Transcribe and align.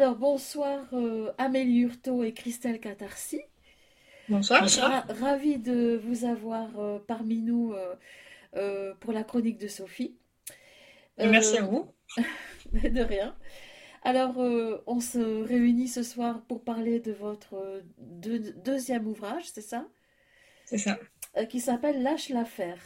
Alors, 0.00 0.16
bonsoir 0.16 0.86
euh, 0.94 1.30
Amélie 1.36 1.80
Hurtaud 1.80 2.24
et 2.24 2.32
Christelle 2.32 2.80
Catarsi. 2.80 3.42
Bonsoir. 4.30 4.66
Ra- 4.66 5.04
Ravie 5.10 5.58
de 5.58 6.00
vous 6.02 6.24
avoir 6.24 6.70
euh, 6.78 6.98
parmi 7.06 7.42
nous 7.42 7.74
euh, 7.74 7.94
euh, 8.56 8.94
pour 9.00 9.12
la 9.12 9.24
chronique 9.24 9.58
de 9.58 9.68
Sophie. 9.68 10.16
Merci 11.18 11.58
à 11.58 11.64
vous. 11.64 11.92
mais 12.72 12.88
de 12.90 13.02
rien. 13.02 13.36
Alors, 14.02 14.40
euh, 14.40 14.82
on 14.86 15.00
se 15.00 15.42
réunit 15.44 15.88
ce 15.88 16.02
soir 16.02 16.40
pour 16.48 16.64
parler 16.64 16.98
de 17.00 17.12
votre 17.12 17.82
deux- 17.98 18.54
deuxième 18.54 19.06
ouvrage, 19.06 19.50
c'est 19.52 19.60
ça? 19.60 19.86
C'est 20.64 20.78
ça. 20.78 20.98
Euh, 21.36 21.44
qui 21.44 21.60
s'appelle 21.60 22.02
Lâche 22.02 22.30
l'affaire, 22.30 22.80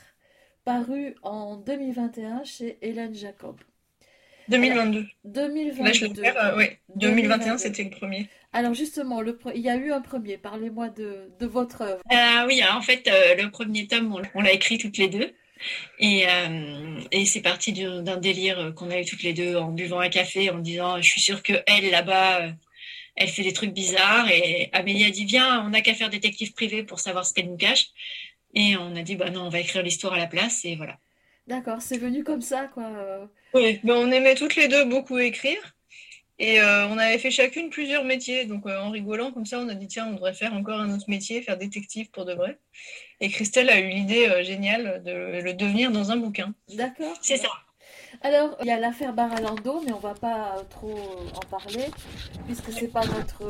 paru 0.65 1.15
en 1.23 1.59
2021 1.59 2.43
chez 2.43 2.77
Hélène 2.83 3.15
Jacob. 3.15 3.61
2022. 4.49 5.07
2022. 5.25 5.85
Là, 5.85 5.93
je 5.93 6.07
vais 6.07 6.15
faire, 6.15 6.37
euh, 6.45 6.57
oui. 6.57 6.67
2021, 6.97 7.57
2022. 7.57 7.59
c'était 7.59 7.85
le 7.85 7.91
premier. 7.91 8.29
Alors 8.53 8.75
justement, 8.75 9.21
le 9.21 9.33
pre- 9.33 9.53
il 9.55 9.63
y 9.63 9.69
a 9.69 9.77
eu 9.77 9.91
un 9.93 10.01
premier. 10.01 10.37
Parlez-moi 10.39 10.89
de, 10.91 11.31
de 11.41 11.47
votre 11.47 11.83
œuvre. 11.83 12.03
Euh, 12.13 12.47
oui, 12.47 12.63
en 12.71 12.83
fait, 12.83 13.09
euh, 13.09 13.35
le 13.43 13.51
premier 13.51 13.87
tome, 13.87 14.15
on, 14.35 14.41
l'a 14.43 14.53
écrit 14.53 14.79
toutes 14.79 14.97
les 14.99 15.09
deux. 15.09 15.33
Et, 15.99 16.27
euh, 16.29 17.01
et 17.11 17.25
c'est 17.25 17.41
parti 17.41 17.73
du- 17.73 18.03
d'un 18.03 18.17
délire 18.19 18.59
euh, 18.59 18.71
qu'on 18.73 18.91
a 18.91 19.01
eu 19.01 19.05
toutes 19.05 19.23
les 19.23 19.33
deux 19.33 19.57
en 19.57 19.71
buvant 19.73 20.01
un 20.01 20.09
café, 20.09 20.51
en 20.51 20.59
disant 20.59 20.99
Je 21.01 21.09
suis 21.09 21.21
sûre 21.21 21.43
que 21.43 21.55
elle, 21.67 21.91
là-bas, 21.91 22.43
euh, 22.43 22.51
elle 23.17 23.29
fait 23.29 23.43
des 23.43 23.53
trucs 23.53 23.73
bizarres. 23.73 24.29
Et 24.31 24.69
Amélie 24.73 25.05
a 25.05 25.11
dit 25.11 25.25
Viens, 25.25 25.65
on 25.67 25.71
n'a 25.71 25.81
qu'à 25.81 25.95
faire 25.95 26.11
détective 26.11 26.53
privé 26.53 26.83
pour 26.85 27.01
savoir 27.01 27.25
ce 27.27 27.33
qu'elle 27.35 27.49
nous 27.49 27.57
cache. 27.57 27.87
Et 28.55 28.77
on 28.77 28.95
a 28.95 29.03
dit 29.03 29.17
Bah 29.17 29.31
non, 29.31 29.47
on 29.47 29.49
va 29.49 29.61
écrire 29.61 29.83
l'histoire 29.83 30.13
à 30.13 30.19
la 30.19 30.27
place. 30.27 30.65
Et 30.65 30.77
voilà. 30.77 30.99
D'accord, 31.47 31.83
c'est 31.83 31.99
venu 31.99 32.25
comme 32.25 32.41
ça, 32.43 32.69
quoi. 32.73 32.85
euh. 32.85 33.27
Oui, 33.55 33.81
ben, 33.85 33.95
on 33.95 34.11
aimait 34.11 34.35
toutes 34.35 34.57
les 34.57 34.69
deux 34.69 34.85
beaucoup 34.85 35.19
écrire. 35.19 35.61
Et 36.39 36.61
euh, 36.61 36.89
on 36.89 36.99
avait 36.99 37.19
fait 37.19 37.31
chacune 37.31 37.71
plusieurs 37.71 38.05
métiers. 38.05 38.45
Donc, 38.45 38.67
euh, 38.67 38.79
en 38.79 38.91
rigolant, 38.91 39.31
comme 39.31 39.47
ça, 39.47 39.61
on 39.61 39.69
a 39.69 39.75
dit 39.75 39.87
tiens, 39.87 40.09
on 40.09 40.15
devrait 40.15 40.35
faire 40.35 40.53
encore 40.55 40.81
un 40.81 40.93
autre 40.93 41.05
métier, 41.09 41.43
faire 41.43 41.57
détective 41.57 42.11
pour 42.11 42.25
de 42.25 42.35
vrai. 42.35 42.59
Et 43.21 43.29
Christelle 43.29 43.71
a 43.71 43.79
eu 43.79 43.89
l'idée 43.89 44.27
euh, 44.27 44.43
géniale 44.43 45.03
de 45.05 45.13
le 45.13 45.55
devenir 45.55 45.93
dans 45.93 46.11
un 46.11 46.17
bouquin. 46.17 46.53
D'accord. 46.75 47.17
C'est 47.23 47.37
ça. 47.37 47.49
Alors, 48.23 48.57
il 48.63 48.67
y 48.67 48.71
a 48.71 48.79
l'affaire 48.79 49.13
Baralando, 49.13 49.83
mais 49.85 49.93
on 49.93 49.99
va 49.99 50.15
pas 50.15 50.57
trop 50.71 50.99
en 51.35 51.41
parler, 51.51 51.85
puisque 52.47 52.73
c'est 52.73 52.89
pas 52.89 53.05
notre 53.05 53.45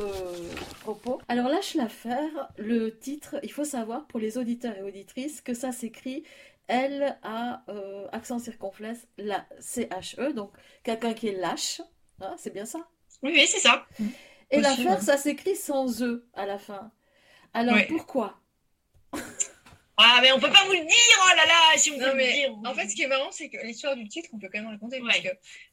propos. 0.80 1.20
Alors, 1.28 1.48
lâche 1.48 1.74
l'affaire, 1.74 2.48
le 2.56 2.98
titre, 2.98 3.36
il 3.42 3.52
faut 3.52 3.64
savoir 3.64 4.06
pour 4.06 4.20
les 4.20 4.36
auditeurs 4.38 4.76
et 4.76 4.82
auditrices 4.82 5.40
que 5.42 5.54
ça 5.54 5.70
s'écrit 5.70 6.24
L 6.68 7.18
A 7.22 7.62
euh, 7.68 8.06
accent 8.12 8.38
circonflexe 8.38 9.06
la 9.18 9.46
C 9.60 9.86
H 9.86 10.18
E, 10.20 10.32
donc 10.32 10.52
quelqu'un 10.82 11.14
qui 11.14 11.28
est 11.28 11.32
lâche, 11.40 11.80
hein, 12.20 12.34
c'est 12.38 12.52
bien 12.52 12.64
ça? 12.64 12.78
Oui, 13.22 13.32
oui, 13.34 13.46
c'est 13.46 13.60
ça. 13.60 13.86
Et 14.50 14.60
l'affaire, 14.60 15.02
ça 15.02 15.16
s'écrit 15.16 15.56
sans 15.56 16.02
E 16.02 16.26
à 16.34 16.46
la 16.46 16.58
fin. 16.58 16.92
Alors, 17.52 17.78
pourquoi? 17.88 18.40
Ah, 19.96 20.18
mais 20.22 20.32
on 20.32 20.40
peut 20.40 20.50
pas 20.50 20.64
vous 20.66 20.72
le 20.72 20.80
dire 20.80 21.18
Oh 21.22 21.36
là 21.36 21.46
là, 21.46 21.78
si 21.78 21.90
on 21.92 21.98
peut 21.98 22.06
Non, 22.06 22.14
le 22.14 22.32
dire. 22.32 22.52
en 22.64 22.74
fait, 22.74 22.88
ce 22.88 22.96
qui 22.96 23.02
est 23.02 23.06
marrant, 23.06 23.30
c'est 23.30 23.48
que 23.48 23.64
l'histoire 23.64 23.94
du 23.94 24.08
titre, 24.08 24.28
on 24.32 24.38
peut 24.38 24.48
quand 24.52 24.58
même 24.60 24.70
raconter. 24.70 25.00
Parce 25.00 25.20
que 25.20 25.28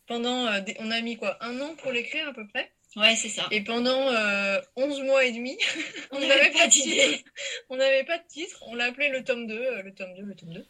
pendant. 0.08 0.46
euh, 0.46 0.62
on 0.80 0.92
a 0.92 1.02
mis 1.02 1.18
quoi 1.18 1.38
Un 1.44 1.60
an 1.60 1.76
pour 1.76 1.92
l'écrire 1.92 2.28
à 2.28 2.34
peu 2.34 2.48
près? 2.48 2.72
Ouais, 2.98 3.16
c'est 3.16 3.30
ça. 3.30 3.48
Et 3.52 3.62
pendant 3.62 4.10
euh, 4.12 4.60
11 4.76 5.02
mois 5.04 5.24
et 5.24 5.32
demi, 5.32 5.58
on 6.12 6.20
n'avait 6.20 6.52
pas 6.52 6.68
de 6.68 6.72
titre. 6.72 7.24
On 7.70 7.78
n'avait 7.78 8.04
pas 8.04 8.18
de 8.18 8.28
titre. 8.28 8.62
On 8.68 8.76
l'a 8.76 8.86
appelé 8.86 9.08
le 9.10 9.24
tome 9.24 9.48
2, 9.48 9.56
euh, 9.56 9.82
le 9.82 9.94
tome 9.94 10.14
2, 10.16 10.24
le 10.24 10.36
tome 10.36 10.54
2. 10.54 10.66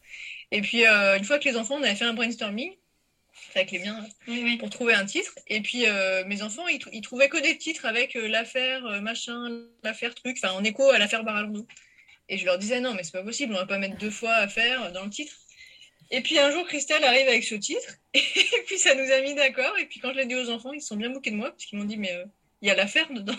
Et 0.51 0.61
puis, 0.61 0.85
euh, 0.85 1.17
une 1.17 1.23
fois 1.23 1.39
que 1.39 1.49
les 1.49 1.57
enfants, 1.57 1.75
on 1.79 1.83
avait 1.83 1.95
fait 1.95 2.05
un 2.05 2.13
brainstorming, 2.13 2.75
avec 3.55 3.71
les 3.71 3.79
miens, 3.79 4.05
Oui, 4.27 4.41
oui. 4.43 4.57
pour 4.57 4.69
trouver 4.69 4.93
un 4.93 5.05
titre. 5.05 5.33
Et 5.47 5.61
puis, 5.61 5.87
euh, 5.87 6.23
mes 6.25 6.43
enfants, 6.43 6.67
ils, 6.67 6.79
trou- 6.79 6.91
ils 6.93 7.01
trouvaient 7.01 7.29
que 7.29 7.41
des 7.41 7.57
titres 7.57 7.85
avec 7.85 8.13
l'affaire 8.13 9.01
machin, 9.01 9.49
l'affaire 9.83 10.13
truc, 10.13 10.37
enfin, 10.43 10.53
en 10.53 10.63
écho 10.63 10.89
à 10.91 10.99
l'affaire 10.99 11.23
Baralando. 11.23 11.65
Et 12.29 12.37
je 12.37 12.45
leur 12.45 12.57
disais, 12.59 12.79
non, 12.81 12.93
mais 12.93 13.03
c'est 13.03 13.11
pas 13.13 13.23
possible, 13.23 13.53
on 13.53 13.57
va 13.57 13.65
pas 13.65 13.77
mettre 13.79 13.97
deux 13.97 14.11
fois 14.11 14.33
affaire 14.35 14.91
dans 14.91 15.03
le 15.03 15.09
titre. 15.09 15.33
Et 16.11 16.21
puis, 16.21 16.37
un 16.37 16.51
jour, 16.51 16.65
Christelle 16.67 17.03
arrive 17.03 17.27
avec 17.27 17.43
ce 17.43 17.55
titre. 17.55 17.95
Et 18.13 18.63
puis, 18.67 18.77
ça 18.77 18.93
nous 18.95 19.09
a 19.11 19.21
mis 19.21 19.33
d'accord. 19.33 19.77
Et 19.79 19.85
puis, 19.85 19.99
quand 19.99 20.11
je 20.11 20.17
l'ai 20.17 20.25
dit 20.25 20.35
aux 20.35 20.49
enfants, 20.49 20.73
ils 20.73 20.81
se 20.81 20.87
sont 20.87 20.97
bien 20.97 21.09
moqués 21.09 21.31
de 21.31 21.37
moi, 21.37 21.51
parce 21.51 21.65
qu'ils 21.65 21.79
m'ont 21.79 21.85
dit, 21.85 21.97
mais 21.97 22.11
euh, 22.11 22.25
il 22.61 22.67
y 22.67 22.71
a 22.71 22.75
l'affaire 22.75 23.11
dedans. 23.11 23.37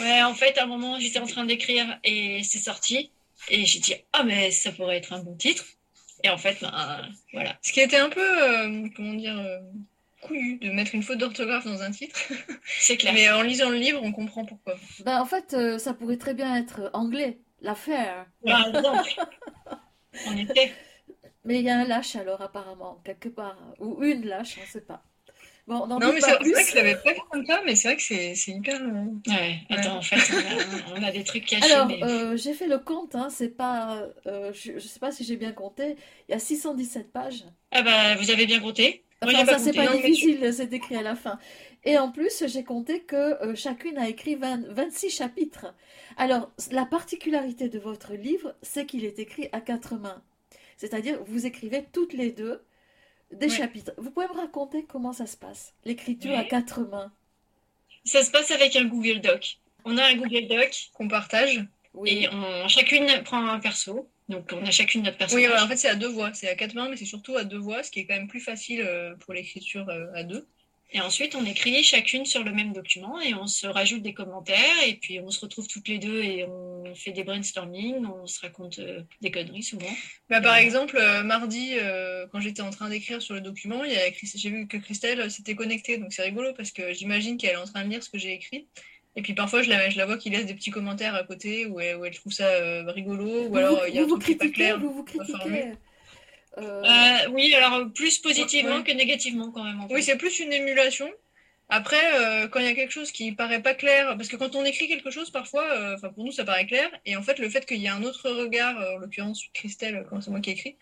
Ouais, 0.00 0.22
en 0.22 0.34
fait, 0.34 0.58
à 0.58 0.64
un 0.64 0.66
moment, 0.66 0.98
j'étais 0.98 1.18
en 1.18 1.26
train 1.26 1.44
d'écrire 1.44 1.98
et 2.04 2.42
c'est 2.42 2.58
sorti. 2.58 3.10
Et 3.48 3.64
j'ai 3.64 3.78
dit, 3.80 3.94
ah, 4.12 4.24
mais 4.24 4.50
ça 4.50 4.72
pourrait 4.72 4.96
être 4.96 5.12
un 5.12 5.20
bon 5.20 5.36
titre. 5.36 5.64
Et 6.22 6.30
en 6.30 6.38
fait, 6.38 6.58
ben, 6.60 7.08
voilà. 7.32 7.58
Ce 7.62 7.72
qui 7.72 7.80
était 7.80 7.98
un 7.98 8.08
peu, 8.08 8.42
euh, 8.42 8.88
comment 8.96 9.14
dire, 9.14 9.38
euh, 9.38 9.60
couillu 10.22 10.58
de 10.58 10.70
mettre 10.70 10.94
une 10.94 11.02
faute 11.02 11.18
d'orthographe 11.18 11.66
dans 11.66 11.82
un 11.82 11.90
titre. 11.90 12.18
C'est 12.64 12.96
clair. 12.96 13.12
Mais 13.12 13.30
en 13.30 13.42
lisant 13.42 13.68
le 13.68 13.76
livre, 13.76 14.00
on 14.02 14.12
comprend 14.12 14.44
pourquoi. 14.44 14.74
Ben, 15.04 15.20
en 15.20 15.26
fait, 15.26 15.52
euh, 15.52 15.78
ça 15.78 15.92
pourrait 15.92 16.16
très 16.16 16.34
bien 16.34 16.56
être 16.56 16.90
anglais, 16.94 17.38
l'affaire. 17.60 18.26
Par 18.44 18.68
exemple. 18.68 19.10
En 20.28 20.36
effet. 20.36 20.72
Mais 21.44 21.58
il 21.60 21.64
y 21.64 21.70
a 21.70 21.78
un 21.78 21.84
lâche 21.84 22.16
alors, 22.16 22.40
apparemment, 22.42 23.00
quelque 23.04 23.28
part. 23.28 23.56
Ou 23.78 24.02
une 24.02 24.26
lâche, 24.26 24.56
on 24.58 24.62
ne 24.62 24.66
sait 24.66 24.80
pas. 24.80 25.02
Bon, 25.66 25.86
Non, 25.86 25.98
mais 26.12 26.20
c'est 26.20 26.30
vrai 26.32 26.64
que 26.64 26.70
je 26.70 26.74
l'avais 26.76 26.96
pas 26.96 27.14
comme 27.30 27.44
ça, 27.46 27.62
mais 27.64 27.74
c'est 27.74 27.88
vrai 27.88 27.96
que 27.96 28.02
c'est 28.02 28.34
c'est 28.34 28.50
hyper. 28.52 28.80
euh, 28.82 29.04
Ouais, 29.26 29.60
attends, 29.70 29.96
en 29.96 30.02
fait, 30.02 30.16
on 30.30 30.94
a, 30.96 31.00
on 31.00 31.02
a 31.02 31.10
des 31.10 31.24
trucs 31.24 31.46
cachés. 31.46 31.62
Alors, 31.64 31.86
mais... 31.88 32.02
euh, 32.04 32.36
j'ai 32.36 32.52
fait 32.54 32.66
le 32.66 32.78
compte, 32.78 33.14
hein, 33.14 33.28
c'est 33.30 33.48
pas, 33.48 34.06
euh, 34.26 34.52
je 34.52 34.72
ne 34.72 34.78
sais 34.78 34.98
pas 35.00 35.10
si 35.12 35.24
j'ai 35.24 35.36
bien 35.36 35.52
compté, 35.52 35.96
il 36.28 36.32
y 36.32 36.34
a 36.34 36.38
617 36.38 37.12
pages. 37.12 37.44
Ah, 37.70 37.82
bah, 37.82 38.14
vous 38.16 38.30
avez 38.30 38.46
bien 38.46 38.60
compté. 38.60 39.04
Moi, 39.22 39.32
Enfin, 39.32 39.46
ça, 39.46 39.58
c'est 39.58 39.72
pas 39.72 39.86
Non, 39.86 39.96
difficile, 39.96 40.52
c'est 40.52 40.72
écrit 40.74 40.96
à 40.96 41.02
la 41.02 41.16
fin. 41.16 41.38
Et 41.84 41.96
en 41.98 42.10
plus, 42.12 42.44
j'ai 42.46 42.62
compté 42.64 43.00
que 43.04 43.16
euh, 43.42 43.54
chacune 43.54 43.96
a 43.98 44.08
écrit 44.08 44.34
20 44.34 44.66
26 44.68 45.10
chapitres. 45.10 45.74
Alors, 46.18 46.50
la 46.70 46.84
particularité 46.84 47.68
de 47.70 47.78
votre 47.78 48.12
livre, 48.14 48.54
c'est 48.62 48.84
qu'il 48.86 49.04
est 49.04 49.18
écrit 49.18 49.48
à 49.52 49.60
quatre 49.62 49.94
mains. 49.96 50.22
C'est-à-dire, 50.76 51.22
vous 51.24 51.46
écrivez 51.46 51.84
toutes 51.92 52.12
les 52.12 52.32
deux 52.32 52.62
des 53.32 53.46
Ouais. 53.46 53.52
chapitres. 53.52 53.92
Vous 53.98 54.10
pouvez 54.10 54.26
me 54.28 54.34
raconter 54.34 54.84
comment 54.84 55.12
ça 55.12 55.26
se 55.26 55.36
passe, 55.36 55.74
l'écriture 55.84 56.36
à 56.36 56.44
quatre 56.44 56.82
mains? 56.82 57.12
Ça 58.04 58.22
se 58.22 58.30
passe 58.30 58.50
avec 58.50 58.76
un 58.76 58.84
Google 58.84 59.20
Doc. 59.20 59.58
On 59.84 59.96
a 59.98 60.04
un 60.04 60.14
Google 60.16 60.46
Doc 60.48 60.90
qu'on 60.94 61.08
partage. 61.08 61.64
Oui. 61.94 62.10
et 62.24 62.28
on, 62.28 62.66
chacune 62.68 63.06
prend 63.24 63.46
un 63.46 63.60
perso. 63.60 64.10
Donc, 64.28 64.50
on 64.52 64.64
a 64.66 64.70
chacune 64.72 65.02
notre 65.02 65.14
Oui, 65.14 65.18
personnage. 65.18 65.50
ouais, 65.50 65.58
en 65.60 65.68
fait, 65.68 65.76
c'est 65.76 65.88
à 65.88 65.94
deux 65.94 66.08
voix. 66.08 66.32
C'est 66.34 66.48
à 66.48 66.54
quatre 66.56 66.74
mains, 66.74 66.88
mais 66.88 66.96
c'est 66.96 67.04
surtout 67.04 67.36
à 67.36 67.44
deux 67.44 67.58
voix, 67.58 67.82
ce 67.84 67.90
qui 67.90 68.00
est 68.00 68.06
quand 68.06 68.14
même 68.14 68.26
plus 68.26 68.40
facile 68.40 68.82
euh, 68.82 69.14
pour 69.16 69.32
l'écriture 69.32 69.88
euh, 69.88 70.06
à 70.14 70.24
deux. 70.24 70.48
Et 70.92 71.00
ensuite, 71.00 71.34
on 71.34 71.44
écrit 71.44 71.82
chacune 71.82 72.24
sur 72.24 72.44
le 72.44 72.52
même 72.52 72.72
document 72.72 73.20
et 73.20 73.34
on 73.34 73.48
se 73.48 73.66
rajoute 73.66 74.02
des 74.02 74.14
commentaires 74.14 74.58
et 74.86 74.94
puis 74.94 75.18
on 75.18 75.30
se 75.30 75.40
retrouve 75.40 75.66
toutes 75.66 75.88
les 75.88 75.98
deux 75.98 76.22
et 76.22 76.44
on 76.44 76.94
fait 76.94 77.10
des 77.10 77.24
brainstorming, 77.24 78.06
on 78.06 78.26
se 78.28 78.40
raconte 78.40 78.78
euh, 78.78 79.00
des 79.20 79.32
conneries 79.32 79.64
souvent. 79.64 79.88
Bah, 80.30 80.40
par 80.40 80.54
exemple, 80.56 80.96
euh, 80.96 81.24
mardi, 81.24 81.70
euh, 81.74 82.26
quand 82.30 82.38
j'étais 82.38 82.62
en 82.62 82.70
train 82.70 82.88
d'écrire 82.88 83.20
sur 83.20 83.34
le 83.34 83.40
document, 83.40 83.82
j'ai 83.84 84.50
vu 84.50 84.68
que 84.68 84.76
Christelle 84.76 85.20
euh, 85.22 85.28
s'était 85.28 85.56
connectée, 85.56 85.98
donc 85.98 86.12
c'est 86.12 86.22
rigolo 86.22 86.52
parce 86.56 86.70
que 86.70 86.92
j'imagine 86.92 87.38
qu'elle 87.38 87.54
est 87.54 87.56
en 87.56 87.64
train 87.64 87.84
de 87.84 87.90
lire 87.90 88.02
ce 88.04 88.10
que 88.10 88.18
j'ai 88.18 88.32
écrit. 88.32 88.68
Et 89.16 89.22
puis 89.22 89.32
parfois, 89.34 89.62
je 89.62 89.70
la, 89.70 89.90
je 89.90 89.96
la 89.98 90.06
vois 90.06 90.16
qui 90.18 90.30
laisse 90.30 90.46
des 90.46 90.54
petits 90.54 90.70
commentaires 90.70 91.14
à 91.16 91.24
côté 91.24 91.66
où 91.66 91.80
elle, 91.80 91.96
où 91.96 92.04
elle 92.04 92.14
trouve 92.14 92.32
ça 92.32 92.46
euh, 92.46 92.84
rigolo, 92.92 93.46
ou 93.46 93.48
Vous, 93.48 93.56
alors 93.56 93.80
vous- 93.80 93.86
il 93.88 93.94
y 93.94 93.98
a 93.98 94.02
un 94.02 94.06
vous 94.06 94.16
truc 94.18 94.24
qui 94.26 94.34
pas 94.36 94.44
critiquez, 94.44 94.62
clair. 94.64 94.78
vous 94.78 94.92
vous 94.92 95.04
critiquez. 95.04 95.72
Euh, 96.58 96.82
Euh, 96.84 97.28
oui, 97.30 97.54
alors 97.54 97.90
plus 97.92 98.18
positivement 98.18 98.76
Ouais. 98.76 98.84
que 98.84 98.92
négativement 98.92 99.50
quand 99.50 99.64
même. 99.64 99.80
en 99.80 99.88
fait. 99.88 99.94
Oui, 99.94 100.02
c'est 100.02 100.16
plus 100.16 100.38
une 100.40 100.52
émulation. 100.52 101.10
Après, 101.70 101.96
euh, 102.20 102.46
quand 102.46 102.60
il 102.60 102.66
y 102.66 102.68
a 102.68 102.74
quelque 102.74 102.92
chose 102.92 103.10
qui 103.10 103.32
paraît 103.32 103.62
pas 103.62 103.74
clair, 103.74 104.16
parce 104.16 104.28
que 104.28 104.36
quand 104.36 104.54
on 104.54 104.64
écrit 104.64 104.86
quelque 104.86 105.10
chose, 105.10 105.30
parfois, 105.30 105.64
euh, 105.72 105.94
enfin 105.94 106.10
pour 106.10 106.22
nous, 106.24 106.30
ça 106.32 106.44
paraît 106.44 106.66
clair, 106.66 106.90
et 107.06 107.16
en 107.16 107.22
fait, 107.22 107.38
le 107.38 107.48
fait 107.48 107.64
qu'il 107.66 107.78
y 107.78 107.86
ait 107.86 107.88
un 107.88 108.02
autre 108.04 108.28
regard, 108.30 108.78
euh, 108.78 108.96
en 108.96 108.98
l'occurrence 108.98 109.42
Christelle, 109.54 110.06
quand 110.10 110.20
c'est 110.20 110.30
moi 110.30 110.40
qui 110.40 110.50
écris, 110.50 110.76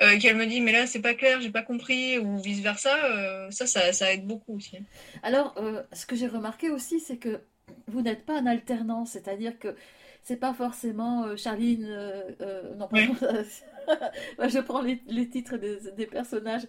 euh, 0.00 0.18
qu'elle 0.20 0.36
me 0.36 0.46
dit, 0.46 0.60
mais 0.60 0.72
là, 0.72 0.86
c'est 0.86 1.02
pas 1.02 1.14
clair, 1.14 1.40
j'ai 1.40 1.50
pas 1.50 1.62
compris, 1.62 2.18
ou 2.18 2.38
vice 2.38 2.60
versa, 2.60 2.94
euh, 3.06 3.50
ça, 3.50 3.66
ça, 3.66 3.92
ça 3.92 4.12
aide 4.12 4.24
beaucoup 4.26 4.56
aussi. 4.56 4.78
Alors, 5.24 5.54
euh, 5.58 5.82
ce 5.92 6.06
que 6.06 6.14
j'ai 6.16 6.28
remarqué 6.28 6.70
aussi, 6.70 7.00
c'est 7.00 7.18
que 7.18 7.40
vous 7.88 8.00
n'êtes 8.00 8.24
pas 8.24 8.34
en 8.40 8.46
alternance, 8.46 9.10
c'est-à-dire 9.12 9.58
que 9.58 9.74
c'est 10.22 10.36
pas 10.36 10.54
forcément 10.54 11.24
euh, 11.24 11.36
Charline. 11.36 11.84
euh, 11.88 12.30
euh, 12.40 12.74
non, 12.76 12.88
pardon. 12.88 13.14
Ouais, 14.38 14.48
je 14.48 14.58
prends 14.60 14.82
les, 14.82 15.00
les 15.08 15.28
titres 15.28 15.56
des, 15.56 15.78
des 15.96 16.06
personnages. 16.06 16.62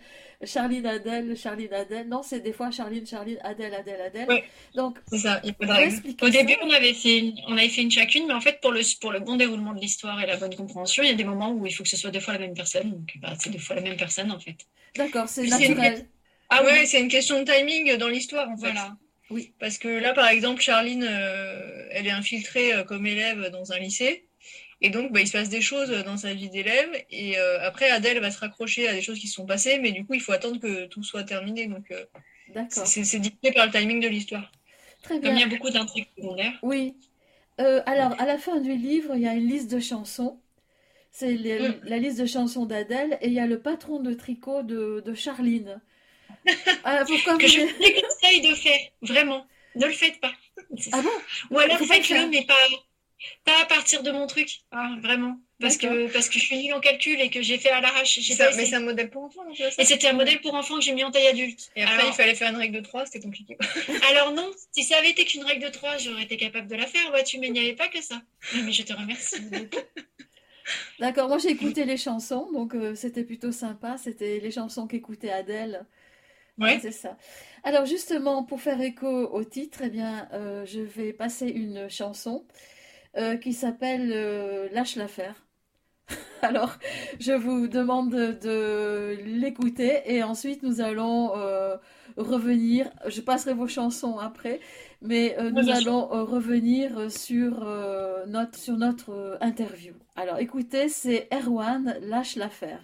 Charline 0.44 0.86
Adèle, 0.86 1.38
Charline 1.38 1.74
Adèle. 1.74 2.08
Non, 2.08 2.24
c'est 2.24 2.40
des 2.40 2.54
fois 2.54 2.72
Charline, 2.72 3.06
Charline, 3.06 3.38
Adèle, 3.44 3.74
Adèle, 3.74 4.02
Adèle. 4.02 4.28
Ouais. 4.28 4.44
Donc, 4.74 5.00
C'est 5.08 5.20
ça, 5.20 5.40
il 5.44 5.54
expliquez 5.80 6.26
Au 6.26 6.32
ça 6.32 6.44
début, 6.44 6.56
on 6.64 6.70
avait 6.72 6.94
fait 6.94 7.20
une, 7.20 7.36
on 7.48 7.58
avait 7.58 7.70
fait 7.70 7.82
une 7.82 7.92
chacune, 7.92 8.26
mais 8.28 8.34
en 8.34 8.42
fait, 8.42 8.60
pour 8.62 8.72
le, 8.72 8.82
pour 9.00 9.12
le 9.12 9.20
bon 9.20 9.36
déroulement 9.36 9.74
de 9.74 9.80
l'histoire 9.80 10.20
et 10.22 10.26
la 10.26 10.38
bonne 10.38 10.56
compréhension, 10.56 11.04
il 11.04 11.10
y 11.10 11.12
a 11.12 11.16
des 11.16 11.24
moments 11.24 11.52
où 11.52 11.66
il 11.68 11.74
faut 11.74 11.84
que 11.84 11.90
ce 11.90 11.98
soit 11.98 12.12
deux 12.12 12.20
fois 12.20 12.34
la 12.34 12.40
même 12.40 12.56
personne. 12.56 12.92
Donc, 12.92 13.14
bah, 13.22 13.34
c'est 13.40 13.52
deux 13.52 13.60
fois 13.60 13.76
la 13.76 13.82
même 13.84 13.98
personne, 13.98 14.32
en 14.32 14.40
fait. 14.40 14.58
D'accord, 14.96 15.28
c'est 15.30 15.46
naturel. 15.48 16.08
Ah 16.50 16.64
ouais, 16.64 16.86
c'est 16.86 17.02
une 17.02 17.10
question 17.10 17.40
de 17.44 17.52
timing 17.52 17.98
dans 17.98 18.08
l'histoire, 18.08 18.50
en 18.50 18.58
fait. 18.58 18.72
Voilà. 18.72 18.96
Parce 19.60 19.78
que 19.78 19.88
là, 19.88 20.14
par 20.14 20.28
exemple, 20.28 20.62
Charline, 20.62 21.06
euh, 21.08 21.88
elle 21.92 22.08
est 22.08 22.12
infiltrée 22.12 22.74
euh, 22.74 22.84
comme 22.84 23.06
élève 23.06 23.50
dans 23.50 23.72
un 23.72 23.80
lycée. 23.80 24.26
Et 24.82 24.90
donc, 24.90 25.12
bah, 25.12 25.22
il 25.22 25.28
se 25.28 25.34
passe 25.34 25.50
des 25.50 25.62
choses 25.62 25.90
dans 26.06 26.18
sa 26.18 26.34
vie 26.34 26.50
d'élève. 26.50 26.90
Et 27.10 27.38
euh, 27.38 27.62
après, 27.62 27.90
Adèle 27.90 28.20
va 28.20 28.32
se 28.32 28.40
raccrocher 28.40 28.88
à 28.88 28.94
des 28.94 29.02
choses 29.02 29.20
qui 29.20 29.28
se 29.28 29.36
sont 29.36 29.46
passées. 29.46 29.80
Mais 29.80 29.92
du 29.92 30.06
coup, 30.06 30.14
il 30.14 30.22
faut 30.22 30.34
attendre 30.34 30.60
que 30.60 30.86
tout 30.88 31.04
soit 31.04 31.24
terminé. 31.24 31.68
Donc, 31.68 31.94
c'est 32.70 33.20
dicté 33.20 33.52
par 33.52 33.66
le 33.66 33.72
timing 33.72 34.02
de 34.02 34.08
l'histoire. 34.08 34.52
Très 35.02 35.20
Comme 35.20 35.32
il 35.32 35.42
y 35.42 35.46
bien. 35.46 35.48
a 35.48 35.50
beaucoup 35.50 35.70
d'intrigues 35.70 36.08
secondaires. 36.18 36.60
Oui. 36.64 36.96
Alors, 37.58 38.20
à 38.20 38.26
la 38.26 38.38
fin 38.38 38.60
du 38.60 38.76
livre, 38.76 39.16
il 39.16 39.22
y 39.22 39.28
a 39.28 39.34
une 39.34 39.48
liste 39.48 39.72
de 39.72 39.80
chansons. 39.80 40.40
C'est 41.12 41.36
la 41.36 41.98
liste 41.98 42.20
de 42.20 42.26
chansons 42.26 42.66
d'Adèle 42.66 43.18
et 43.22 43.28
il 43.28 43.34
y 43.34 43.40
a 43.40 43.46
le 43.46 43.60
patron 43.62 44.00
de 44.00 44.14
tricot 44.14 44.64
de, 44.64 45.02
de 45.06 45.14
Charline. 45.14 45.80
Ah, 46.84 47.04
pourquoi 47.08 47.38
Que 47.38 47.46
vous... 47.46 47.52
je 47.52 47.60
vous 47.62 47.80
déconseille 47.84 48.42
de 48.42 48.56
faire, 48.56 48.80
vraiment. 49.02 49.46
Ne 49.76 49.88
le 49.88 49.94
faites 49.94 50.20
pas. 50.20 50.34
Ah 50.92 51.02
bon? 51.02 51.10
Ou 51.52 51.60
alors 51.60 51.78
faites-le, 51.80 52.28
mais 52.30 52.46
pas, 52.46 52.54
pas 53.44 53.62
à 53.62 53.66
partir 53.66 54.04
de 54.04 54.12
mon 54.12 54.28
truc. 54.28 54.60
Ah, 54.72 54.96
vraiment. 55.02 55.38
Parce 55.60 55.78
que, 55.78 56.12
parce 56.12 56.28
que 56.28 56.40
je 56.40 56.46
suis 56.46 56.58
nulle 56.58 56.74
en 56.74 56.82
calcul 56.82 57.20
et 57.22 57.30
que 57.30 57.42
j'ai 57.42 57.58
fait 57.58 57.70
à 57.70 57.80
l'arrache. 57.80 58.20
Mais 58.58 58.66
c'est 58.66 58.76
un 58.76 58.82
modèle 58.82 59.10
pour 59.10 59.24
enfants, 59.24 59.46
non, 59.46 59.54
c'est 59.56 59.72
ça 59.72 59.82
Et 59.82 59.86
c'était 59.86 60.10
un 60.10 60.14
modèle 60.14 60.42
pour 60.42 60.54
enfants 60.56 60.76
que 60.76 60.82
j'ai 60.82 60.92
mis 60.94 61.04
en 61.06 61.12
taille 61.12 61.28
adulte. 61.28 61.72
Et 61.76 61.84
après, 61.84 61.96
Alors- 61.96 62.08
il 62.10 62.14
fallait 62.14 62.36
faire 62.36 62.50
une 62.50 62.58
règle 62.58 62.76
de 62.76 62.82
3, 62.82 63.06
c'était 63.06 63.22
compliqué. 63.22 63.58
Alors 64.10 64.34
non, 64.34 64.52
si 64.74 64.84
ça 64.84 64.98
avait 64.98 65.12
été 65.12 65.24
qu'une 65.26 65.44
règle 65.44 65.66
de 65.66 65.70
3, 65.72 65.98
j'aurais 66.00 66.24
été 66.24 66.36
capable 66.38 66.68
de 66.68 66.76
la 66.76 66.86
faire, 66.86 67.10
vois-tu, 67.12 67.40
mais 67.40 67.48
il 67.48 67.54
n'y 67.54 67.60
avait 67.60 67.76
pas 67.76 67.88
que 67.88 68.02
ça. 68.02 68.22
Mais 68.56 68.72
je 68.74 68.84
te 68.84 68.94
remercie. 68.94 69.38
D'accord, 71.00 71.28
moi 71.28 71.38
j'ai 71.38 71.50
écouté 71.50 71.86
les 71.86 71.98
chansons, 71.98 72.50
donc 72.52 72.74
euh, 72.76 72.94
c'était 72.96 73.24
plutôt 73.24 73.52
sympa. 73.52 73.98
C'était 73.98 74.40
les 74.40 74.52
chansons 74.52 74.88
qu'écoutait 74.88 75.32
Adèle. 75.32 75.86
Ah, 76.62 76.80
c'est 76.82 76.92
ça. 76.92 77.18
Alors 77.64 77.86
justement, 77.86 78.44
pour 78.44 78.62
faire 78.62 78.80
écho 78.82 79.08
au 79.08 79.44
titre, 79.44 79.80
eh 79.84 79.90
bien, 79.90 80.28
euh, 80.34 80.66
je 80.66 80.82
vais 80.82 81.14
passer 81.14 81.48
une 81.48 81.90
chanson 81.90 82.46
euh, 83.18 83.38
qui 83.38 83.54
s'appelle 83.54 84.12
euh, 84.14 84.68
Lâche 84.72 84.96
l'affaire. 84.96 85.36
Alors, 86.42 86.78
je 87.20 87.32
vous 87.32 87.68
demande 87.68 88.12
de, 88.12 88.34
de 88.34 89.18
l'écouter 89.24 90.02
et 90.06 90.22
ensuite 90.24 90.62
nous 90.62 90.82
allons 90.82 91.32
revenir. 92.18 92.90
Je 93.08 93.22
passerai 93.22 93.54
vos 93.54 93.68
chansons 93.68 94.18
après, 94.20 94.60
mais 95.02 95.38
nous 95.40 95.70
allons 95.70 96.06
revenir 96.26 97.10
sur, 97.10 97.66
notre, 98.28 98.58
sur 98.58 98.76
notre 98.76 99.38
interview. 99.40 99.94
Alors, 100.18 100.40
écoutez, 100.40 100.90
c'est 100.90 101.30
Erwan, 101.32 101.98
Lâche 102.02 102.36
l'affaire. 102.36 102.82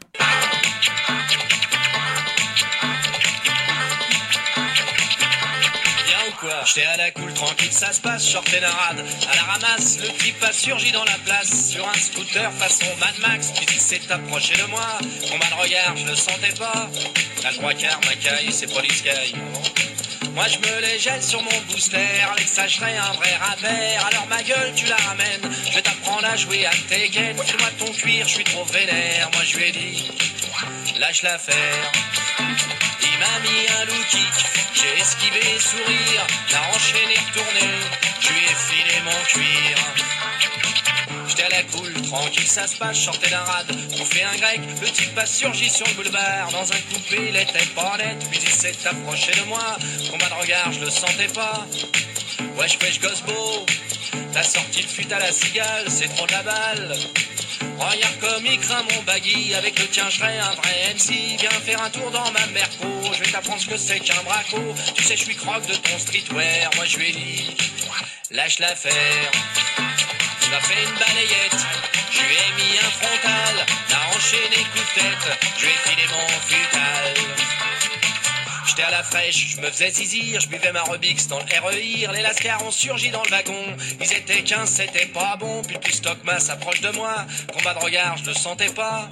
J'étais 6.66 6.88
à 6.88 6.96
la 6.96 7.12
cool, 7.12 7.34
tranquille, 7.34 7.72
ça 7.72 7.92
se 7.92 8.00
passe, 8.00 8.24
sortais 8.24 8.62
d'un 8.62 8.70
rad. 8.70 9.04
À 9.30 9.36
la 9.36 9.42
ramasse, 9.42 10.00
le 10.00 10.08
type 10.08 10.42
a 10.42 10.54
surgi 10.54 10.92
dans 10.92 11.04
la 11.04 11.18
place. 11.26 11.72
Sur 11.72 11.88
un 11.88 11.94
scooter 11.94 12.52
façon 12.54 12.86
Mad 13.00 13.18
Max, 13.20 13.52
puis 13.56 13.66
il 13.74 13.80
s'est 13.80 14.02
approché 14.10 14.56
de 14.56 14.64
moi. 14.70 14.88
Combat 15.30 15.48
de 15.48 15.62
regard, 15.62 15.98
je 15.98 16.06
le 16.06 16.16
sentais 16.16 16.54
pas. 16.58 16.90
À 17.44 17.54
trois 17.54 17.74
quarts, 17.74 18.00
ma 18.06 18.16
caille, 18.16 18.52
c'est 18.52 18.70
Sky. 18.70 19.36
Moi 20.34 20.46
je 20.48 20.58
me 20.60 20.82
les 20.82 21.00
gèle 21.00 21.22
sur 21.22 21.42
mon 21.42 21.62
booster, 21.70 21.98
les 22.38 22.46
serait 22.46 22.98
un 22.98 23.12
vrai 23.14 23.36
rappeur. 23.36 24.06
Alors 24.08 24.28
ma 24.28 24.42
gueule, 24.42 24.74
tu 24.76 24.86
la 24.86 24.96
ramènes. 24.96 25.52
Je 25.68 25.76
vais 25.76 25.82
t'apprendre 25.82 26.26
à 26.26 26.36
jouer 26.38 26.66
à 26.66 26.72
Tekken. 26.88 27.36
Fais-moi 27.36 27.70
ton 27.78 27.92
cuir, 27.92 28.28
je 28.28 28.36
suis 28.36 28.44
trop 28.46 28.64
vénère. 28.66 29.30
Moi 29.34 29.44
je 29.44 29.58
lui 29.58 29.66
ai 29.66 29.72
dit, 29.72 30.12
lâche 30.98 31.24
l'affaire. 31.24 31.92
M'a 33.20 33.40
mis 33.42 33.68
un 33.68 34.04
kick, 34.08 34.46
j'ai 34.74 35.02
esquivé 35.02 35.60
sourire, 35.60 36.26
l'a 36.54 36.62
enchaîné 36.70 37.16
tourné, 37.34 37.68
je 38.22 38.30
lui 38.30 38.46
ai 38.46 38.56
filé 38.68 39.02
mon 39.04 39.24
cuir. 39.28 39.78
J'étais 41.28 41.44
à 41.44 41.50
la 41.50 41.64
cool, 41.64 41.94
tranquille, 42.02 42.48
ça 42.48 42.66
se 42.66 42.78
passe, 42.78 42.98
sortais 42.98 43.30
d'un 43.30 43.44
rad, 43.44 43.66
on 44.00 44.06
fait 44.06 44.24
un 44.24 44.38
grec, 44.38 44.62
le 44.82 44.88
type 44.88 45.18
a 45.18 45.26
surgi 45.26 45.70
sur 45.70 45.86
le 45.88 45.94
boulevard, 45.96 46.50
dans 46.54 46.72
un 46.72 46.80
coupé, 46.94 47.28
il 47.30 47.36
était 47.36 47.66
pas 47.76 47.98
net, 47.98 48.26
puis 48.32 48.40
il 48.42 48.50
s'est 48.50 48.88
approché 48.88 49.34
de 49.34 49.46
moi, 49.50 49.78
combat 50.10 50.30
de 50.30 50.42
regard, 50.42 50.72
je 50.72 50.80
le 50.80 50.90
sentais 50.90 51.28
pas. 51.28 51.68
Wesh 52.58 52.80
wesh 52.82 53.02
gosse 53.02 53.22
beau, 53.24 53.66
t'as 54.32 54.44
sorti 54.44 54.82
le 54.82 54.88
fut 54.88 55.12
à 55.12 55.20
la 55.20 55.34
cigale, 55.34 55.86
c'est 55.90 56.08
trop 56.16 56.26
de 56.26 56.32
la 56.32 56.44
balle. 56.44 56.96
Regarde 57.62 58.20
comme 58.20 58.46
il 58.46 58.60
craint 58.60 58.84
mon 58.84 59.04
baggy, 59.04 59.54
avec 59.56 59.80
le 59.80 59.88
tien 59.88 60.10
je 60.10 60.24
un 60.24 60.56
vrai 60.56 60.94
MC. 60.94 61.38
Viens 61.40 61.50
faire 61.50 61.82
un 61.82 61.90
tour 61.90 62.12
dans 62.12 62.32
ma 62.32 62.46
merco, 62.48 62.88
je 63.14 63.24
vais 63.24 63.32
t'apprendre 63.32 63.62
ce 63.62 63.68
que 63.68 63.78
c'est 63.78 64.00
qu'un 64.00 64.22
braco. 64.24 64.76
Tu 64.96 65.04
sais, 65.04 65.16
je 65.16 65.24
suis 65.24 65.36
croque 65.36 65.66
de 65.68 65.76
ton 65.76 65.98
streetwear, 65.98 66.70
moi 66.76 66.86
je 66.86 66.98
lui 66.98 67.10
ai 67.10 67.12
dit, 67.12 67.58
lâche 68.32 68.60
l'affaire. 68.60 69.32
Il 70.44 70.50
m'a 70.50 70.62
fait 70.62 70.84
une 70.84 71.00
balayette, 71.00 71.66
je 72.12 72.20
lui 72.20 72.36
ai 72.36 72.52
mis 72.58 72.78
un 72.80 72.92
frontal, 72.92 73.66
l'a 73.90 74.18
enchaîné 74.18 74.64
coup 74.74 74.80
de 74.80 75.02
tête, 75.02 75.38
je 75.58 75.66
lui 75.66 75.72
ai 75.72 75.90
filé 75.90 76.08
mon 76.12 76.28
futal. 76.48 77.59
À 78.86 78.92
la 78.92 79.04
fraîche, 79.04 79.56
je 79.56 79.62
me 79.62 79.70
faisais 79.70 79.90
zizir, 79.92 80.40
je 80.40 80.48
buvais 80.48 80.72
ma 80.72 80.82
Rubix 80.84 81.28
dans 81.28 81.38
le 81.38 81.46
REIR, 81.46 82.12
les 82.14 82.22
lascars 82.22 82.66
ont 82.66 82.72
surgi 82.72 83.10
dans 83.10 83.22
le 83.24 83.30
wagon, 83.30 83.76
ils 84.00 84.14
étaient 84.14 84.42
15, 84.42 84.70
c'était 84.70 85.06
pas 85.08 85.36
bon, 85.38 85.62
puis 85.64 85.74
le 85.74 85.80
plus 85.80 85.94
stockma 85.94 86.40
s'approche 86.40 86.80
de 86.82 86.90
moi, 86.92 87.26
combat 87.54 87.74
de 87.74 87.80
regard, 87.80 88.18
je 88.18 88.26
le 88.26 88.34
sentais 88.34 88.70
pas. 88.70 89.10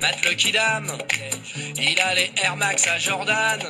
Matt 0.00 0.24
le 0.24 0.34
Kidam, 0.34 0.98
il 1.76 2.00
a 2.00 2.14
les 2.14 2.32
Air 2.42 2.56
Max 2.56 2.86
à 2.88 2.98
Jordan. 2.98 3.60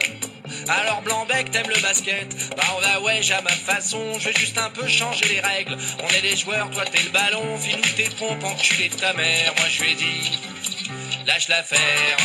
Alors 0.68 1.02
Blanc-Bec, 1.02 1.50
t'aimes 1.50 1.68
le 1.68 1.80
basket? 1.80 2.34
Bah 2.56 2.64
on 2.76 2.80
va 2.80 3.00
ouais, 3.02 3.20
à 3.32 3.42
ma 3.42 3.50
façon, 3.50 4.18
je 4.18 4.30
vais 4.30 4.34
juste 4.34 4.58
un 4.58 4.70
peu 4.70 4.86
changer 4.88 5.26
les 5.28 5.40
règles. 5.40 5.76
On 6.02 6.08
est 6.08 6.22
des 6.22 6.36
joueurs, 6.36 6.70
toi 6.70 6.84
t'es 6.84 7.02
le 7.02 7.10
ballon, 7.10 7.58
file-nous 7.58 7.90
tes 7.96 8.08
pompes, 8.16 8.42
enculé 8.44 8.88
de 8.88 8.96
ta 8.96 9.12
mère. 9.12 9.52
Moi 9.58 9.68
je 9.68 9.82
lui 9.82 9.92
ai 9.92 9.94
dit, 9.94 10.38
lâche 11.26 11.48
l'affaire. 11.48 12.16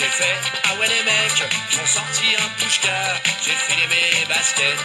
J'ai 0.00 0.06
fait, 0.06 0.36
ah 0.64 0.74
ouais 0.80 0.88
les 0.88 1.02
mecs, 1.02 1.44
ils 1.70 1.78
ont 1.78 1.86
sorti 1.86 2.24
un 2.34 2.48
pushka, 2.56 3.20
j'ai 3.44 3.52
filé 3.52 3.86
mes 3.88 4.24
baskets. 4.24 4.80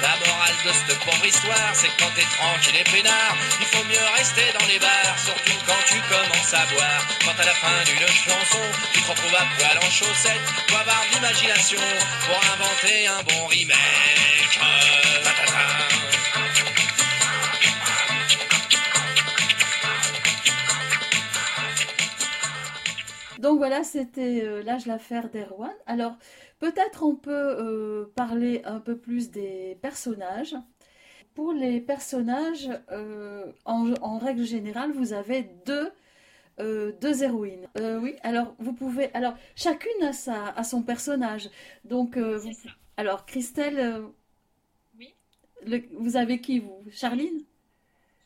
La 0.00 0.16
morale 0.24 0.56
de 0.64 0.72
cette 0.72 0.98
pauvre 1.00 1.26
histoire, 1.26 1.70
c'est 1.74 1.90
quand 1.98 2.10
t'es 2.14 2.22
tranquille 2.22 2.76
et 2.80 2.84
peinard, 2.84 3.36
il 3.60 3.66
faut 3.66 3.84
mieux 3.84 4.16
rester 4.16 4.46
dans 4.58 4.66
les 4.68 4.78
bars, 4.78 5.18
surtout 5.18 5.58
quand 5.66 5.82
tu 5.86 6.00
commences 6.08 6.54
à 6.54 6.64
boire. 6.72 7.02
Quand 7.26 7.42
à 7.42 7.44
la 7.44 7.54
fin 7.54 7.84
d'une 7.84 8.08
chanson, 8.08 8.64
tu 8.94 9.02
te 9.02 9.10
retrouves 9.10 9.34
à 9.34 9.44
poil 9.58 9.78
en 9.78 9.90
chaussettes, 9.90 10.46
faut 10.68 10.76
avoir 10.76 11.04
de 11.10 11.14
l'imagination 11.14 11.80
pour 12.24 12.40
inventer 12.54 13.06
un 13.06 13.22
bon 13.22 13.46
remake. 13.48 14.58
Donc 23.42 23.58
voilà, 23.58 23.84
c'était 23.84 24.42
euh, 24.44 24.62
Lâche 24.62 24.86
l'affaire 24.86 25.28
d'Erwan. 25.28 25.72
Alors, 25.86 26.16
peut-être 26.60 27.02
on 27.02 27.16
peut 27.16 27.30
euh, 27.32 28.06
parler 28.14 28.62
un 28.64 28.80
peu 28.80 28.96
plus 28.96 29.30
des 29.30 29.78
personnages. 29.82 30.56
Pour 31.34 31.52
les 31.52 31.80
personnages, 31.80 32.70
euh, 32.90 33.52
en, 33.64 33.92
en 34.02 34.18
règle 34.18 34.44
générale, 34.44 34.92
vous 34.92 35.12
avez 35.12 35.44
deux, 35.66 35.90
deux 36.58 37.22
héroïnes. 37.24 37.66
Oui, 37.76 38.14
alors 38.22 38.54
vous 38.58 38.72
pouvez. 38.74 39.12
Alors, 39.14 39.34
chacune 39.56 40.02
a, 40.02 40.12
sa, 40.12 40.48
a 40.50 40.62
son 40.64 40.82
personnage. 40.82 41.50
Donc, 41.84 42.16
vous- 42.18 42.52
C'est 42.52 42.68
ça. 42.68 42.70
alors 42.96 43.26
Christelle, 43.26 44.02
Oui. 44.98 45.14
le- 45.66 45.82
vous 45.98 46.16
avez 46.16 46.40
qui, 46.40 46.60
vous? 46.60 46.84
Charline? 46.90 47.42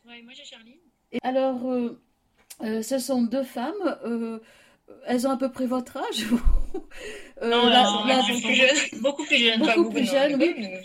Ouais, 0.05 0.21
moi 0.21 0.33
j'ai 0.35 0.43
Charline. 0.45 0.75
Et 1.11 1.19
alors, 1.23 1.59
ce 2.61 2.99
sont 2.99 3.23
deux 3.23 3.43
femmes. 3.43 3.97
Elles 5.05 5.27
ont 5.27 5.31
à 5.31 5.37
peu 5.37 5.51
près 5.51 5.65
votre 5.65 5.97
âge 5.97 6.25
Euh, 7.43 7.51
Non, 7.51 7.67
la- 7.69 7.83
non, 7.83 8.07
elles 8.07 8.41
plus 8.41 8.55
jeunes. 8.55 9.01
Beaucoup 9.01 9.23
plus 9.23 9.37
jeunes. 9.37 9.59
Beaucoup 9.59 9.83
Pas 9.85 9.91
plus 9.91 10.05
jeunes, 10.09 10.35
oui. 10.41 10.55
mais- 10.57 10.81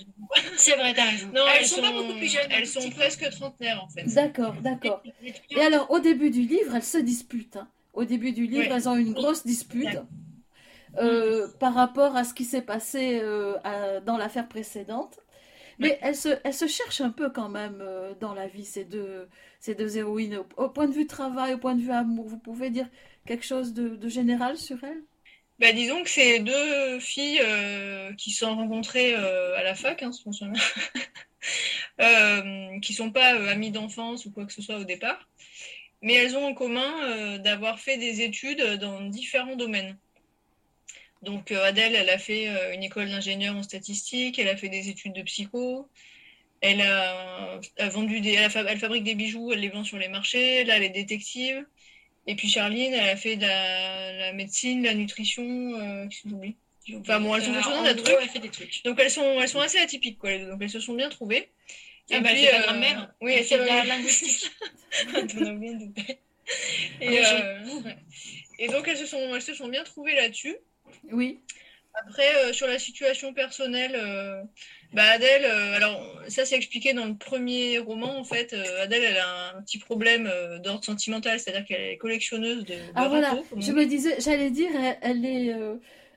C'est 0.57 0.77
vrai, 0.77 0.93
t'as 0.93 1.07
raison. 1.07 1.29
Non, 1.35 1.41
elles, 1.59 1.65
sont, 1.65 1.81
pas 1.81 1.93
beaucoup 1.93 2.13
plus 2.19 2.27
jeunes. 2.31 2.51
Elles 2.51 2.67
sont 2.67 2.91
presque 2.91 3.31
trentenaires 3.31 3.83
en 3.83 3.89
fait. 3.89 4.05
D'accord, 4.05 4.53
d'accord. 4.61 5.03
Et 5.51 5.61
alors, 5.61 5.91
au 5.91 5.99
début 5.99 6.29
du 6.31 6.43
livre, 6.43 6.75
elles 6.75 6.83
se 6.83 6.99
disputent. 6.99 7.57
hein. 7.57 7.69
Au 7.95 8.05
début 8.05 8.33
du 8.33 8.47
livre, 8.47 8.71
elles 8.71 8.87
ont 8.89 8.97
une 8.97 9.15
grosse 9.15 9.47
dispute 9.47 9.99
euh, 10.99 11.49
par 11.59 11.73
rapport 11.75 12.17
à 12.17 12.25
ce 12.25 12.35
qui 12.35 12.45
s'est 12.45 12.63
passé 12.63 13.21
euh, 13.23 13.55
à- 13.65 14.01
dans 14.01 14.19
l'affaire 14.19 14.47
précédente. 14.49 15.19
Mais 15.79 15.99
elles, 16.03 16.15
se, 16.17 16.29
elles 16.45 16.55
se 16.55 16.67
cherchent 16.67 17.01
un 17.01 17.11
peu 17.11 17.31
quand 17.31 17.49
même 17.49 17.79
euh, 17.81 18.13
dans 18.21 18.35
la 18.35 18.47
vie, 18.47 18.65
ces 18.67 18.85
deux, 18.85 19.27
ces 19.59 19.75
deux 19.75 19.97
héroïnes. 19.97 20.37
Au, 20.57 20.65
au 20.65 20.69
point 20.69 20.87
de 20.87 20.93
vue 20.93 21.07
travail, 21.07 21.55
au 21.55 21.59
point 21.59 21.75
de 21.75 21.81
vue 21.81 21.91
amour, 21.91 22.27
vous 22.29 22.39
pouvez 22.39 22.69
dire 22.71 22.87
quelque 23.27 23.45
chose 23.45 23.73
de, 23.73 24.09
général 24.09 24.57
sur 24.59 24.83
elles 24.85 25.03
Bah, 25.59 25.73
disons 25.73 26.03
que 26.03 26.11
c'est 26.11 26.41
deux 26.41 27.01
filles 27.01 27.41
euh, 27.43 28.13
qui 28.15 28.31
se 28.31 28.41
sont 28.41 28.55
rencontrées 28.55 29.15
euh, 29.15 29.57
à 29.57 29.63
la 29.63 29.75
fac, 29.75 30.03
hein, 30.03 30.11
me 30.27 30.33
souviens. 30.33 30.53
Euh, 32.01 32.79
qui 32.79 32.95
sont 32.95 33.11
pas 33.11 33.31
amies 33.51 33.73
d'enfance 33.73 34.27
ou 34.27 34.31
quoi 34.31 34.47
que 34.47 34.53
ce 34.53 34.63
soit 34.63 34.79
au 34.79 34.85
départ, 34.85 35.29
mais 36.01 36.15
elles 36.15 36.37
ont 36.37 36.47
en 36.47 36.55
commun 36.55 37.39
d'avoir 37.39 37.81
fait 37.81 37.97
des 37.99 38.23
études 38.23 38.63
dans 38.81 39.01
différents 39.01 39.57
domaines. 39.57 39.99
Donc 41.23 41.51
Adèle, 41.51 41.97
elle 41.97 42.11
a 42.11 42.19
fait 42.19 42.47
une 42.75 42.85
école 42.85 43.11
d'ingénieur 43.11 43.57
en 43.57 43.65
statistique, 43.65 44.39
elle 44.39 44.49
a 44.49 44.57
fait 44.57 44.69
des 44.69 44.89
études 44.89 45.15
de 45.15 45.23
psycho, 45.23 45.89
elle 46.61 46.81
a, 46.81 47.61
vendu 47.89 48.21
des, 48.21 48.35
elle, 48.35 48.51
elle 48.69 48.79
fabrique 48.79 49.05
des 49.05 49.17
bijoux, 49.17 49.53
elle 49.53 49.61
les 49.61 49.69
vend 49.69 49.83
sur 49.83 49.99
les 49.99 50.09
marchés, 50.09 50.65
là 50.65 50.77
elle 50.77 50.85
est 50.85 50.91
détective. 50.91 51.67
Et 52.27 52.37
puis 52.37 52.49
Charline, 52.49 52.93
elle 52.95 53.09
a 53.11 53.17
fait 53.17 53.37
de 53.37 53.43
la, 53.43 54.13
la 54.13 54.33
médecine, 54.33 54.83
la 54.85 54.95
nutrition, 54.95 55.43
euh, 55.45 56.07
qu'est-ce 56.09 56.23
que 56.23 56.29
j'oublie? 56.29 56.57
Enfin 57.01 57.21
bon, 57.21 57.35
elles 57.37 57.49
ont 57.49 57.55
Euh, 57.55 57.95
truc. 57.95 58.17
elle 58.21 58.29
fait 58.29 58.39
des 58.39 58.49
trucs. 58.49 58.83
Donc 58.85 58.99
elles 59.01 59.11
sont, 59.11 59.41
elles 59.41 59.49
sont 59.49 59.61
assez 59.61 59.79
atypiques, 59.79 60.19
quoi. 60.19 60.31
les 60.31 60.39
deux. 60.41 60.47
Donc 60.51 60.63
elles 60.63 60.71
se 60.71 60.81
sont 60.81 60.95
bien 60.95 61.09
trouvées. 61.09 61.49
Ah 62.11 62.21
bah, 62.21 62.31
elle 62.33 62.37
puis, 62.39 62.49
euh, 62.49 62.63
grammaire. 62.63 63.13
Oui, 63.21 63.33
elle 63.33 63.39
elle 63.39 63.45
fait 63.45 63.59
de 63.59 63.65
la 63.65 63.85
linguistique. 63.85 64.51
Douté. 65.13 66.19
Et, 67.01 67.19
euh. 67.25 67.59
Et 68.59 68.69
donc 68.69 68.87
elles 68.89 68.97
se 68.99 69.07
sont, 69.07 69.35
elles 69.35 69.43
se 69.43 69.55
sont 69.55 69.69
bien 69.69 69.85
trouvées 69.85 70.15
là-dessus. 70.15 70.57
Oui. 71.11 71.41
Après, 71.95 72.35
euh, 72.37 72.53
sur 72.53 72.67
la 72.67 72.79
situation 72.79 73.35
personnelle, 73.35 73.93
euh, 73.95 74.43
bah 74.93 75.05
Adèle, 75.15 75.45
euh, 75.45 75.77
alors 75.77 76.01
ça 76.29 76.45
c'est 76.47 76.57
expliqué 76.57 76.95
dans 76.95 77.05
le 77.05 77.17
premier 77.17 77.79
roman 77.79 78.19
en 78.19 78.25
fait. 78.25 78.55
Adèle, 78.81 79.05
elle 79.05 79.19
a 79.19 79.57
un 79.57 79.63
petit 79.63 79.79
problème 79.79 80.31
d'ordre 80.63 80.85
sentimental, 80.85 81.39
c'est-à-dire 81.39 81.67
qu'elle 81.67 81.83
est 81.83 81.99
collectionneuse 81.99 82.65
de, 82.65 82.75
de 82.75 82.81
Ah 82.95 83.09
voilà, 83.09 83.31
râteaux, 83.31 83.45
comme 83.51 83.63
je 83.63 83.73
me 83.73 83.85
disais, 83.85 84.17
j'allais 84.21 84.51
dire, 84.51 84.71
elle, 84.75 84.99
elle 85.03 85.27
est, 85.27 85.55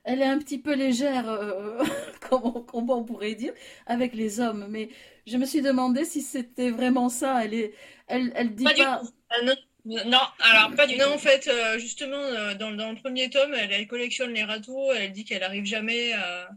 elle 0.05 0.21
est 0.21 0.25
un 0.25 0.39
petit 0.39 0.59
peu 0.59 0.73
légère, 0.75 1.25
comment, 2.29 2.61
comment 2.61 2.99
on 2.99 3.03
pourrait 3.03 3.35
dire, 3.35 3.53
avec 3.85 4.13
les 4.13 4.39
hommes. 4.39 4.67
Mais 4.69 4.89
je 5.27 5.37
me 5.37 5.45
suis 5.45 5.61
demandé 5.61 6.05
si 6.05 6.21
c'était 6.21 6.71
vraiment 6.71 7.09
ça. 7.09 7.43
Elle 7.43 7.53
est, 7.53 7.73
elle, 8.07 8.31
elle 8.35 8.55
dit 8.55 8.63
Pas 8.63 8.73
du 8.73 8.81
pas. 8.81 8.99
tout. 9.01 9.09
Ah 9.29 9.41
non, 9.85 10.03
Non, 10.05 10.19
alors 10.39 10.73
pas 10.75 10.87
du 10.87 10.97
non, 10.97 11.05
tout. 11.05 11.11
en 11.11 11.17
fait, 11.17 11.47
euh, 11.47 11.77
justement, 11.79 12.17
euh, 12.17 12.55
dans, 12.55 12.71
dans 12.71 12.89
le 12.91 12.95
premier 12.97 13.29
tome, 13.29 13.53
elle, 13.53 13.71
elle 13.71 13.87
collectionne 13.87 14.31
les 14.33 14.43
râteaux, 14.43 14.91
elle 14.93 15.11
dit 15.11 15.25
qu'elle 15.25 15.43
arrive 15.43 15.65
jamais 15.65 16.13
à, 16.13 16.49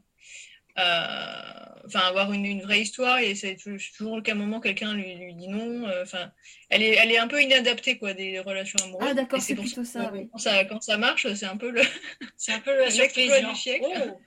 à- 0.77 1.75
enfin, 1.87 2.01
avoir 2.01 2.33
une, 2.33 2.45
une 2.47 2.63
vraie 2.63 2.81
histoire, 2.83 3.19
et 3.19 3.35
c'est 3.35 3.57
tou- 3.57 3.77
toujours 3.97 4.17
le 4.17 4.23
cas 4.23 4.35
moment 4.35 4.61
quelqu'un 4.61 4.95
lui, 4.95 5.15
lui 5.17 5.35
dit 5.35 5.49
non. 5.49 5.89
euh, 5.89 6.03
Enfin, 6.03 6.33
elle 6.71 6.83
est, 6.83 6.95
elle 6.97 7.11
est 7.11 7.19
un 7.19 7.29
peu 7.29 7.43
inadaptée, 7.43 7.99
quoi, 7.99 8.15
des 8.15 8.39
relations 8.41 8.79
amoureuses. 8.85 9.09
Ah 9.11 9.15
d'accord, 9.15 9.41
c'est 9.41 9.55
pour 9.55 9.65
plutôt 9.65 9.85
ça, 9.85 10.11
oui. 10.13 10.29
quand 10.33 10.39
ça, 10.39 10.65
quand 10.65 10.83
ça 10.83 10.97
marche, 10.99 11.33
c'est 11.35 11.47
un 11.47 11.57
peu 11.57 11.71
le. 11.71 11.83
C'est 12.37 12.53
un 12.53 12.61
peu 12.61 12.73
la 12.77 12.89
L'exploit 12.91 13.25
surprise. 13.25 13.49
du 13.51 13.57
siècle. 13.57 13.87
oh. 14.09 14.21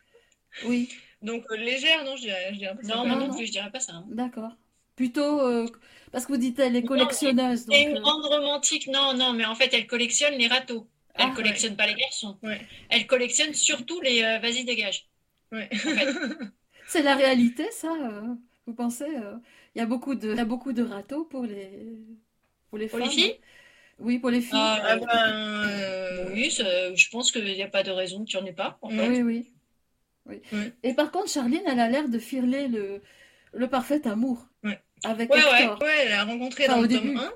Oui, 0.64 0.90
Donc, 1.22 1.46
légère, 1.52 2.04
non, 2.04 2.16
je 2.18 2.22
dirais, 2.24 2.50
je 2.54 2.58
dirais 2.58 2.76
pas 2.76 2.84
ça. 2.84 2.96
Non, 2.96 3.04
Non, 3.04 3.08
moi 3.08 3.16
non 3.18 3.28
non. 3.28 3.36
plus, 3.36 3.46
je 3.48 3.52
dirais 3.52 3.72
pas 3.72 3.80
ça. 3.80 3.94
hein. 3.94 4.06
d'accord. 4.10 4.54
Plutôt 4.96 5.42
euh, 5.42 5.68
parce 6.12 6.26
que 6.26 6.34
vous 6.34 6.38
dites 6.38 6.60
elle 6.60 6.76
est 6.76 6.84
collectionneuse, 6.84 7.66
Et 7.72 7.84
une 7.84 7.98
euh, 7.98 8.02
grande 8.02 8.26
romantique, 8.26 8.88
non, 8.88 9.14
non, 9.14 9.34
mais 9.34 9.46
en 9.46 9.56
fait, 9.56 9.74
elle 9.74 9.88
collectionne 9.88 10.36
les 10.36 10.48
râteaux. 10.48 10.88
Elle 11.16 11.26
Ah, 11.28 11.34
collectionne 11.36 11.76
pas 11.76 11.88
les 11.88 11.96
garçons. 11.96 12.38
Ouais. 12.44 12.62
Elle 12.90 13.08
collectionne 13.08 13.54
surtout 13.54 14.00
les 14.02 14.24
euh, 14.24 14.40
vas-y, 14.40 14.64
dégage. 14.66 15.08
Ouais. 15.52 15.70
En 15.74 15.78
fait. 15.78 16.08
c'est 16.88 17.02
la 17.04 17.16
réalité, 17.16 17.70
ça. 17.72 17.94
euh, 17.94 18.22
vous 18.66 18.74
pensez 18.74 19.06
euh, 19.06 19.36
Il 19.76 19.80
y 19.80 19.82
a 19.82 19.86
beaucoup 19.86 20.16
de, 20.16 20.32
il 20.32 20.38
y 20.38 20.40
a 20.40 20.46
beaucoup 20.46 20.74
de 20.74 20.84
râteaux 20.84 21.26
pour 21.26 21.44
les, 21.44 21.70
pour 22.70 22.78
les 22.78 22.88
Pour 22.88 23.00
les 23.00 23.10
filles? 23.10 23.36
Oui, 24.00 24.20
pour 24.20 24.30
les 24.32 24.42
filles. 24.42 24.58
Ah, 24.58 24.80
Ah 24.84 24.96
ben, 24.98 25.08
euh, 25.70 26.30
Oui, 26.34 26.50
je 26.50 27.10
pense 27.10 27.32
qu'il 27.32 27.44
n'y 27.46 27.62
a 27.64 27.68
pas 27.68 27.84
de 27.84 27.92
raison 27.92 28.24
que 28.24 28.30
tu 28.30 28.38
en 28.38 28.46
aies 28.46 28.54
pas. 28.54 28.78
En 28.82 28.90
fait. 28.90 29.08
Oui, 29.08 29.22
oui. 29.22 29.52
Et 30.84 30.94
par 30.94 31.12
contre, 31.12 31.30
Charline, 31.30 31.62
elle 31.68 31.80
a 31.80 31.90
l'air 31.90 32.08
de 32.10 32.20
filer 32.20 32.68
le, 32.68 33.02
le 33.54 33.68
parfait 33.70 34.06
amour 34.08 34.46
Ouais. 34.64 34.80
avec 35.04 35.30
Ouais, 35.34 35.44
ouais. 35.44 35.62
Hector. 35.64 35.82
ouais, 35.82 35.98
elle 36.06 36.14
a 36.14 36.24
rencontré 36.24 36.66
Enfin, 36.66 36.76
dans 36.76 36.82
le 36.82 36.88
début. 36.88 37.14
tome 37.14 37.18
1. 37.18 37.32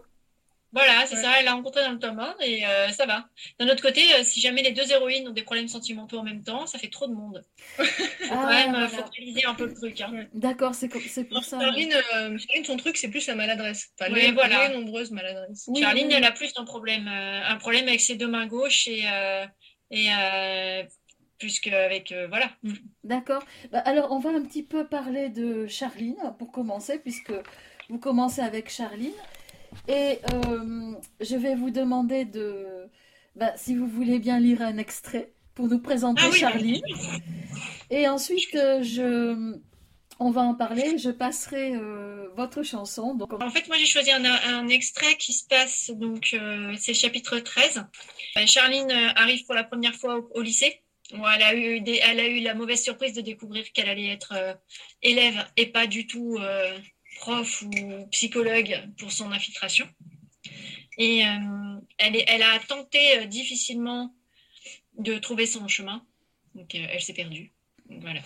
Voilà, 0.73 1.05
c'est 1.05 1.15
Ouais. 1.15 1.21
ça, 1.21 1.31
elle 1.39 1.45
l'a 1.45 1.53
rencontré 1.53 1.83
dans 1.85 1.91
le 1.93 1.99
tome 1.99 2.19
1 2.19 2.35
et 2.41 2.65
euh, 2.65 2.89
ça 2.89 3.05
va. 3.05 3.29
D'un 3.59 3.69
autre 3.69 3.81
côté, 3.81 4.01
euh, 4.15 4.23
si 4.23 4.41
jamais 4.41 4.61
les 4.61 4.71
deux 4.73 4.91
héroïnes 4.91 5.25
ont 5.29 5.31
des 5.31 5.43
problèmes 5.43 5.69
sentimentaux 5.69 6.17
en 6.19 6.23
même 6.23 6.43
temps, 6.43 6.67
ça 6.67 6.77
fait 6.79 6.89
trop 6.89 7.07
de 7.07 7.13
monde. 7.13 7.43
Ah, 7.79 8.27
Quand 8.29 8.47
même, 8.47 8.69
voilà. 8.71 8.87
faut 8.89 9.05
réaliser 9.17 9.45
un 9.45 9.53
peu 9.53 9.67
le 9.67 9.73
truc. 9.73 10.01
Hein. 10.01 10.25
D'accord, 10.33 10.75
c'est 10.75 10.89
comme- 10.89 11.01
c'est 11.07 11.23
pour 11.23 11.43
ça. 11.45 11.59
Charline, 11.61 11.93
euh, 11.93 12.37
Charline, 12.37 12.65
son 12.65 12.75
truc, 12.75 12.97
c'est 12.97 13.07
plus 13.09 13.25
la 13.27 13.35
maladresse. 13.35 13.89
Enfin, 13.99 14.11
Oui, 14.11 14.21
les, 14.21 14.31
voilà. 14.31 14.67
les 14.67 14.75
nombreuses 14.75 15.11
maladresses. 15.11 15.65
Oui, 15.67 15.81
Charline, 15.81 16.07
oui. 16.07 16.13
elle 16.13 16.25
a 16.25 16.31
plus 16.31 16.51
un 16.57 16.65
problème, 16.65 17.07
euh, 17.07 17.41
un 17.47 17.55
problème 17.57 17.87
avec 17.87 18.01
ses 18.01 18.15
deux 18.15 18.27
mains 18.27 18.47
gauches 18.47 18.87
et, 18.89 19.03
euh, 19.07 19.45
et 19.91 20.09
plus 21.37 21.59
qu'avec. 21.59 22.11
euh, 22.11 22.27
voilà. 22.27 22.49
D'accord. 23.03 23.43
Bah, 23.71 23.79
alors, 23.79 24.11
on 24.11 24.19
va 24.19 24.29
un 24.31 24.41
petit 24.43 24.63
peu 24.63 24.87
parler 24.87 25.29
de 25.29 25.67
Charline 25.67 26.15
pour 26.39 26.51
commencer, 26.51 26.99
puisque 26.99 27.33
vous 27.89 27.99
commencez 27.99 28.41
avec 28.41 28.69
Charline. 28.69 29.11
Et 29.87 30.19
euh, 30.33 30.93
je 31.19 31.35
vais 31.35 31.55
vous 31.55 31.69
demander 31.71 32.25
de, 32.25 32.65
bah, 33.35 33.53
si 33.57 33.75
vous 33.75 33.87
voulez 33.87 34.19
bien 34.19 34.39
lire 34.39 34.61
un 34.61 34.77
extrait 34.77 35.33
pour 35.53 35.67
nous 35.67 35.79
présenter 35.79 36.21
Ah 36.25 36.29
oui, 36.31 36.37
Charline. 36.39 36.81
Et 37.89 38.07
ensuite, 38.07 38.49
je, 38.53 39.57
on 40.19 40.31
va 40.31 40.41
en 40.41 40.55
parler. 40.55 40.97
Je 40.97 41.09
passerai 41.11 41.75
euh, 41.75 42.29
votre 42.35 42.63
chanson. 42.63 43.15
Donc, 43.15 43.33
En 43.33 43.49
fait, 43.49 43.67
moi, 43.67 43.77
j'ai 43.77 43.85
choisi 43.85 44.11
un, 44.11 44.23
un 44.25 44.67
extrait 44.69 45.15
qui 45.15 45.33
se 45.33 45.45
passe, 45.47 45.91
donc, 45.93 46.29
euh, 46.33 46.73
c'est 46.79 46.93
chapitre 46.93 47.39
13. 47.39 47.83
Euh, 48.37 48.45
Charline 48.45 48.91
arrive 49.15 49.45
pour 49.45 49.55
la 49.55 49.63
première 49.63 49.93
fois 49.95 50.17
au, 50.17 50.29
au 50.35 50.41
lycée. 50.41 50.81
Elle, 51.11 52.19
a 52.19 52.27
eu 52.27 52.39
la 52.39 52.55
mauvaise 52.55 52.83
surprise 52.83 53.13
de 53.13 53.21
découvrir 53.21 53.71
qu'elle 53.71 53.89
allait 53.89 54.09
être 54.09 54.33
euh, 54.33 54.53
élève 55.01 55.45
et 55.55 55.67
pas 55.67 55.87
du 55.87 56.07
tout 56.07 56.37
euh, 56.39 56.77
prof 57.17 57.61
ou 57.61 58.07
psychologue 58.11 58.89
pour 58.97 59.11
son 59.11 59.31
infiltration. 59.31 59.87
Et 60.97 61.25
euh, 61.25 61.79
elle, 61.97 62.43
a 62.43 62.59
tenté 62.59 63.25
difficilement 63.27 64.15
de 64.97 65.17
trouver 65.17 65.45
son 65.45 65.67
chemin. 65.67 66.05
Donc, 66.55 66.73
elle 66.73 67.01
s'est 67.01 67.13
perdue. 67.13 67.51
Voilà. 67.89 68.21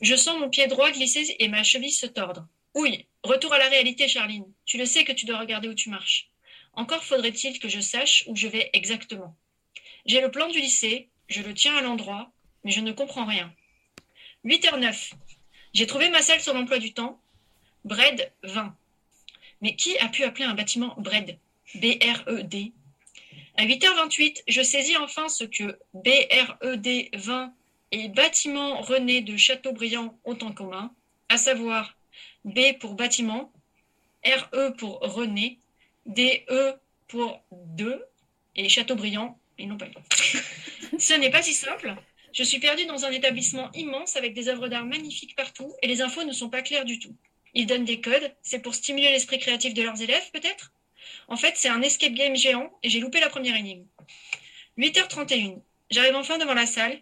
Je 0.00 0.16
sens 0.16 0.38
mon 0.38 0.50
pied 0.50 0.66
droit 0.66 0.90
glisser 0.90 1.36
et 1.38 1.48
ma 1.48 1.62
cheville 1.62 1.92
se 1.92 2.06
tordre. 2.06 2.46
Oui, 2.74 3.06
retour 3.22 3.52
à 3.52 3.58
la 3.58 3.68
réalité, 3.68 4.08
Charline. 4.08 4.52
Tu 4.66 4.78
le 4.78 4.84
sais 4.84 5.04
que 5.04 5.12
tu 5.12 5.26
dois 5.26 5.38
regarder 5.38 5.68
où 5.68 5.74
tu 5.74 5.90
marches. 5.90 6.30
Encore 6.72 7.04
faudrait-il 7.04 7.60
que 7.60 7.68
je 7.68 7.80
sache 7.80 8.24
où 8.26 8.34
je 8.34 8.48
vais 8.48 8.70
exactement. 8.72 9.36
J'ai 10.06 10.20
le 10.20 10.30
plan 10.30 10.48
du 10.48 10.60
lycée, 10.60 11.08
je 11.28 11.42
le 11.42 11.54
tiens 11.54 11.76
à 11.76 11.82
l'endroit, 11.82 12.30
mais 12.64 12.70
je 12.70 12.80
ne 12.80 12.92
comprends 12.92 13.24
rien. 13.24 13.52
8h09. 14.44 15.12
J'ai 15.72 15.86
trouvé 15.86 16.10
ma 16.10 16.22
salle 16.22 16.40
sur 16.40 16.54
l'emploi 16.54 16.78
du 16.78 16.92
temps. 16.92 17.20
Bred 17.84 18.32
20. 18.42 18.74
Mais 19.60 19.76
qui 19.76 19.96
a 19.98 20.08
pu 20.08 20.24
appeler 20.24 20.44
un 20.44 20.54
bâtiment 20.54 20.94
Bred? 20.98 21.38
B-R-E-D 21.74 22.72
À 23.56 23.64
8h28, 23.64 24.42
je 24.46 24.62
saisis 24.62 24.96
enfin 24.96 25.28
ce 25.28 25.44
que 25.44 25.78
B-R-E-D 25.94 27.10
20 27.14 27.52
et 27.90 28.08
bâtiment 28.08 28.80
René 28.80 29.22
de 29.22 29.36
Châteaubriand 29.36 30.16
ont 30.24 30.38
en 30.42 30.52
commun, 30.52 30.92
à 31.28 31.36
savoir 31.36 31.96
B 32.44 32.76
pour 32.78 32.94
bâtiment, 32.94 33.52
RE 34.24 34.74
pour 34.76 35.00
René, 35.00 35.58
DE 36.06 36.74
pour 37.08 37.42
2 37.52 38.04
et 38.56 38.68
Châteaubriand, 38.68 39.38
ils 39.58 39.68
n'ont 39.68 39.78
pas 39.78 39.86
eu. 39.86 39.94
Ce 40.98 41.14
n'est 41.14 41.30
pas 41.30 41.42
si 41.42 41.54
simple. 41.54 41.94
Je 42.32 42.42
suis 42.42 42.58
perdue 42.58 42.86
dans 42.86 43.04
un 43.04 43.10
établissement 43.10 43.70
immense 43.72 44.16
avec 44.16 44.34
des 44.34 44.48
œuvres 44.48 44.68
d'art 44.68 44.84
magnifiques 44.84 45.36
partout 45.36 45.72
et 45.82 45.86
les 45.86 46.02
infos 46.02 46.24
ne 46.24 46.32
sont 46.32 46.50
pas 46.50 46.62
claires 46.62 46.84
du 46.84 46.98
tout. 46.98 47.16
Ils 47.54 47.66
donnent 47.66 47.84
des 47.84 48.00
codes, 48.00 48.34
c'est 48.42 48.58
pour 48.58 48.74
stimuler 48.74 49.10
l'esprit 49.10 49.38
créatif 49.38 49.74
de 49.74 49.82
leurs 49.82 50.02
élèves 50.02 50.30
peut-être? 50.32 50.72
En 51.28 51.36
fait, 51.36 51.54
c'est 51.56 51.68
un 51.68 51.82
escape 51.82 52.12
game 52.12 52.36
géant 52.36 52.72
et 52.82 52.90
j'ai 52.90 53.00
loupé 53.00 53.20
la 53.20 53.28
première 53.28 53.56
énigme. 53.56 53.86
8h31. 54.78 55.62
J'arrive 55.90 56.16
enfin 56.16 56.38
devant 56.38 56.54
la 56.54 56.66
salle. 56.66 57.00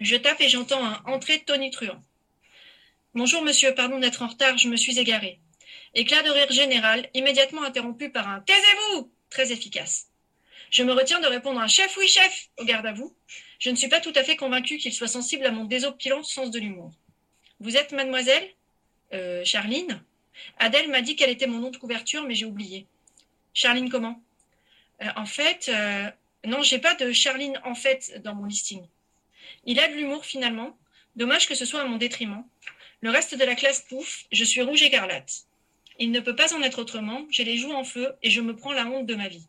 Je 0.00 0.16
tape 0.16 0.40
et 0.40 0.48
j'entends 0.48 0.84
un 0.84 1.02
entrée 1.06 1.40
tonitruant. 1.40 2.02
Bonjour 3.14 3.42
monsieur, 3.42 3.74
pardon 3.74 3.98
d'être 3.98 4.22
en 4.22 4.28
retard, 4.28 4.58
je 4.58 4.68
me 4.68 4.76
suis 4.76 4.98
égaré. 4.98 5.40
Éclat 5.94 6.22
de 6.22 6.30
rire 6.30 6.50
général, 6.52 7.08
immédiatement 7.14 7.62
interrompu 7.62 8.10
par 8.10 8.28
un 8.28 8.40
Taisez-vous 8.40 9.10
très 9.30 9.52
efficace. 9.52 10.08
Je 10.70 10.82
me 10.82 10.92
retiens 10.92 11.20
de 11.20 11.26
répondre 11.26 11.60
un 11.60 11.68
chef, 11.68 11.96
oui 11.96 12.08
chef, 12.08 12.48
au 12.58 12.64
garde 12.64 12.86
à 12.86 12.92
vous. 12.92 13.14
Je 13.58 13.70
ne 13.70 13.76
suis 13.76 13.88
pas 13.88 14.00
tout 14.00 14.12
à 14.14 14.22
fait 14.24 14.36
convaincu 14.36 14.78
qu'il 14.78 14.92
soit 14.92 15.08
sensible 15.08 15.46
à 15.46 15.50
mon 15.50 15.64
désopilant 15.64 16.22
sens 16.22 16.50
de 16.50 16.58
l'humour. 16.58 16.92
Vous 17.60 17.76
êtes 17.76 17.92
mademoiselle 17.92 18.48
euh, 19.12 19.44
Charline 19.44 20.02
Adèle 20.58 20.90
m'a 20.90 21.00
dit 21.00 21.16
qu'elle 21.16 21.30
était 21.30 21.46
mon 21.46 21.60
nom 21.60 21.70
de 21.70 21.76
couverture, 21.76 22.24
mais 22.24 22.34
j'ai 22.34 22.44
oublié. 22.44 22.86
Charline 23.54 23.88
comment? 23.88 24.20
Euh, 25.02 25.06
En 25.16 25.24
fait, 25.24 25.68
euh, 25.68 26.10
non, 26.44 26.62
j'ai 26.62 26.78
pas 26.78 26.94
de 26.94 27.12
Charline 27.12 27.58
en 27.64 27.74
fait 27.74 28.20
dans 28.22 28.34
mon 28.34 28.44
listing. 28.44 28.82
Il 29.64 29.80
a 29.80 29.88
de 29.88 29.94
l'humour 29.94 30.24
finalement. 30.24 30.76
Dommage 31.14 31.48
que 31.48 31.54
ce 31.54 31.64
soit 31.64 31.80
à 31.80 31.86
mon 31.86 31.96
détriment. 31.96 32.44
Le 33.00 33.10
reste 33.10 33.34
de 33.34 33.44
la 33.44 33.54
classe 33.54 33.80
pouf, 33.80 34.24
je 34.32 34.44
suis 34.44 34.60
rouge 34.60 34.82
écarlate. 34.82 35.46
Il 35.98 36.10
ne 36.10 36.20
peut 36.20 36.36
pas 36.36 36.54
en 36.54 36.60
être 36.60 36.78
autrement, 36.78 37.26
j'ai 37.30 37.44
les 37.44 37.56
joues 37.56 37.72
en 37.72 37.84
feu 37.84 38.12
et 38.22 38.30
je 38.30 38.42
me 38.42 38.54
prends 38.54 38.72
la 38.72 38.86
honte 38.86 39.06
de 39.06 39.14
ma 39.14 39.28
vie. 39.28 39.46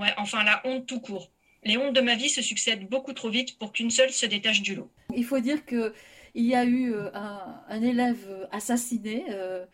Ouais, 0.00 0.12
enfin 0.16 0.42
la 0.44 0.60
honte 0.64 0.86
tout 0.86 1.00
court. 1.00 1.30
Les 1.62 1.76
hontes 1.76 1.94
de 1.94 2.00
ma 2.00 2.14
vie 2.16 2.30
se 2.30 2.40
succèdent 2.42 2.88
beaucoup 2.88 3.12
trop 3.12 3.28
vite 3.28 3.58
pour 3.58 3.72
qu'une 3.72 3.90
seule 3.90 4.10
se 4.10 4.24
détache 4.26 4.62
du 4.62 4.74
lot. 4.74 4.90
il 5.14 5.24
faut 5.24 5.40
dire 5.40 5.64
que 5.66 5.92
il 6.34 6.46
y 6.46 6.54
a 6.54 6.64
eu 6.64 6.92
euh, 6.94 7.10
un, 7.12 7.60
un 7.68 7.82
élève 7.82 8.48
assassiné, 8.52 9.24
euh, 9.30 9.66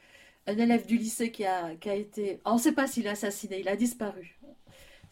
un 0.47 0.59
élève 0.59 0.87
du 0.87 0.97
lycée 0.97 1.31
qui 1.31 1.45
a, 1.45 1.75
qui 1.81 1.89
a 1.91 1.95
été. 1.95 2.41
On 2.45 2.55
ne 2.55 2.59
sait 2.59 2.73
pas 2.73 2.87
s'il 2.87 3.07
a 3.07 3.13
assassiné, 3.13 3.61
il 3.61 3.69
a 3.69 3.77
disparu. 3.77 4.37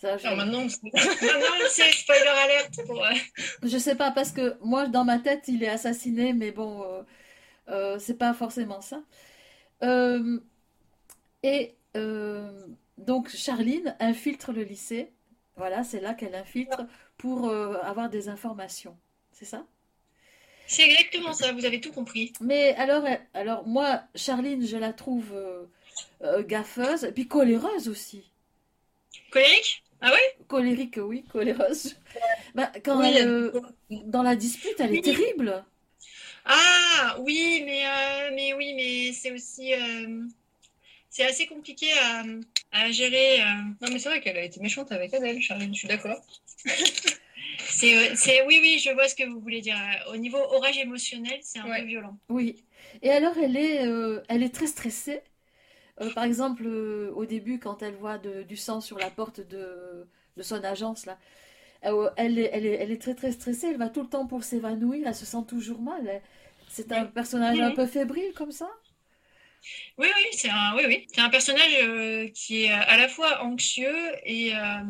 Ça, 0.01 0.17
je... 0.19 0.27
Maintenant, 0.27 0.67
c'est- 0.69 1.93
spoiler 1.93 2.27
alerte 2.45 2.75
pour. 2.87 3.05
euh, 3.05 3.11
Je 3.63 3.79
sais 3.79 3.95
pas 3.95 4.11
parce 4.11 4.33
que 4.33 4.57
moi 4.63 4.89
dans 4.89 5.05
ma 5.05 5.19
tête 5.21 5.45
il 5.49 5.63
est 5.63 5.69
assassiné, 5.69 6.33
mais 6.33 6.51
bon, 6.51 6.83
euh, 6.83 7.03
euh, 7.69 7.99
c'est 8.01 8.19
pas 8.19 8.35
forcément 8.35 8.81
ça. 8.81 9.01
Et 11.43 11.75
donc 12.99 13.29
Charline 13.31 13.97
infiltre 14.01 14.53
le 14.53 14.63
lycée. 14.63 15.11
Voilà, 15.57 15.85
c'est 15.85 16.01
là 16.01 16.15
qu'elle 16.15 16.35
infiltre 16.35 16.87
pour 17.17 17.49
euh, 17.49 17.77
avoir 17.83 18.09
des 18.11 18.29
informations. 18.29 18.97
C'est 19.33 19.45
ça? 19.45 19.65
C'est 20.67 20.83
exactement 20.89 21.33
ça, 21.33 21.53
vous 21.53 21.65
avez 21.65 21.81
tout 21.81 21.93
compris. 21.93 22.33
Mais 22.41 22.75
alors, 22.77 23.67
moi, 23.67 24.03
Charline, 24.15 24.67
je 24.67 24.77
la 24.77 24.93
trouve 24.93 25.33
euh, 25.33 25.65
euh, 26.23 26.43
gaffeuse, 26.43 27.05
et 27.05 27.13
puis 27.13 27.29
coléreuse 27.29 27.89
aussi. 27.89 28.31
Colérique? 29.31 29.83
Colérique, 30.49 30.99
oui, 31.03 31.25
coléreuse. 31.31 31.97
Bah, 32.55 32.71
quand 32.85 33.01
Oui, 33.01 33.07
elle, 33.09 33.23
elle- 33.23 33.29
euh, 33.29 33.61
dans 34.05 34.23
la 34.23 34.37
dispute, 34.37 34.79
elle 34.79 34.95
est 34.95 35.03
terrible. 35.03 35.65
Ah 36.45 37.17
oui, 37.21 37.63
mais, 37.65 37.85
mais 38.35 38.53
oui, 38.55 38.75
mais 38.75 39.13
c'est 39.13 39.33
aussi 39.33 39.73
c'est 41.15 41.25
assez 41.25 41.47
compliqué 41.47 41.87
à, 42.03 42.25
à 42.73 42.91
gérer. 42.91 43.41
euh. 43.41 43.45
Non, 43.81 43.89
mais 43.93 43.99
c'est 44.01 44.09
vrai 44.09 44.21
qu'elle 44.21 44.37
a 44.37 44.43
été 44.43 44.59
méchante 44.61 44.91
avec 44.91 45.15
Adèle, 45.15 45.41
Charline, 45.41 45.73
je 45.73 45.79
suis 45.79 45.89
d'accord. 45.89 46.21
C'est, 47.69 47.97
euh, 47.97 48.15
c'est 48.17 48.45
oui, 48.47 48.59
oui, 48.63 48.79
je 48.79 48.91
vois 48.91 49.07
ce 49.09 49.15
que 49.15 49.25
vous 49.25 49.39
voulez 49.41 49.61
dire. 49.61 49.77
Au 50.13 50.17
niveau 50.17 50.39
orage 50.39 50.79
émotionnel, 50.79 51.39
c'est 51.43 51.59
un 51.61 51.69
Ouais. 51.69 51.81
peu 51.81 51.87
violent. 51.87 52.17
Oui. 52.29 52.65
Et 53.03 53.11
alors, 53.11 53.37
elle 53.39 53.57
est, 53.57 53.87
euh, 53.87 54.23
elle 54.29 54.43
est 54.43 54.55
très 54.55 54.67
stressée. 54.67 55.21
Euh, 56.01 56.11
par 56.15 56.25
exemple, 56.25 56.67
au 56.67 57.25
début, 57.27 57.59
quand 57.59 57.83
elle 57.83 57.95
voit 57.95 58.19
de- 58.19 58.43
du 58.43 58.57
sang 58.57 58.81
sur 58.81 58.99
la 58.99 59.11
porte 59.11 59.41
de, 59.41 60.07
de 60.37 60.43
son 60.43 60.63
agence, 60.65 61.07
là, 61.07 61.19
elle 62.17 62.39
est, 62.39 62.51
elle 62.53 62.67
est, 62.67 62.75
elle 62.83 62.91
est 62.91 63.01
très 63.01 63.15
très 63.15 63.33
stressée. 63.33 63.69
Elle 63.69 63.77
va 63.79 63.89
tout 63.89 64.03
le 64.03 64.09
temps 64.09 64.27
pour 64.27 64.43
s'évanouir. 64.45 65.07
Elle 65.07 65.15
se 65.15 65.27
sent 65.27 65.45
toujours 65.47 65.81
mal. 65.81 66.23
C'est 66.69 66.91
un 66.93 67.05
personnage 67.07 67.61
un 67.61 67.73
peu 67.73 67.87
fébrile 67.87 68.33
comme 68.35 68.53
ça. 68.53 68.69
Oui, 69.99 70.09
oui, 70.15 70.25
c'est 70.33 70.51
un, 70.51 70.75
oui, 70.77 70.85
oui. 70.87 71.07
Un 71.17 71.31
personnage 71.31 71.75
euh, 71.83 72.29
qui 72.29 72.65
est 72.65 72.71
à 72.73 72.97
la 72.97 73.09
fois 73.09 73.43
anxieux 73.43 73.95
et, 74.25 74.55
euh, 74.57 74.81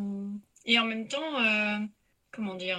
en 0.78 0.84
même 0.84 1.08
temps, 1.08 1.40
euh, 1.40 1.78
comment 2.32 2.54
dire, 2.54 2.78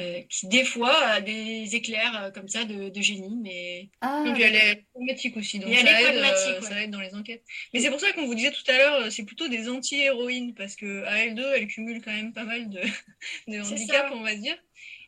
euh, 0.00 0.22
qui 0.28 0.48
des 0.48 0.64
fois 0.64 0.92
a 1.06 1.20
des 1.20 1.76
éclairs 1.76 2.24
euh, 2.24 2.30
comme 2.32 2.48
ça 2.48 2.64
de, 2.64 2.88
de 2.88 3.00
génie, 3.00 3.36
mais 3.40 3.90
Ah, 4.00 4.24
elle 4.26 4.56
est 4.56 4.84
pragmatique 4.92 5.36
aussi, 5.36 5.60
donc 5.60 5.70
Et 5.70 5.74
elle 5.74 5.86
ça 5.86 6.00
est 6.00 6.04
aide, 6.04 6.16
euh, 6.16 6.60
ouais. 6.60 6.62
ça 6.62 6.82
aide 6.82 6.90
dans 6.90 7.00
les 7.00 7.14
enquêtes. 7.14 7.44
Mais 7.72 7.78
c'est 7.78 7.90
pour 7.90 8.00
ça 8.00 8.12
qu'on 8.12 8.26
vous 8.26 8.34
disait 8.34 8.50
tout 8.50 8.68
à 8.68 8.76
l'heure, 8.76 9.12
c'est 9.12 9.22
plutôt 9.24 9.46
des 9.46 9.68
anti-héroïnes, 9.68 10.54
parce 10.54 10.74
que 10.74 11.04
à 11.04 11.26
L2, 11.26 11.44
elle 11.54 11.68
cumule 11.68 12.02
quand 12.02 12.10
même 12.10 12.32
pas 12.32 12.42
mal 12.42 12.68
de, 12.70 12.80
handicaps, 13.60 14.10
on 14.12 14.22
va 14.22 14.34
dire. 14.34 14.56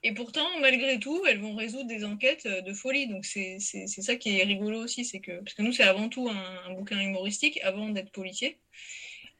Et 0.04 0.12
pourtant, 0.12 0.46
malgré 0.60 1.00
tout, 1.00 1.24
elles 1.26 1.40
vont 1.40 1.56
résoudre 1.56 1.88
des 1.88 2.04
enquêtes 2.04 2.46
de 2.46 2.72
folie. 2.72 3.08
Donc 3.08 3.24
c'est 3.24 3.58
ça 3.58 4.14
qui 4.14 4.38
est 4.38 4.44
rigolo 4.44 4.84
aussi, 4.84 5.04
c'est 5.04 5.18
que 5.18 5.40
parce 5.40 5.54
que 5.54 5.62
nous, 5.62 5.72
c'est 5.72 5.82
avant 5.82 6.08
tout 6.08 6.28
un, 6.28 6.70
un 6.70 6.74
bouquin 6.74 7.00
humoristique, 7.00 7.58
avant 7.64 7.88
d'être 7.88 8.12
policier. 8.12 8.60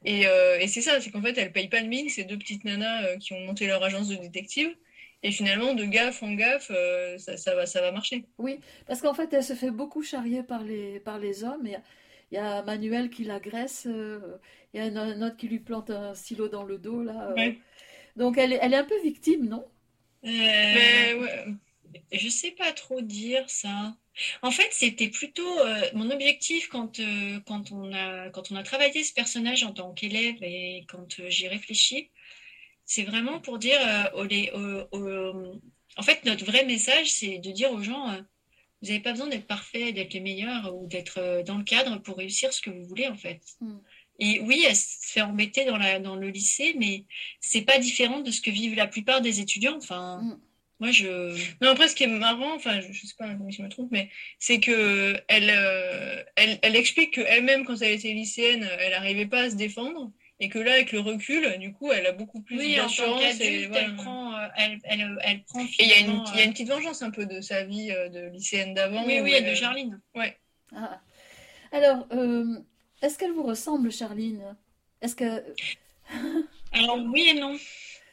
Et, 0.04 0.26
euh, 0.26 0.58
et 0.58 0.66
c'est 0.66 0.82
ça, 0.82 1.00
c'est 1.00 1.10
qu'en 1.10 1.22
fait, 1.22 1.38
elles 1.38 1.52
payent 1.52 1.68
pas 1.68 1.82
de 1.82 1.86
mine, 1.86 2.08
ces 2.08 2.24
deux 2.24 2.36
petites 2.38 2.64
nanas 2.64 3.16
qui 3.18 3.32
ont 3.32 3.40
monté 3.40 3.68
leur 3.68 3.84
agence 3.84 4.08
de 4.08 4.16
détective. 4.16 4.74
Et 5.26 5.32
finalement, 5.32 5.74
de 5.74 5.84
gaffe 5.84 6.22
en 6.22 6.32
gaffe, 6.34 6.70
euh, 6.70 7.18
ça, 7.18 7.36
ça 7.36 7.54
va, 7.54 7.66
ça 7.66 7.80
va 7.82 7.92
marcher. 7.92 8.26
oui, 8.38 8.60
parce 8.86 9.00
qu'en 9.00 9.14
fait, 9.14 9.32
elle 9.32 9.44
se 9.44 9.54
fait 9.54 9.70
beaucoup 9.70 10.02
charrier 10.02 10.42
par 10.42 10.62
les, 10.62 11.00
par 11.00 11.18
les 11.18 11.44
hommes. 11.44 11.66
Il 11.66 11.72
y 11.72 11.74
a, 11.74 11.82
il 12.30 12.34
y 12.34 12.38
a 12.38 12.62
Manuel 12.62 13.10
qui 13.10 13.24
l'agresse. 13.24 13.86
euh, 13.86 14.38
il 14.74 14.78
y 14.80 14.82
a 14.82 14.86
un, 14.86 15.22
autre 15.22 15.36
qui 15.36 15.48
lui 15.48 15.60
plante 15.60 15.90
un 15.90 16.14
stylo 16.14 16.48
dans 16.48 16.64
le 16.64 16.78
dos, 16.78 17.02
là. 17.02 17.30
euh. 17.30 17.34
Ouais. 17.36 17.58
Donc, 18.16 18.38
elle 18.38 18.52
est, 18.54 18.58
elle 18.62 18.74
est 18.74 18.78
un 18.78 18.84
peu 18.84 19.00
victime, 19.02 19.48
non? 19.48 19.64
euh, 20.24 20.28
Mais 20.28 21.14
ouais, 21.14 21.44
Je 22.12 22.28
sais 22.28 22.50
pas 22.52 22.72
trop 22.72 23.00
dire 23.00 23.48
ça. 23.48 23.96
En 24.42 24.50
fait, 24.50 24.68
c'était 24.72 25.08
plutôt 25.10 25.58
mon 25.94 26.10
objectif 26.10 26.68
quand, 26.68 27.00
quand 27.46 27.72
on 27.72 27.92
a, 27.94 28.30
quand 28.30 28.50
on 28.50 28.56
a 28.56 28.62
travaillé 28.62 29.04
ce 29.04 29.12
personnage 29.12 29.62
en 29.64 29.72
tant 29.72 29.92
qu'élève 29.92 30.36
et 30.42 30.86
quand 30.88 31.20
j'y 31.28 31.48
réfléchis, 31.48 32.10
c'est 32.86 33.02
vraiment 33.04 33.40
pour 33.40 33.58
dire 33.58 33.78
euh, 33.80 34.20
aux, 34.22 34.24
les- 34.24 34.50
aux- 34.52 34.96
aux- 34.98 35.60
En 35.98 36.02
fait, 36.02 36.24
notre 36.24 36.44
vrai 36.44 36.64
message, 36.64 37.10
c'est 37.10 37.38
de 37.38 37.50
dire 37.52 37.72
aux 37.72 37.82
gens, 37.82 38.10
euh, 38.10 38.20
vous 38.82 38.88
n'avez 38.88 39.00
pas 39.00 39.12
besoin 39.12 39.28
d'être 39.28 39.46
parfait, 39.46 39.92
d'être 39.92 40.12
les 40.14 40.20
meilleurs 40.20 40.74
ou 40.76 40.86
d'être 40.86 41.18
euh, 41.18 41.42
dans 41.42 41.56
le 41.58 41.64
cadre 41.64 41.98
pour 42.02 42.16
réussir 42.18 42.52
ce 42.52 42.60
que 42.60 42.70
vous 42.70 42.84
voulez, 42.86 43.08
en 43.08 43.16
fait. 43.16 43.40
Mm. 43.60 43.76
Et 44.18 44.40
oui, 44.40 44.64
elle 44.68 44.76
se 44.76 44.86
fait 45.12 45.20
embêter 45.22 45.64
dans 45.64 45.76
la, 45.78 45.98
dans 46.00 46.16
le 46.16 46.28
lycée, 46.30 46.74
mais 46.78 47.04
c'est 47.40 47.62
pas 47.62 47.78
différent 47.78 48.20
de 48.20 48.30
ce 48.30 48.40
que 48.40 48.50
vivent 48.50 48.74
la 48.76 48.86
plupart 48.86 49.20
des 49.22 49.40
étudiants. 49.40 49.76
Enfin, 49.76 50.20
Mm. 50.22 50.40
moi, 50.80 50.90
je... 50.90 51.08
Non, 51.62 51.70
après, 51.70 51.88
ce 51.88 51.94
qui 51.96 52.04
est 52.04 52.06
marrant, 52.08 52.54
enfin, 52.54 52.80
je, 52.82 52.92
je 52.92 53.06
sais 53.06 53.14
pas 53.18 53.28
si 53.50 53.56
je 53.56 53.62
me 53.62 53.68
trompe, 53.70 53.90
mais 53.90 54.10
c'est 54.38 54.60
que 54.60 55.18
elle, 55.28 55.50
euh, 55.50 56.22
elle, 56.36 56.58
elle 56.62 56.76
explique 56.76 57.14
qu'elle-même, 57.14 57.64
quand 57.64 57.80
elle 57.80 57.92
était 57.94 58.12
lycéenne, 58.12 58.68
elle 58.80 58.90
n'arrivait 58.92 59.26
pas 59.26 59.42
à 59.44 59.50
se 59.50 59.56
défendre, 59.56 60.12
et 60.38 60.48
que 60.48 60.58
là, 60.58 60.72
avec 60.72 60.92
le 60.92 61.00
recul, 61.00 61.56
du 61.58 61.72
coup, 61.72 61.90
elle 61.92 62.06
a 62.06 62.12
beaucoup 62.12 62.42
plus 62.42 62.58
Oui, 62.58 62.74
en 62.78 62.82
tant 62.82 62.88
d'assurance. 62.88 63.22
et 63.22 63.38
qu'adulte, 63.38 63.68
voilà. 63.68 63.86
elle 63.86 63.96
prend, 63.96 64.34
euh, 64.36 64.46
elle, 64.56 64.78
elle, 64.84 65.18
elle 65.22 65.42
prend 65.44 65.60
Et 65.64 65.68
il 65.78 65.88
y, 65.88 65.92
a 65.92 66.00
y 66.00 66.04
euh, 66.08 66.44
une 66.44 66.52
petite 66.52 66.68
vengeance 66.68 67.02
un 67.02 67.10
peu 67.10 67.24
de 67.26 67.40
sa 67.40 67.64
vie 67.64 67.90
euh, 67.90 68.08
de 68.08 68.26
lycéenne 68.28 68.74
d'avant. 68.74 69.04
Oui, 69.06 69.20
oui, 69.20 69.32
elle- 69.34 69.48
de 69.48 69.54
Charline. 69.54 70.00
Ah. 70.74 71.00
Alors, 71.72 72.06
euh, 72.12 72.58
est-ce 73.02 73.18
qu'elle 73.18 73.32
vous 73.32 73.42
ressemble, 73.44 73.90
Charline? 73.90 74.42
Est-ce 75.00 75.16
que... 75.16 75.42
Alors, 76.72 76.98
oui 77.12 77.28
et 77.30 77.34
non. 77.34 77.56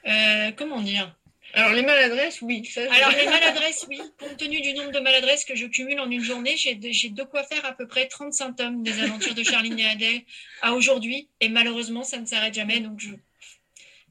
Euh, 0.07 0.51
comment 0.55 0.81
dire? 0.81 1.15
Alors, 1.53 1.73
les 1.73 1.83
maladresses, 1.83 2.41
oui. 2.41 2.65
Ça, 2.65 2.81
Alors, 2.91 3.11
les 3.11 3.25
maladresses, 3.25 3.85
oui. 3.87 4.01
Compte 4.17 4.37
tenu 4.37 4.59
du 4.61 4.73
nombre 4.73 4.91
de 4.91 4.99
maladresses 4.99 5.45
que 5.45 5.55
je 5.55 5.67
cumule 5.67 5.99
en 5.99 6.09
une 6.09 6.23
journée, 6.23 6.57
j'ai 6.57 6.75
de, 6.75 6.89
j'ai 6.91 7.09
de 7.09 7.23
quoi 7.23 7.43
faire 7.43 7.63
à 7.65 7.73
peu 7.73 7.87
près 7.87 8.07
35 8.07 8.55
tomes 8.55 8.83
des 8.83 8.99
aventures 9.01 9.35
de 9.35 9.43
Charline 9.43 9.79
et 9.79 9.85
Adèle 9.85 10.21
à 10.61 10.73
aujourd'hui. 10.73 11.29
Et 11.39 11.49
malheureusement, 11.49 12.03
ça 12.03 12.17
ne 12.17 12.25
s'arrête 12.25 12.55
jamais. 12.55 12.79
Donc, 12.79 12.99
je, 12.99 13.11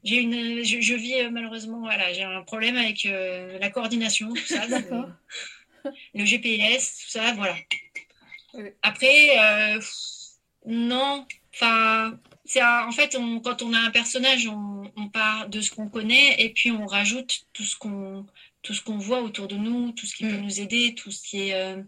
j'ai 0.03 0.17
une, 0.17 0.63
je, 0.63 0.79
je 0.79 0.93
vis 0.93 1.15
euh, 1.15 1.29
malheureusement, 1.31 1.79
voilà, 1.79 2.13
j'ai 2.13 2.23
un 2.23 2.43
problème 2.43 2.77
avec 2.77 3.05
euh, 3.05 3.57
la 3.59 3.69
coordination, 3.69 4.29
tout 4.29 4.45
ça. 4.45 4.65
D'accord. 4.67 5.07
le, 5.83 5.91
le 6.15 6.25
GPS, 6.25 6.97
tout 7.03 7.09
ça, 7.09 7.33
voilà. 7.33 7.55
Après, 8.83 9.37
euh, 9.37 9.79
non, 10.65 11.25
enfin, 11.53 12.17
un- 12.61 12.87
en 12.87 12.91
fait, 12.91 13.15
on- 13.15 13.39
quand 13.39 13.61
on 13.61 13.73
a 13.73 13.79
un 13.79 13.91
personnage, 13.91 14.47
on, 14.47 14.83
on 14.97 15.09
part 15.09 15.49
de 15.49 15.61
ce 15.61 15.71
qu'on 15.71 15.89
connaît 15.89 16.35
et 16.41 16.49
puis 16.53 16.71
on 16.71 16.85
rajoute 16.85 17.45
tout 17.53 17.63
ce 17.63 17.75
qu'on 17.77 18.25
tout 18.63 18.73
ce 18.73 18.81
qu'on 18.81 18.97
voit 18.97 19.21
autour 19.21 19.47
de 19.49 19.57
nous, 19.57 19.91
tout 19.91 20.05
ce 20.05 20.15
qui 20.15 20.23
peut 20.25 20.37
Mm. 20.37 20.41
nous 20.41 20.61
aider, 20.61 20.95
tout 20.95 21.11
ce 21.11 21.21
qui 21.23 21.49
est, 21.49 21.53
euh, 21.53 21.83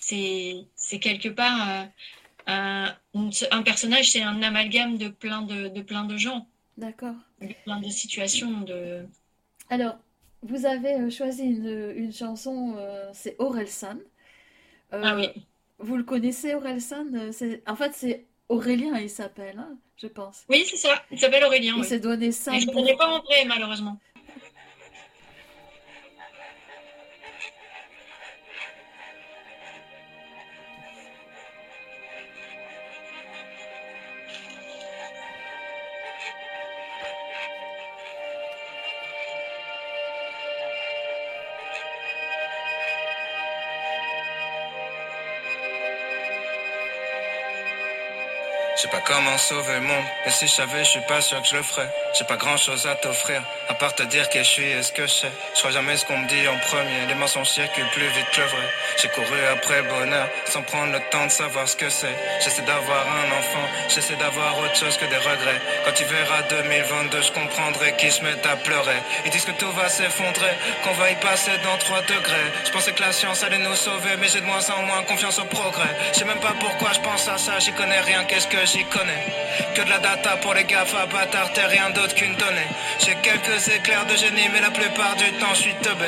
c'est 0.00 0.54
c'est 0.74 0.98
quelque 0.98 1.28
part 1.28 1.86
euh, 2.48 2.86
un, 3.50 3.62
personnage, 3.62 4.10
c'est 4.12 4.22
un 4.22 4.42
amalgame 4.42 4.98
de 4.98 5.08
plein 5.08 5.42
de, 5.42 5.68
de 5.68 5.82
plein 5.82 6.04
de 6.04 6.16
gens, 6.16 6.48
D'accord. 6.76 7.14
de 7.40 7.54
plein 7.64 7.80
de 7.80 7.88
situations, 7.88 8.62
de 8.62 9.06
Alors, 9.68 9.98
vous 10.42 10.66
avez 10.66 10.94
euh, 10.94 11.10
choisi 11.10 11.44
une, 11.44 11.92
une 11.96 12.12
chanson, 12.12 12.74
euh, 12.76 13.10
c'est 13.12 13.36
Orelsan. 13.38 13.98
Euh, 14.92 15.02
ah 15.04 15.16
oui. 15.16 15.28
Vous 15.78 15.96
le 15.96 16.02
connaissez, 16.04 16.54
Orelsan? 16.54 17.32
C'est, 17.32 17.62
en 17.68 17.76
fait, 17.76 17.92
c'est 17.94 18.26
Aurélien, 18.50 18.98
il 18.98 19.08
s'appelle, 19.08 19.58
hein, 19.58 19.78
je 19.96 20.08
pense. 20.08 20.44
Oui, 20.48 20.66
c'est 20.68 20.76
ça. 20.76 21.02
Il 21.12 21.20
s'appelle 21.20 21.44
Aurélien. 21.44 21.74
Il 21.76 21.82
oui. 21.82 21.86
s'est 21.86 22.00
donné 22.00 22.32
ça 22.32 22.50
Mais 22.50 22.58
je 22.58 22.66
ne 22.66 22.72
pour... 22.72 22.82
connais 22.82 22.96
pas 22.96 23.08
en 23.08 23.22
vrai, 23.22 23.44
malheureusement. 23.46 23.96
Sauver 49.40 49.74
le 49.74 49.80
monde, 49.80 50.04
et 50.26 50.30
si 50.30 50.46
je 50.46 50.52
savais, 50.52 50.84
je 50.84 50.90
suis 50.90 51.00
pas 51.08 51.20
sûr 51.20 51.40
que 51.42 51.48
je 51.48 51.56
le 51.56 51.62
ferais. 51.62 51.88
J'ai 52.16 52.24
pas 52.24 52.36
grand 52.36 52.56
chose 52.56 52.86
à 52.86 52.94
t'offrir, 52.94 53.42
à 53.68 53.74
part 53.74 53.94
te 53.94 54.02
dire 54.04 54.28
que 54.28 54.38
je 54.38 54.44
suis 54.44 54.70
et 54.70 54.82
ce 54.82 54.92
que 54.92 55.06
je 55.06 55.12
sais. 55.12 55.32
Je 55.54 55.58
crois 55.60 55.70
jamais 55.70 55.96
ce 55.96 56.04
qu'on 56.04 56.18
me 56.18 56.28
dit 56.28 56.46
en 56.48 56.58
premier, 56.68 57.06
les 57.08 57.14
mensonges 57.14 57.48
circulent 57.48 57.90
plus 57.92 58.06
vite 58.08 58.30
que 58.32 58.40
le 58.40 58.46
vrai. 58.46 58.68
J'ai 58.98 59.08
couru 59.08 59.40
après 59.52 59.82
bonheur, 59.82 60.28
sans 60.46 60.62
prendre 60.62 60.92
le 60.92 61.00
temps 61.10 61.26
de 61.26 61.30
savoir 61.30 61.68
ce 61.68 61.76
que 61.76 61.88
c'est. 61.88 62.14
J'essaie 62.44 62.62
d'avoir 62.62 63.06
un 63.06 63.38
enfant, 63.38 63.66
j'essaie 63.88 64.16
d'avoir 64.16 64.58
autre 64.58 64.76
chose 64.76 64.96
que 64.96 65.06
des 65.06 65.16
regrets. 65.16 65.60
Quand 65.84 65.92
tu 65.92 66.04
verras 66.04 66.42
2022, 66.42 67.22
je 67.22 67.32
comprendrai 67.32 67.96
qu'ils 67.96 68.12
se 68.12 68.22
mettent 68.22 68.46
à 68.46 68.56
pleurer. 68.56 69.00
Ils 69.24 69.30
disent 69.30 69.44
que 69.44 69.52
tout 69.52 69.72
va 69.72 69.88
s'effondrer, 69.88 70.54
qu'on 70.84 70.92
va 70.92 71.10
y 71.10 71.16
passer 71.16 71.52
dans 71.64 71.78
3 71.78 72.02
degrés. 72.02 72.50
Je 72.66 72.70
pensais 72.70 72.92
que 72.92 73.02
la 73.02 73.12
science 73.12 73.42
allait 73.42 73.58
nous 73.58 73.76
sauver, 73.76 74.16
mais 74.18 74.28
j'ai 74.28 74.40
de 74.40 74.46
moins 74.46 74.68
en 74.70 74.82
moins 74.82 75.02
confiance 75.04 75.38
au 75.38 75.44
progrès. 75.44 75.96
Je 76.12 76.18
sais 76.18 76.24
même 76.24 76.40
pas 76.40 76.54
pourquoi 76.60 76.92
je 76.92 77.00
pense 77.00 77.26
à 77.28 77.38
ça, 77.38 77.58
j'y 77.58 77.72
connais 77.72 78.00
rien, 78.00 78.24
qu'est-ce 78.24 78.46
que 78.46 78.64
j'y 78.66 78.84
connais? 78.84 79.29
Que 79.74 79.82
de 79.82 79.90
la 79.90 79.98
data 79.98 80.36
pour 80.42 80.54
les 80.54 80.64
gaffes, 80.64 80.94
bâtard, 81.12 81.52
t'es 81.52 81.64
rien 81.66 81.90
d'autre 81.90 82.14
qu'une 82.14 82.34
donnée. 82.36 82.68
J'ai 82.98 83.14
quelques 83.22 83.68
éclairs 83.68 84.06
de 84.06 84.16
génie, 84.16 84.48
mais 84.52 84.60
la 84.60 84.70
plupart 84.70 85.16
du 85.16 85.32
temps, 85.34 85.54
je 85.54 85.60
suis 85.60 85.74
teubé. 85.74 86.06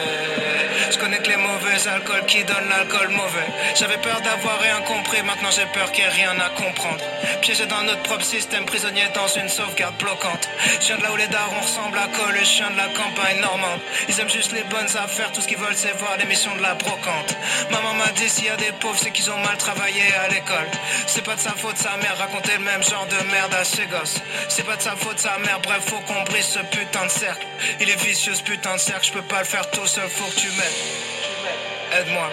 Je 0.90 0.98
connais 0.98 1.18
que 1.18 1.28
les 1.28 1.36
mauvais 1.36 1.88
alcools 1.88 2.26
qui 2.26 2.44
donnent 2.44 2.68
l'alcool 2.68 3.08
mauvais. 3.08 3.48
J'avais 3.74 3.98
peur 3.98 4.20
d'avoir 4.20 4.60
rien 4.60 4.80
compris, 4.82 5.22
maintenant 5.22 5.50
j'ai 5.50 5.66
peur 5.66 5.90
qu'il 5.92 6.04
n'y 6.04 6.10
ait 6.10 6.12
rien 6.12 6.34
à 6.38 6.50
comprendre. 6.50 7.04
Piégé 7.40 7.66
dans 7.66 7.82
notre 7.82 8.02
propre 8.02 8.24
système, 8.24 8.64
prisonnier 8.64 9.06
dans 9.14 9.28
une 9.28 9.48
sauvegarde 9.48 9.96
bloquante. 9.96 10.48
Je 10.80 10.94
de 10.94 11.02
là 11.02 11.12
où 11.12 11.16
les 11.16 11.28
darons 11.28 11.60
ressemblent 11.60 11.98
à 11.98 12.08
Cole, 12.08 12.36
et 12.36 12.44
je 12.44 12.56
viens 12.56 12.70
de 12.70 12.76
la 12.76 12.88
campagne 12.88 13.40
normande. 13.40 13.80
Ils 14.08 14.20
aiment 14.20 14.30
juste 14.30 14.52
les 14.52 14.64
bonnes 14.64 14.96
affaires, 14.96 15.32
tout 15.32 15.40
ce 15.40 15.48
qu'ils 15.48 15.58
veulent 15.58 15.76
c'est 15.76 15.96
voir 15.98 16.16
l'émission 16.18 16.54
de 16.56 16.62
la 16.62 16.74
brocante. 16.74 17.36
Maman 17.70 17.94
m'a 17.94 18.08
dit 18.08 18.28
s'il 18.28 18.46
y 18.46 18.50
a 18.50 18.56
des 18.56 18.72
pauvres, 18.80 18.98
c'est 19.00 19.10
qu'ils 19.10 19.30
ont 19.30 19.38
mal 19.38 19.56
travaillé 19.56 20.02
à 20.24 20.28
l'école. 20.28 20.68
C'est 21.06 21.24
pas 21.24 21.34
de 21.34 21.40
sa 21.40 21.52
faute, 21.52 21.76
sa 21.78 21.96
mère 21.96 22.16
racontait 22.18 22.58
le 22.58 22.64
même 22.64 22.82
genre 22.82 23.01
de 23.06 23.30
merde 23.30 23.54
à 23.54 23.64
ses 23.64 23.86
gosses. 23.86 24.20
C'est 24.48 24.64
pas 24.64 24.76
de 24.76 24.82
sa 24.82 24.96
faute, 24.96 25.18
sa 25.18 25.38
mère, 25.38 25.60
bref, 25.60 25.84
faut 25.86 26.00
qu'on 26.00 26.22
brise 26.24 26.46
ce 26.46 26.58
putain 26.60 27.04
de 27.04 27.10
cercle. 27.10 27.46
Il 27.80 27.88
est 27.88 28.02
vicieux 28.04 28.34
ce 28.34 28.42
putain 28.42 28.74
de 28.74 28.80
cercle, 28.80 29.06
je 29.06 29.12
peux 29.12 29.22
pas 29.22 29.40
le 29.40 29.44
faire 29.44 29.70
tout 29.70 29.86
seul, 29.86 30.08
faut 30.08 30.30
que 30.30 30.40
tu 30.40 30.48
m'aides. 30.48 32.00
Aide-moi. 32.00 32.30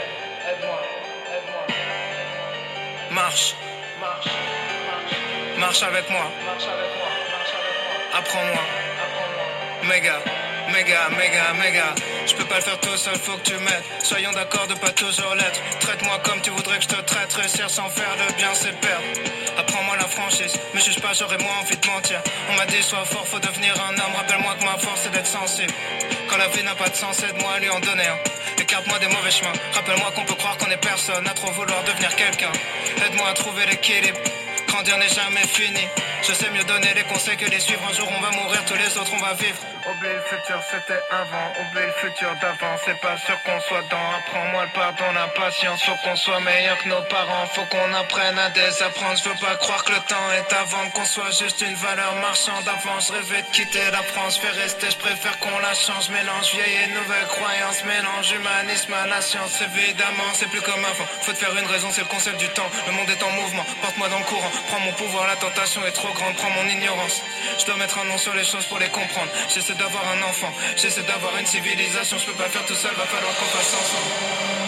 Marche. 3.12 3.56
Marche. 5.58 5.84
Avec 5.84 6.10
moi. 6.10 6.32
Apprends-moi. 8.14 8.64
Méga. 9.84 10.20
Méga, 10.72 11.10
méga, 11.18 11.54
méga. 11.54 11.96
Je 12.28 12.34
peux 12.36 12.46
pas 12.46 12.56
le 12.58 12.62
faire 12.62 12.80
tout 12.80 12.96
seul, 12.96 13.16
faut 13.16 13.38
que 13.38 13.50
tu 13.50 13.54
m'aides. 13.56 13.84
Soyons 14.04 14.32
d'accord 14.32 14.68
de 14.68 14.76
pas 14.76 14.92
toujours 14.92 15.36
l'être. 15.36 15.60
Traite-moi 15.80 16.20
comme 16.24 16.42
tu 16.42 16.52
voudrais 16.52 16.78
que 16.78 16.84
je 16.84 16.90
te 16.90 17.02
traite. 17.02 17.34
Réussir 17.34 17.70
sans 17.70 17.90
faire 17.90 18.16
le 18.18 18.34
bien, 18.36 18.50
c'est 18.54 18.80
perdre. 18.80 19.04
Apprends-moi 19.58 19.98
la 19.98 20.08
franchise, 20.08 20.54
mais 20.74 20.82
juge 20.82 21.00
pas, 21.02 21.14
j'aurais 21.14 21.38
moins 21.38 21.58
envie 21.62 21.76
de 21.76 21.86
mentir. 21.88 22.22
On 22.50 22.54
m'a 22.56 22.66
dit, 22.66 22.82
sois 22.82 23.04
fort, 23.06 23.28
faut 23.28 23.40
devenir 23.40 23.74
un 23.90 23.94
homme. 23.94 24.16
Rappelle-moi 24.16 24.56
que 24.60 24.66
ma 24.66 24.78
force 24.78 25.02
c'est 25.04 25.12
d'être 25.12 25.28
sensible. 25.28 25.74
Quand 26.30 26.38
la 26.38 26.48
vie 26.48 26.64
n'a 26.64 26.76
pas 26.76 26.90
de 26.90 26.96
sens, 26.96 27.24
aide-moi 27.24 27.52
à 27.54 27.60
lui 27.60 27.70
en 27.70 27.80
donner 27.80 28.06
un. 28.06 28.62
Écarte-moi 28.62 29.00
des 29.00 29.08
mauvais 29.08 29.32
chemins. 29.32 29.54
Rappelle-moi 29.74 30.12
qu'on 30.16 30.26
peut 30.26 30.36
croire 30.36 30.58
qu'on 30.58 30.70
est 30.70 30.78
personne, 30.78 31.28
à 31.28 31.34
trop 31.34 31.52
vouloir 31.52 31.84
devenir 31.84 32.16
quelqu'un. 32.16 32.52
Aide-moi 33.06 33.28
à 33.28 33.34
trouver 33.34 33.66
l'équilibre. 33.66 34.20
Grandir 34.68 34.98
n'est 34.98 35.10
jamais 35.10 35.48
fini. 35.48 35.88
Je 36.22 36.34
sais 36.34 36.50
mieux 36.52 36.64
donner 36.64 36.94
les 36.96 37.04
conseils 37.04 37.38
que 37.38 37.50
les 37.50 37.60
suivre. 37.60 37.82
Un 37.90 37.94
jour 37.94 38.08
on 38.16 38.22
va 38.22 38.30
mourir, 38.32 38.64
tous 38.66 38.76
les 38.76 38.98
autres 38.98 39.12
on 39.14 39.20
va 39.20 39.34
vivre. 39.34 39.58
Oublie 39.88 40.10
le 40.10 40.22
futur, 40.22 40.60
c'était 40.70 41.00
avant. 41.10 41.48
Oublie 41.62 41.86
le 41.86 41.92
futur 41.94 42.30
d'avant. 42.42 42.76
C'est 42.84 43.00
pas 43.00 43.15
sûr 43.18 43.42
qu'on 43.44 43.60
soit 43.62 43.82
dans. 43.89 44.08
Apprends-moi 44.20 44.65
le 44.65 44.72
pardon, 44.72 45.12
la 45.13 45.28
patience. 45.30 45.84
Faut 45.84 45.96
qu'on 46.04 46.15
soit 46.18 46.39
meilleur 46.42 46.78
que 46.80 46.89
nos 46.89 47.02
parents. 47.04 47.46
Faut 47.54 47.63
qu'on 47.65 47.94
apprenne 47.94 48.38
à 48.38 48.50
désapprendre. 48.50 49.18
Je 49.18 49.30
veux 49.30 49.39
pas 49.39 49.56
croire 49.56 49.84
que 49.86 49.94
le 49.94 50.00
temps 50.00 50.28
est 50.36 50.54
avant. 50.54 50.89
Qu'on 50.92 51.06
soit 51.06 51.32
juste 51.32 51.62
une 51.62 51.76
valeur 51.76 52.13
marchande. 52.15 52.68
Avant, 52.68 53.00
je 53.00 53.13
rêvais 53.13 53.42
de 53.42 53.48
quitter 53.56 53.80
la 53.92 54.04
France. 54.04 54.38
Fais 54.39 54.52
rester, 54.62 54.92
je 54.92 54.98
préfère 54.98 55.39
qu'on 55.39 55.58
la 55.60 55.74
change. 55.74 56.10
Mélange 56.10 56.52
vieille 56.52 56.78
et 56.84 56.88
nouvelle 56.94 57.28
croyance. 57.28 57.84
Mélange 57.86 58.32
humanisme 58.32 58.94
à 58.94 59.08
la 59.08 59.22
science. 59.22 59.62
Évidemment, 59.62 60.30
c'est 60.34 60.50
plus 60.50 60.62
comme 60.62 60.84
avant. 60.84 61.08
Faut 61.22 61.32
te 61.32 61.38
faire 61.38 61.56
une 61.56 61.68
raison, 61.68 61.88
c'est 61.92 62.02
le 62.02 62.08
concept 62.08 62.38
du 62.38 62.50
temps. 62.50 62.70
Le 62.86 62.92
monde 62.92 63.10
est 63.10 63.24
en 63.24 63.32
mouvement. 63.32 63.65
Porte-moi 63.82 64.10
dans 64.10 64.20
le 64.20 64.26
courant. 64.26 64.52
Prends 64.68 64.80
mon 64.82 64.94
pouvoir, 64.94 65.26
la 65.28 65.38
tentation 65.38 65.86
est 65.88 65.92
trop 65.92 66.12
grande. 66.13 66.36
Prends 66.36 66.52
mon 66.52 66.68
ignorance. 66.68 67.22
Je 67.60 67.65
dois 67.65 67.78
mettre 67.78 67.98
un 68.00 68.06
nom 68.06 68.18
sur 68.18 68.34
les 68.36 68.46
choses 68.46 68.65
pour 68.65 68.80
les 68.80 68.89
comprendre. 68.89 69.32
J'essaie 69.54 69.79
d'avoir 69.80 70.04
un 70.10 70.22
enfant, 70.30 70.52
j'essaie 70.76 71.04
d'avoir 71.04 71.36
une 71.38 71.46
civilisation. 71.46 72.18
Je 72.20 72.26
peux 72.26 72.34
pas 72.44 72.50
faire 72.50 72.65
tout 72.65 72.76
seul, 72.76 72.94
va 72.94 73.06
falloir 73.06 73.34
qu'on 73.36 73.46
fasse 73.46 73.74
ensemble. 73.74 74.59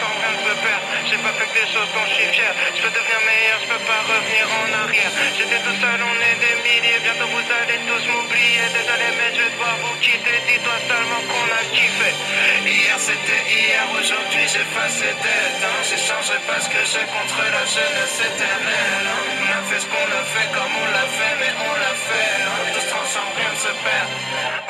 Tout 0.00 0.16
se 0.46 0.54
perd. 0.64 0.82
J'ai 1.06 1.20
pas 1.22 1.34
fait 1.38 1.46
que 1.46 1.56
des 1.60 1.68
choses 1.70 1.90
dont 1.94 2.06
je 2.10 2.14
suis 2.18 2.30
fier. 2.34 2.52
Je 2.74 2.80
veux 2.82 2.90
devenir 2.90 3.18
meilleur, 3.30 3.58
je 3.62 3.68
peux 3.70 3.84
pas 3.86 4.00
revenir 4.10 4.44
en 4.60 4.68
arrière. 4.82 5.12
J'étais 5.38 5.60
tout 5.62 5.76
seul, 5.78 5.98
on 6.02 6.16
est 6.28 6.38
des 6.42 6.56
milliers. 6.66 7.00
Bientôt 7.06 7.28
vous 7.30 7.46
allez 7.60 7.78
tous 7.86 8.04
m'oublier. 8.10 8.64
Désolé, 8.74 9.08
mais 9.18 9.30
je 9.36 9.46
devoir 9.46 9.74
vous 9.82 9.96
quitter. 10.02 10.36
Dis-toi 10.48 10.76
seulement 10.90 11.22
qu'on 11.30 11.48
a 11.60 11.62
kiffé. 11.70 12.10
Hier 12.66 12.98
c'était 12.98 13.44
hier, 13.46 13.84
aujourd'hui 13.94 14.44
j'efface 14.50 14.94
ces 14.98 15.14
dettes. 15.24 15.62
Hein. 15.62 15.78
J'échangerai 15.86 16.40
pas 16.48 16.58
ce 16.60 16.68
que 16.74 16.82
j'ai 16.90 17.06
contre 17.06 17.38
la 17.46 17.64
jeunesse 17.64 18.18
éternelle. 18.26 19.06
On 19.38 19.46
a 19.46 19.60
fait 19.68 19.80
ce 19.80 19.86
qu'on 19.86 20.10
a 20.10 20.24
fait 20.34 20.48
comme 20.56 20.74
on 20.82 20.88
l'a 20.90 21.06
fait, 21.18 21.34
mais 21.40 21.52
on 21.54 21.74
l'a 21.82 21.94
fait. 22.08 22.32
Hein. 22.42 22.60
Tous 22.74 22.90
ensemble, 23.00 23.34
rien 23.38 23.54
se 23.64 23.72
perd. 23.84 24.08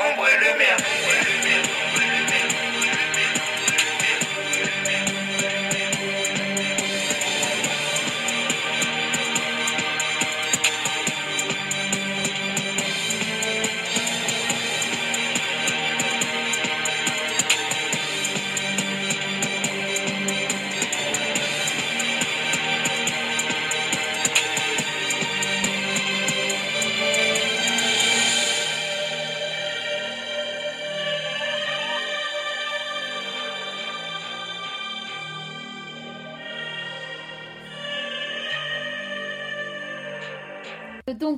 Ombre 0.04 0.24
et 0.28 0.38
lumière. 0.44 0.76
Ombre 0.76 1.12
et 1.16 1.24
lumière. 1.24 1.85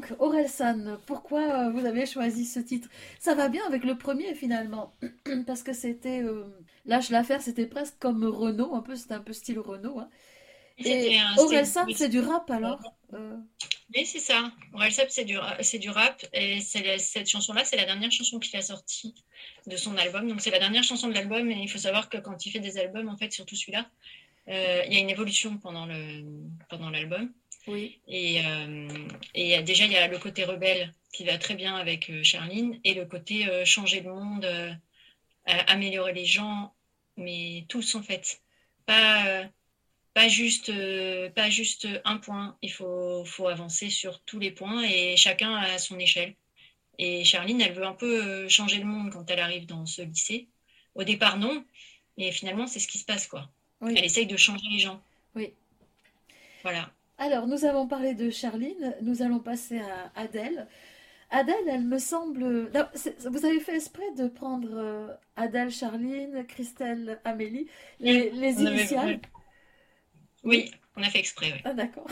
Donc, 0.09 0.21
Orelsan, 0.23 0.99
pourquoi 1.07 1.66
euh, 1.68 1.71
vous 1.71 1.85
avez 1.87 2.07
choisi 2.07 2.44
ce 2.47 2.61
titre? 2.61 2.88
Ça 3.18 3.35
va 3.35 3.49
bien 3.49 3.64
avec 3.66 3.85
le 3.85 3.97
premier 3.99 4.35
finalement, 4.35 4.94
parce 5.47 5.62
que 5.62 5.73
c'était 5.73 6.23
euh, 6.23 6.44
Lâche 6.87 7.11
l'affaire, 7.11 7.42
c'était 7.42 7.66
presque 7.66 7.99
comme 7.99 8.25
Renault, 8.25 8.75
un 8.75 8.83
peu, 8.83 8.97
c'était 8.97 9.14
un 9.14 9.21
peu 9.21 9.33
style 9.33 9.59
Renault. 9.59 9.99
Hein. 10.01 10.09
Et 10.85 11.18
Orelsan, 11.37 11.85
oui. 11.87 11.94
c'est 11.97 12.09
du 12.09 12.21
rap 12.21 12.51
alors 12.51 12.81
Euh, 13.14 13.37
Oui, 13.94 14.05
c'est 14.07 14.18
ça. 14.18 14.53
Orelsan, 14.75 15.05
c'est 15.09 15.25
du, 15.25 15.37
c'est 15.62 15.79
du 15.79 15.88
rap. 15.90 16.25
Et 16.33 16.59
la- 16.85 16.99
cette 16.99 17.29
chanson-là, 17.29 17.64
c'est 17.64 17.77
la 17.77 17.87
dernière 17.87 18.11
chanson 18.12 18.38
qu'il 18.38 18.57
a 18.59 18.62
sortie 18.62 19.14
de 19.66 19.77
son 19.77 19.97
album. 19.97 20.29
Donc, 20.29 20.40
c'est 20.42 20.51
la 20.51 20.59
dernière 20.59 20.85
chanson 20.85 21.09
de 21.09 21.14
l'album. 21.14 21.51
Et 21.51 21.55
il 21.62 21.68
faut 21.71 21.79
savoir 21.79 22.09
que 22.11 22.18
quand 22.18 22.44
il 22.47 22.51
fait 22.53 22.61
des 22.61 22.79
albums, 22.79 23.09
en 23.09 23.16
fait, 23.16 23.33
surtout 23.33 23.57
celui-là, 23.57 23.88
euh, 24.49 24.83
il 24.87 24.94
y 24.94 24.97
a 24.97 25.01
une 25.01 25.11
évolution 25.11 25.59
pendant 25.59 25.87
le, 25.87 26.25
pendant 26.68 26.90
l'album. 26.90 27.33
Oui, 27.68 28.00
Et, 28.09 28.40
euh, 28.44 28.88
et 29.35 29.62
déjà, 29.62 29.85
il 29.85 29.92
y 29.92 29.96
a 29.96 30.09
le 30.09 30.18
côté 30.18 30.44
rebelle 30.44 30.94
qui 31.12 31.24
va 31.24 31.38
très 31.38 31.54
bien 31.54 31.76
avec 31.76 32.11
euh, 32.11 32.22
Charline 32.22 32.81
et 32.85 32.94
le 32.94 33.04
côté 33.04 33.46
euh, 33.48 33.64
changer 33.64 34.00
le 34.00 34.11
monde, 34.11 34.46
améliorer 35.44 36.12
les 36.12 36.26
gens, 36.26 36.74
mais 37.16 37.64
tous 37.68 37.94
en 37.94 38.02
fait. 38.02 38.40
Pas, 38.87 39.44
pas, 40.14 40.28
juste, 40.28 40.68
euh, 40.70 41.31
pas 41.31 41.50
juste 41.50 41.88
un 42.04 42.18
point. 42.18 42.57
Il 42.62 42.72
faut, 42.72 43.24
faut 43.24 43.48
avancer 43.48 43.90
sur 43.90 44.20
tous 44.20 44.38
les 44.38 44.50
points 44.50 44.83
et 44.83 45.16
chacun 45.16 45.54
à 45.57 45.78
son 45.78 45.98
échelle. 45.98 46.35
Et 46.98 47.24
Charline, 47.24 47.61
elle 47.61 47.72
veut 47.74 47.87
un 47.87 47.94
peu 47.94 48.48
changer 48.48 48.78
le 48.78 48.85
monde 48.85 49.11
quand 49.12 49.31
elle 49.31 49.40
arrive 49.40 49.66
dans 49.66 49.87
ce 49.87 50.02
lycée. 50.02 50.48
Au 50.94 51.04
départ, 51.04 51.38
non. 51.38 51.64
Mais 52.18 52.33
finalement, 52.33 52.66
c'est 52.66 52.81
ce 52.81 52.88
qui 52.88 52.98
se 52.98 53.04
passe, 53.04 53.26
quoi. 53.26 53.48
oui. 53.81 53.94
Elle 53.96 54.04
essaye 54.04 54.26
de 54.26 54.37
changer 54.37 54.66
les 54.70 54.81
gens. 54.81 55.00
Oui. 55.35 55.52
Voilà. 56.62 56.92
Alors, 57.18 57.46
nous 57.46 57.64
avons 57.64 57.87
parlé 57.88 58.14
de 58.14 58.31
Charline, 58.31 58.94
nous 59.02 59.22
allons 59.22 59.40
passer 59.40 59.81
à 59.81 60.12
Adèle. 60.20 60.68
Adèle, 61.31 61.57
elle 61.68 61.85
me 61.85 61.98
semble. 61.98 62.70
Non, 62.72 62.87
vous 63.28 63.44
avez 63.44 63.61
fait 63.61 63.74
exprès 63.76 64.11
de 64.16 64.28
prendre 64.28 64.68
euh, 64.72 65.09
Adèle, 65.37 65.70
Charline, 65.70 66.46
Christelle, 66.46 67.20
Amélie, 67.24 67.68
les, 68.00 68.31
les 68.31 68.57
On 68.62 68.66
avait- 68.66 68.76
initiales. 68.78 69.20
Oui, 70.44 70.70
on 70.96 71.02
a 71.02 71.11
fait 71.11 71.18
exprès, 71.18 71.52
oui. 71.52 71.61
Ah, 71.64 71.74
d'accord. 71.74 72.07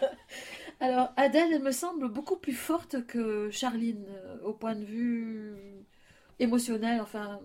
Alors, 0.80 1.12
Adèle, 1.16 1.52
elle 1.54 1.62
me 1.62 1.72
semble 1.72 2.08
beaucoup 2.08 2.36
plus 2.36 2.52
forte 2.52 3.06
que 3.06 3.50
Charline 3.50 4.04
euh, 4.10 4.38
au 4.44 4.52
point 4.52 4.74
de 4.74 4.84
vue 4.84 5.54
émotionnel, 6.38 7.00
enfin 7.00 7.40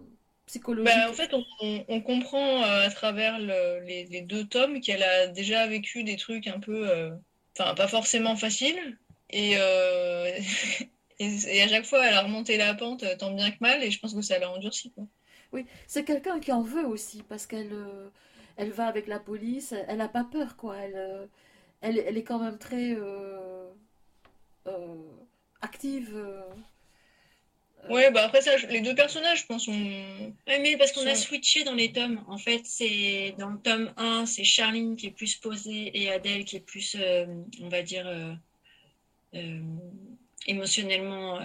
psychologique. 0.47 0.79
Bah, 0.83 1.09
en 1.09 1.13
fait, 1.13 1.33
on, 1.33 1.43
on- 1.61 1.85
on 1.89 2.01
comprend 2.01 2.63
euh, 2.63 2.85
à 2.87 2.89
travers 2.91 3.39
le- 3.39 3.79
les, 3.85 4.05
les 4.05 4.21
deux 4.21 4.47
tomes 4.47 4.79
qu'elle 4.81 5.03
a 5.03 5.27
déjà 5.27 5.67
vécu 5.67 6.03
des 6.03 6.15
trucs 6.17 6.47
un 6.47 6.59
peu, 6.59 6.89
euh, 6.89 7.11
enfin, 7.57 7.73
pas 7.75 7.87
forcément 7.87 8.35
faciles. 8.35 8.97
Et, 9.29 9.53
euh, 9.57 10.39
et, 11.19 11.57
et 11.57 11.61
à 11.63 11.67
chaque 11.67 11.85
fois, 11.85 12.05
elle 12.07 12.13
a 12.13 12.21
remonté 12.23 12.57
la 12.57 12.73
pente 12.75 13.03
tant 13.17 13.31
bien 13.31 13.51
que 13.51 13.57
mal, 13.61 13.83
et 13.83 13.91
je 13.91 13.99
pense 13.99 14.13
que 14.13 14.21
ça 14.21 14.39
l'a 14.39 14.51
endurci, 14.51 14.91
quoi. 14.93 15.05
Oui, 15.53 15.65
c'est 15.87 16.03
quelqu'un 16.05 16.39
qui 16.39 16.51
en 16.51 16.61
veut 16.61 16.85
aussi, 16.85 17.23
parce 17.23 17.45
qu'elle 17.45 17.71
elle 18.57 18.71
va 18.71 18.87
avec 18.87 19.07
la 19.07 19.19
police, 19.19 19.73
elle 19.87 19.97
n'a 19.97 20.07
pas 20.09 20.23
peur, 20.23 20.55
quoi. 20.57 20.77
Elle, 20.77 21.29
elle, 21.81 21.99
elle 21.99 22.17
est 22.17 22.23
quand 22.23 22.39
même 22.39 22.57
très 22.59 22.95
active. 25.61 26.15
Euh, 27.85 27.93
Ouais, 27.93 28.11
bah 28.11 28.23
après 28.23 28.41
ça, 28.41 28.55
les 28.69 28.81
deux 28.81 28.95
personnages, 28.95 29.41
je 29.41 29.45
pense, 29.45 29.65
sont. 29.65 29.71
Ouais, 29.71 30.59
mais 30.59 30.77
parce 30.77 30.91
qu'on 30.91 31.05
a 31.05 31.15
switché 31.15 31.63
dans 31.63 31.75
les 31.75 31.91
tomes. 31.91 32.23
En 32.27 32.37
fait, 32.37 32.61
c'est 32.65 33.35
dans 33.37 33.49
le 33.49 33.59
tome 33.59 33.93
1, 33.97 34.25
c'est 34.25 34.43
Charline 34.43 34.95
qui 34.95 35.07
est 35.07 35.11
plus 35.11 35.35
posée 35.35 35.91
et 35.93 36.11
Adèle 36.11 36.45
qui 36.45 36.57
est 36.57 36.61
plus, 36.61 36.95
euh, 36.99 37.25
on 37.61 37.69
va 37.69 37.81
dire, 37.81 38.07
euh, 38.07 38.33
euh, 39.35 39.61
émotionnellement. 40.47 41.39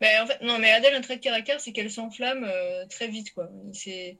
Bah, 0.00 0.22
en 0.22 0.26
fait, 0.26 0.40
non, 0.42 0.58
mais 0.58 0.70
Adèle, 0.70 0.94
un 0.94 1.00
trait 1.00 1.16
de 1.16 1.22
caractère, 1.22 1.60
c'est 1.60 1.72
qu'elle 1.72 1.90
s'enflamme 1.90 2.50
très 2.88 3.08
vite, 3.08 3.32
quoi. 3.34 3.50
C'est, 3.72 4.18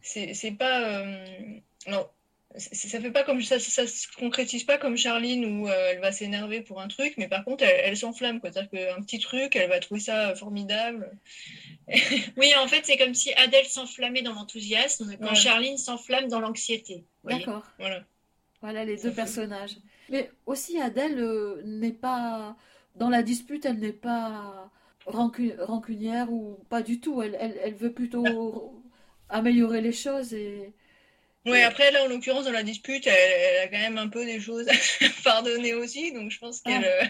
c'est, 0.00 0.52
pas, 0.52 1.04
non, 1.86 2.08
ça 2.58 3.00
fait 3.00 3.10
pas 3.10 3.22
comme 3.24 3.42
ça, 3.42 3.58
ça 3.58 3.86
se 3.86 4.06
concrétise 4.18 4.64
pas 4.64 4.78
comme 4.78 4.96
Charline 4.96 5.44
où 5.44 5.68
euh, 5.68 5.90
elle 5.92 6.00
va 6.00 6.12
s'énerver 6.12 6.60
pour 6.62 6.80
un 6.80 6.88
truc, 6.88 7.14
mais 7.18 7.28
par 7.28 7.44
contre, 7.44 7.64
elle, 7.64 7.80
elle 7.84 7.96
s'enflamme, 7.96 8.40
quoi. 8.40 8.50
C'est-à-dire 8.52 8.70
qu'un 8.70 9.02
petit 9.02 9.18
truc, 9.18 9.56
elle 9.56 9.68
va 9.68 9.78
trouver 9.80 10.00
ça 10.00 10.34
formidable. 10.34 11.10
Oui, 12.36 12.52
en 12.58 12.66
fait, 12.66 12.80
c'est 12.84 12.96
comme 12.96 13.14
si 13.14 13.32
Adèle 13.34 13.66
s'enflammait 13.66 14.22
dans 14.22 14.32
l'enthousiasme 14.34 15.16
quand 15.20 15.28
Ouais. 15.28 15.34
Charline 15.34 15.78
s'enflamme 15.78 16.28
dans 16.28 16.40
l'anxiété. 16.40 17.04
D'accord. 17.24 17.62
Voilà. 17.78 18.02
Voilà 18.60 18.84
les 18.84 18.96
Ça 18.96 19.04
deux 19.04 19.10
fait- 19.10 19.16
personnages. 19.16 19.76
Mais 20.08 20.30
aussi 20.46 20.80
Adèle 20.80 21.18
euh, 21.20 21.60
n'est 21.64 21.92
pas 21.92 22.56
dans 22.96 23.08
la 23.10 23.22
dispute, 23.22 23.64
elle 23.66 23.78
n'est 23.78 23.92
pas 23.92 24.70
rancu- 25.06 25.54
rancunière 25.60 26.32
ou 26.32 26.58
pas 26.68 26.82
du 26.82 26.98
tout. 27.00 27.22
Elle, 27.22 27.36
elle, 27.38 27.56
elle 27.62 27.74
veut 27.74 27.92
plutôt 27.92 28.82
améliorer 29.28 29.80
les 29.80 29.92
choses 29.92 30.32
et 30.34 30.72
Ouais, 31.46 31.62
après, 31.62 31.90
là, 31.92 32.04
en 32.04 32.08
l'occurrence, 32.08 32.44
dans 32.44 32.52
la 32.52 32.62
dispute, 32.62 33.06
elle, 33.06 33.14
elle 33.14 33.62
a 33.62 33.68
quand 33.68 33.78
même 33.78 33.98
un 33.98 34.08
peu 34.08 34.24
des 34.24 34.40
choses 34.40 34.68
à 34.68 34.74
se 34.74 35.22
pardonner 35.22 35.74
aussi, 35.74 36.12
donc 36.12 36.30
je 36.30 36.38
pense 36.38 36.60
qu'elle 36.60 36.84
euh, 36.84 37.04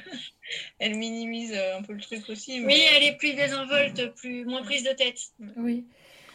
elle 0.78 0.96
minimise 0.96 1.52
euh, 1.54 1.78
un 1.78 1.82
peu 1.82 1.92
le 1.94 2.00
truc 2.00 2.28
aussi. 2.28 2.58
Oui, 2.60 2.64
mais- 2.66 2.86
elle 2.94 3.02
est 3.04 3.16
plus 3.16 3.32
désinvolte, 3.34 4.14
plus 4.14 4.44
moins 4.44 4.62
prise 4.62 4.84
de 4.84 4.92
tête. 4.92 5.20
oui. 5.56 5.86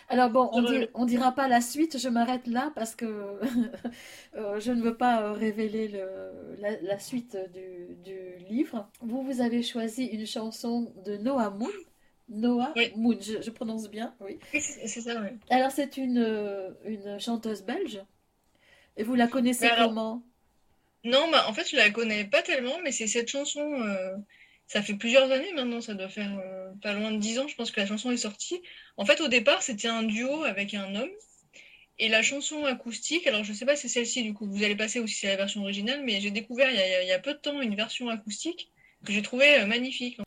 Alors 0.10 0.30
bon, 0.30 0.50
on 0.52 0.66
on 0.94 1.06
dira 1.06 1.32
pas 1.34 1.48
la 1.48 1.62
suite, 1.62 1.98
je 1.98 2.10
m'arrête 2.10 2.46
là 2.46 2.72
parce 2.76 2.96
que 2.96 3.06
euh, 4.36 4.60
je 4.60 4.72
ne 4.74 4.82
veux 4.82 4.98
pas 4.98 5.22
euh, 5.22 5.32
révéler 5.32 5.88
le, 5.88 6.56
la, 6.60 6.72
la 6.82 7.00
suite 7.00 7.38
du, 7.54 7.96
du 8.04 8.44
livre. 8.50 8.90
Vous, 9.00 9.24
vous 9.24 9.40
avez 9.40 9.64
choisi 9.64 10.04
une 10.06 10.26
chanson 10.28 10.94
de 11.06 11.16
Noah 11.16 11.50
Moon. 11.52 11.70
Noah 12.32 12.74
Oui. 12.76 12.92
Moon, 12.96 13.18
je, 13.20 13.42
je 13.42 13.50
prononce 13.52 13.90
bien, 13.90 14.16
oui. 14.22 14.40
C'est 14.54 14.88
c'est 14.88 15.02
ça, 15.02 15.22
oui. 15.22 15.30
Alors, 15.50 15.70
c'est 15.72 15.98
une, 15.98 16.18
euh, 16.18 16.70
une 16.86 17.20
chanteuse 17.20 17.62
belge. 17.64 18.02
Et 18.98 19.04
vous 19.04 19.16
la 19.16 19.28
connaissez 19.28 19.68
alors- 19.68 19.90
comment? 19.90 20.24
Non, 21.04 21.30
bah, 21.32 21.46
en 21.48 21.54
fait, 21.54 21.68
je 21.70 21.76
la 21.76 21.90
connais 21.90 22.26
pas 22.26 22.42
tellement, 22.44 22.78
mais 22.84 22.92
c'est 22.92 23.08
cette 23.08 23.28
chanson, 23.30 23.62
euh, 23.82 24.16
ça 24.68 24.82
fait 24.84 24.94
plusieurs 24.94 25.32
années 25.32 25.52
maintenant, 25.54 25.82
ça 25.82 25.96
doit 25.96 26.10
faire 26.10 26.32
euh, 26.46 26.72
pas 26.82 26.94
loin 26.94 27.12
de 27.12 27.18
dix 27.18 27.40
ans, 27.40 27.48
je 27.48 27.56
pense 27.56 27.72
que 27.72 27.80
la 27.80 27.88
chanson 27.88 28.12
est 28.12 28.18
sortie. 28.18 28.62
En 28.98 29.06
fait, 29.06 29.20
au 29.20 29.28
départ, 29.28 29.64
c'était 29.64 29.88
un 29.88 30.04
duo 30.04 30.44
avec 30.44 30.74
un 30.76 30.94
homme, 30.96 31.10
et 31.98 32.08
la 32.08 32.22
chanson 32.22 32.66
acoustique, 32.66 33.26
alors 33.26 33.44
je 33.44 33.52
sais 33.52 33.66
pas 33.66 33.76
si 33.76 33.90
c'est 33.90 33.96
celle-ci, 33.96 34.22
du 34.24 34.34
coup, 34.36 34.46
vous 34.46 34.64
allez 34.64 34.76
passer 34.76 35.00
ou 35.00 35.08
si 35.08 35.16
c'est 35.16 35.28
la 35.28 35.38
version 35.38 35.62
originale, 35.62 36.04
mais 36.06 36.22
j'ai 36.22 36.32
découvert 36.32 36.70
il 36.70 36.76
y 36.76 36.80
a, 36.80 37.02
il 37.04 37.08
y 37.08 37.12
a 37.12 37.20
peu 37.20 37.34
de 37.34 37.40
temps 37.40 37.60
une 37.62 37.76
version 37.76 38.08
acoustique 38.10 38.72
que 39.04 39.12
j'ai 39.12 39.24
trouvée 39.24 39.66
magnifique. 39.66 40.20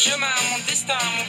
Chemin, 0.00 0.26
mon 0.50 0.58
destin, 0.66 1.19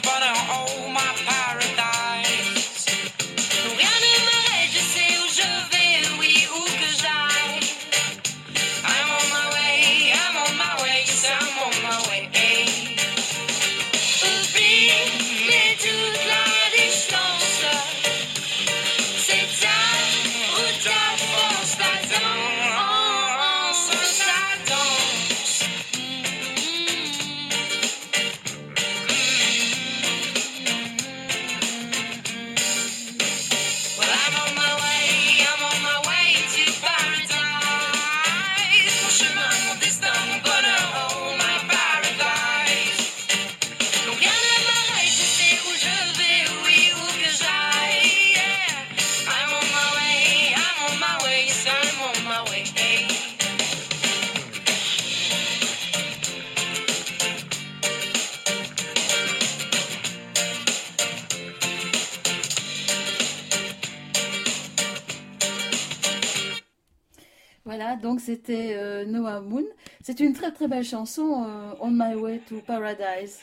donc 68.02 68.20
c'était 68.20 68.74
euh, 68.74 69.04
Noah 69.04 69.40
Moon. 69.40 69.64
C'est 70.02 70.20
une 70.20 70.32
très 70.32 70.52
très 70.52 70.68
belle 70.68 70.84
chanson, 70.84 71.44
euh, 71.46 71.74
On 71.80 71.90
My 71.90 72.14
Way 72.14 72.40
to 72.48 72.60
Paradise. 72.60 73.40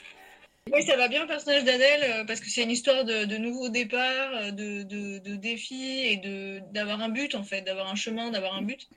Oui, 0.72 0.84
ça 0.84 0.96
va 0.98 1.08
bien 1.08 1.22
le 1.22 1.28
personnage 1.28 1.64
d'Adèle 1.64 2.04
euh, 2.04 2.26
parce 2.26 2.40
que 2.42 2.50
c'est 2.50 2.62
une 2.62 2.70
histoire 2.70 3.04
de, 3.04 3.26
de 3.26 3.38
nouveau 3.38 3.70
départ, 3.70 4.30
euh, 4.36 4.52
de, 4.52 4.84
de, 4.84 5.18
de 5.18 5.36
défis 5.36 6.06
et 6.06 6.18
de 6.18 6.60
d'avoir 6.72 7.02
un 7.02 7.10
but 7.10 7.34
en 7.34 7.44
fait, 7.44 7.62
d'avoir 7.62 7.90
un 7.90 7.96
chemin, 7.96 8.30
d'avoir 8.30 8.54
un 8.56 8.62
but. 8.62 8.88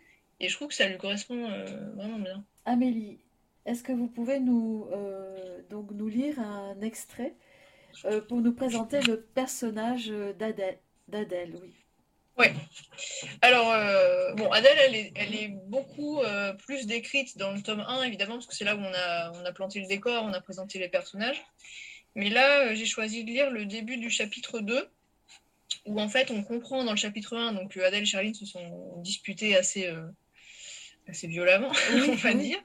Et 0.40 0.48
je 0.48 0.54
trouve 0.56 0.68
que 0.68 0.74
ça 0.74 0.88
lui 0.88 0.98
correspond 0.98 1.48
euh, 1.48 1.64
vraiment 1.94 2.18
bien. 2.18 2.44
Amélie, 2.66 3.18
est-ce 3.64 3.82
que 3.82 3.92
vous 3.92 4.08
pouvez 4.08 4.40
nous, 4.40 4.86
donc 5.70 5.92
nous 5.92 6.08
lire 6.08 6.38
un 6.40 6.80
extrait 6.82 7.34
pour 8.28 8.40
nous 8.40 8.52
présenter 8.52 9.00
le 9.02 9.20
personnage 9.20 10.12
d'Adèle, 10.38 10.78
d'Adèle, 11.08 11.54
oui. 11.62 11.81
Alors, 13.42 13.72
euh, 13.72 14.34
bon, 14.34 14.50
Adèle, 14.50 14.78
elle 14.78 14.94
est, 14.94 15.12
elle 15.16 15.34
est 15.34 15.48
beaucoup 15.48 16.20
euh, 16.20 16.52
plus 16.54 16.86
décrite 16.86 17.36
dans 17.38 17.52
le 17.52 17.62
tome 17.62 17.84
1, 17.86 18.04
évidemment, 18.04 18.34
parce 18.34 18.46
que 18.46 18.54
c'est 18.54 18.64
là 18.64 18.76
où 18.76 18.80
on 18.80 18.92
a, 18.94 19.32
on 19.32 19.44
a 19.44 19.52
planté 19.52 19.80
le 19.80 19.86
décor, 19.86 20.24
on 20.24 20.32
a 20.32 20.40
présenté 20.40 20.78
les 20.78 20.88
personnages. 20.88 21.42
Mais 22.14 22.30
là, 22.30 22.66
euh, 22.66 22.74
j'ai 22.74 22.86
choisi 22.86 23.24
de 23.24 23.30
lire 23.30 23.50
le 23.50 23.66
début 23.66 23.96
du 23.96 24.10
chapitre 24.10 24.60
2, 24.60 24.88
où 25.86 26.00
en 26.00 26.08
fait, 26.08 26.30
on 26.30 26.42
comprend 26.42 26.84
dans 26.84 26.92
le 26.92 26.96
chapitre 26.96 27.36
1 27.36 27.52
donc, 27.52 27.76
Adèle 27.76 28.02
et 28.02 28.06
Charline 28.06 28.34
se 28.34 28.46
sont 28.46 29.00
disputées 29.02 29.56
assez, 29.56 29.90
assez 31.08 31.26
violemment, 31.26 31.72
Oui, 31.94 32.02
on 32.08 32.14
va 32.14 32.30
oui. 32.30 32.38
dire. 32.38 32.62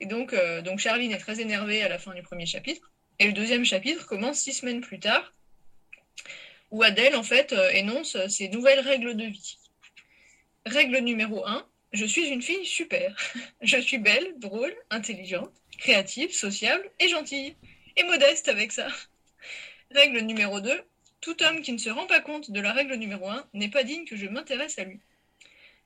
Et 0.00 0.06
donc, 0.06 0.34
donc, 0.64 0.78
Charline 0.78 1.12
est 1.12 1.18
très 1.18 1.40
énervée 1.40 1.82
à 1.82 1.88
la 1.88 1.98
fin 1.98 2.12
du 2.14 2.22
premier 2.22 2.46
chapitre. 2.46 2.90
Et 3.18 3.26
le 3.26 3.32
deuxième 3.32 3.64
chapitre 3.64 4.06
commence 4.06 4.38
six 4.38 4.52
semaines 4.52 4.80
plus 4.80 4.98
tard, 4.98 5.32
où 6.72 6.82
Adèle, 6.82 7.14
en 7.14 7.22
fait, 7.22 7.52
euh, 7.52 7.70
énonce 7.70 8.16
ses 8.26 8.48
nouvelles 8.48 8.80
règles 8.80 9.14
de 9.16 9.26
vie. 9.26 9.58
Règle 10.66 10.98
numéro 10.98 11.46
1, 11.46 11.66
je 11.92 12.06
suis 12.06 12.28
une 12.28 12.42
fille 12.42 12.64
super. 12.64 13.14
Je 13.60 13.78
suis 13.78 13.98
belle, 13.98 14.34
drôle, 14.38 14.74
intelligente, 14.90 15.52
créative, 15.78 16.32
sociable 16.32 16.90
et 16.98 17.08
gentille. 17.08 17.54
Et 17.96 18.04
modeste 18.04 18.48
avec 18.48 18.72
ça. 18.72 18.88
Règle 19.90 20.20
numéro 20.20 20.60
2, 20.60 20.82
tout 21.20 21.42
homme 21.42 21.60
qui 21.60 21.72
ne 21.72 21.78
se 21.78 21.90
rend 21.90 22.06
pas 22.06 22.20
compte 22.20 22.50
de 22.50 22.60
la 22.60 22.72
règle 22.72 22.94
numéro 22.94 23.28
1 23.28 23.46
n'est 23.52 23.68
pas 23.68 23.84
digne 23.84 24.06
que 24.06 24.16
je 24.16 24.26
m'intéresse 24.26 24.78
à 24.78 24.84
lui. 24.84 25.00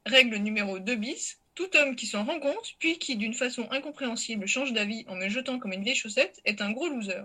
Règle 0.04 0.36
numéro 0.36 0.78
2 0.78 0.94
bis, 0.94 1.40
tout 1.56 1.68
homme 1.76 1.96
qui 1.96 2.06
s'en 2.06 2.24
rend 2.24 2.38
compte, 2.38 2.76
puis 2.78 2.98
qui 2.98 3.16
d'une 3.16 3.34
façon 3.34 3.66
incompréhensible 3.72 4.46
change 4.46 4.72
d'avis 4.72 5.04
en 5.08 5.16
me 5.16 5.28
jetant 5.28 5.58
comme 5.58 5.72
une 5.72 5.82
vieille 5.82 5.96
chaussette, 5.96 6.40
est 6.44 6.60
un 6.60 6.70
gros 6.70 6.88
loser. 6.88 7.24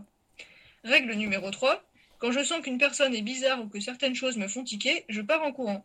Règle 0.84 1.13
numéro 1.13 1.52
3, 1.52 1.84
quand 2.21 2.31
je 2.31 2.43
sens 2.43 2.62
qu'une 2.62 2.77
personne 2.77 3.15
est 3.15 3.23
bizarre 3.23 3.60
ou 3.62 3.67
que 3.67 3.79
certaines 3.79 4.13
choses 4.15 4.38
me 4.38 4.47
font 4.47 4.63
tiquer, 4.63 5.05
je 5.10 5.21
pars 5.21 5.41
en 5.41 5.51
courant. 5.51 5.84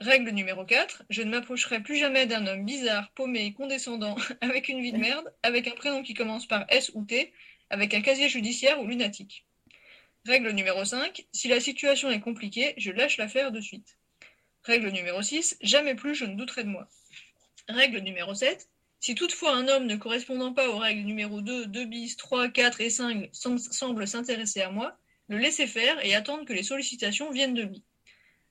Règle 0.00 0.30
numéro 0.30 0.64
4, 0.66 1.04
je 1.08 1.22
ne 1.22 1.30
m'approcherai 1.30 1.82
plus 1.82 1.96
jamais 1.96 2.26
d'un 2.26 2.46
homme 2.46 2.66
bizarre, 2.66 3.10
paumé, 3.12 3.54
condescendant, 3.54 4.14
avec 4.42 4.68
une 4.68 4.82
vie 4.82 4.92
de 4.92 4.98
merde, 4.98 5.32
avec 5.42 5.66
un 5.66 5.74
prénom 5.74 6.02
qui 6.02 6.12
commence 6.12 6.46
par 6.46 6.66
S 6.68 6.90
ou 6.94 7.04
T, 7.04 7.32
avec 7.70 7.94
un 7.94 8.02
casier 8.02 8.28
judiciaire 8.28 8.78
ou 8.80 8.86
lunatique. 8.86 9.46
Règle 10.26 10.50
numéro 10.50 10.84
5, 10.84 11.24
si 11.32 11.48
la 11.48 11.60
situation 11.60 12.10
est 12.10 12.20
compliquée, 12.20 12.74
je 12.76 12.90
lâche 12.92 13.16
l'affaire 13.16 13.50
de 13.50 13.60
suite. 13.60 13.96
Règle 14.64 14.90
numéro 14.90 15.22
6, 15.22 15.56
jamais 15.62 15.94
plus 15.94 16.14
je 16.14 16.26
ne 16.26 16.34
douterai 16.34 16.64
de 16.64 16.68
moi. 16.68 16.88
Règle 17.68 18.00
numéro 18.00 18.34
7, 18.34 18.68
si 19.00 19.14
toutefois 19.14 19.54
un 19.54 19.68
homme 19.68 19.86
ne 19.86 19.96
correspondant 19.96 20.52
pas 20.52 20.68
aux 20.68 20.78
règles 20.78 21.02
numéro 21.02 21.40
2, 21.40 21.66
2 21.66 21.84
bis, 21.86 22.16
3, 22.16 22.48
4 22.48 22.80
et 22.80 22.90
5 22.90 23.28
sem- 23.32 23.58
semble 23.58 24.06
s'intéresser 24.06 24.60
à 24.62 24.70
moi, 24.70 24.98
le 25.28 25.38
laisser 25.38 25.66
faire 25.66 26.04
et 26.04 26.14
attendre 26.14 26.44
que 26.44 26.52
les 26.52 26.62
sollicitations 26.62 27.30
viennent 27.30 27.54
de 27.54 27.62
lui. 27.62 27.82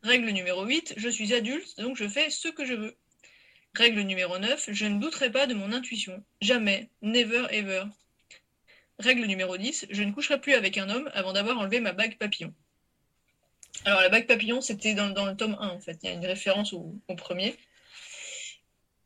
Règle 0.01 0.29
numéro 0.31 0.65
8, 0.65 0.95
je 0.97 1.09
suis 1.09 1.33
adulte, 1.33 1.79
donc 1.79 1.95
je 1.95 2.07
fais 2.07 2.29
ce 2.29 2.49
que 2.49 2.65
je 2.65 2.73
veux. 2.73 2.97
Règle 3.73 4.01
numéro 4.01 4.37
9, 4.37 4.69
je 4.71 4.85
ne 4.85 4.99
douterai 4.99 5.31
pas 5.31 5.47
de 5.47 5.53
mon 5.53 5.71
intuition. 5.71 6.23
Jamais, 6.41 6.89
never 7.01 7.47
ever. 7.51 7.85
Règle 8.99 9.25
numéro 9.25 9.57
10, 9.57 9.87
je 9.89 10.03
ne 10.03 10.11
coucherai 10.11 10.39
plus 10.39 10.53
avec 10.53 10.77
un 10.77 10.89
homme 10.89 11.09
avant 11.13 11.33
d'avoir 11.33 11.57
enlevé 11.57 11.79
ma 11.79 11.93
bague 11.93 12.17
papillon. 12.17 12.53
Alors 13.85 14.01
la 14.01 14.09
bague 14.09 14.27
papillon, 14.27 14.61
c'était 14.61 14.93
dans, 14.93 15.25
le 15.25 15.35
tome 15.35 15.57
1 15.59 15.67
en 15.69 15.79
fait, 15.79 15.97
il 16.03 16.09
y 16.09 16.09
a 16.09 16.15
une 16.15 16.25
référence 16.25 16.73
au, 16.73 16.95
au 17.07 17.15
premier. 17.15 17.55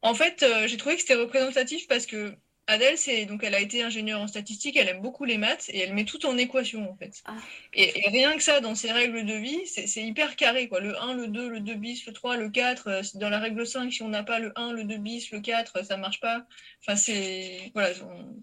En 0.02 0.14
fait, 0.14 0.44
euh, 0.44 0.68
j'ai 0.68 0.78
trouvé 0.78 0.96
que 0.96 1.02
c'était 1.02 1.16
représentatif 1.16 1.88
parce 1.88 2.06
que 2.06 2.36
Adèle, 2.70 2.98
c'est 2.98 3.26
donc 3.26 3.44
elle 3.44 3.56
a 3.56 3.62
été 3.62 3.82
ingénieure 3.82 4.20
en 4.20 4.28
statistique, 4.28 4.76
elle 4.76 4.90
aime 4.90 5.02
beaucoup 5.02 5.24
les 5.24 5.38
maths 5.38 5.70
et 5.70 5.80
elle 5.80 5.94
met 5.94 6.04
tout 6.04 6.26
en 6.26 6.38
équation 6.38 6.92
en 6.92 6.96
fait. 6.98 7.22
Ah. 7.26 7.36
Et, 7.74 7.98
et 8.06 8.10
rien 8.10 8.36
que 8.36 8.44
ça, 8.44 8.60
dans 8.60 8.76
ses 8.76 8.92
règles 8.92 9.26
de 9.26 9.34
vie, 9.34 9.66
c'est 9.68 10.02
hyper 10.04 10.36
carré 10.36 10.68
quoi. 10.68 10.82
Le 10.82 11.02
1, 11.02 11.14
le 11.14 11.28
2, 11.28 11.48
le 11.50 11.60
2 11.62 11.76
bis, 11.76 12.06
le 12.06 12.12
3, 12.14 12.36
le 12.38 12.50
4, 12.50 12.88
euh, 12.90 13.02
dans 13.16 13.30
la 13.30 13.40
règle 13.40 13.66
5, 13.66 13.92
si 13.94 14.04
on 14.04 14.10
n'a 14.10 14.24
pas 14.24 14.40
le 14.40 14.52
1, 14.58 14.74
le 14.74 14.84
2 14.84 14.98
bis, 14.98 15.32
le 15.32 15.40
4, 15.40 15.86
ça 15.86 15.96
marche 15.98 16.20
pas. 16.20 16.46
Enfin, 16.82 16.98
c'est. 16.98 17.72
Voilà, 17.74 17.90
on, 18.04 18.36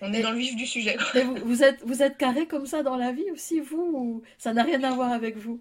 on 0.00 0.12
est 0.12 0.18
Et- 0.18 0.22
dans 0.22 0.32
le 0.32 0.38
vif 0.38 0.56
du 0.56 0.66
sujet. 0.66 0.96
vous, 1.14 1.36
vous 1.36 1.62
êtes, 1.62 1.80
vous 1.84 2.02
êtes 2.02 2.16
carré 2.18 2.46
comme 2.46 2.66
ça 2.66 2.82
dans 2.82 2.96
la 2.96 3.12
vie 3.12 3.30
aussi, 3.30 3.60
vous 3.60 3.78
ou 3.94 4.22
Ça 4.38 4.52
n'a 4.52 4.64
rien 4.64 4.82
à 4.82 4.90
voir 4.90 5.12
avec 5.12 5.36
vous? 5.36 5.60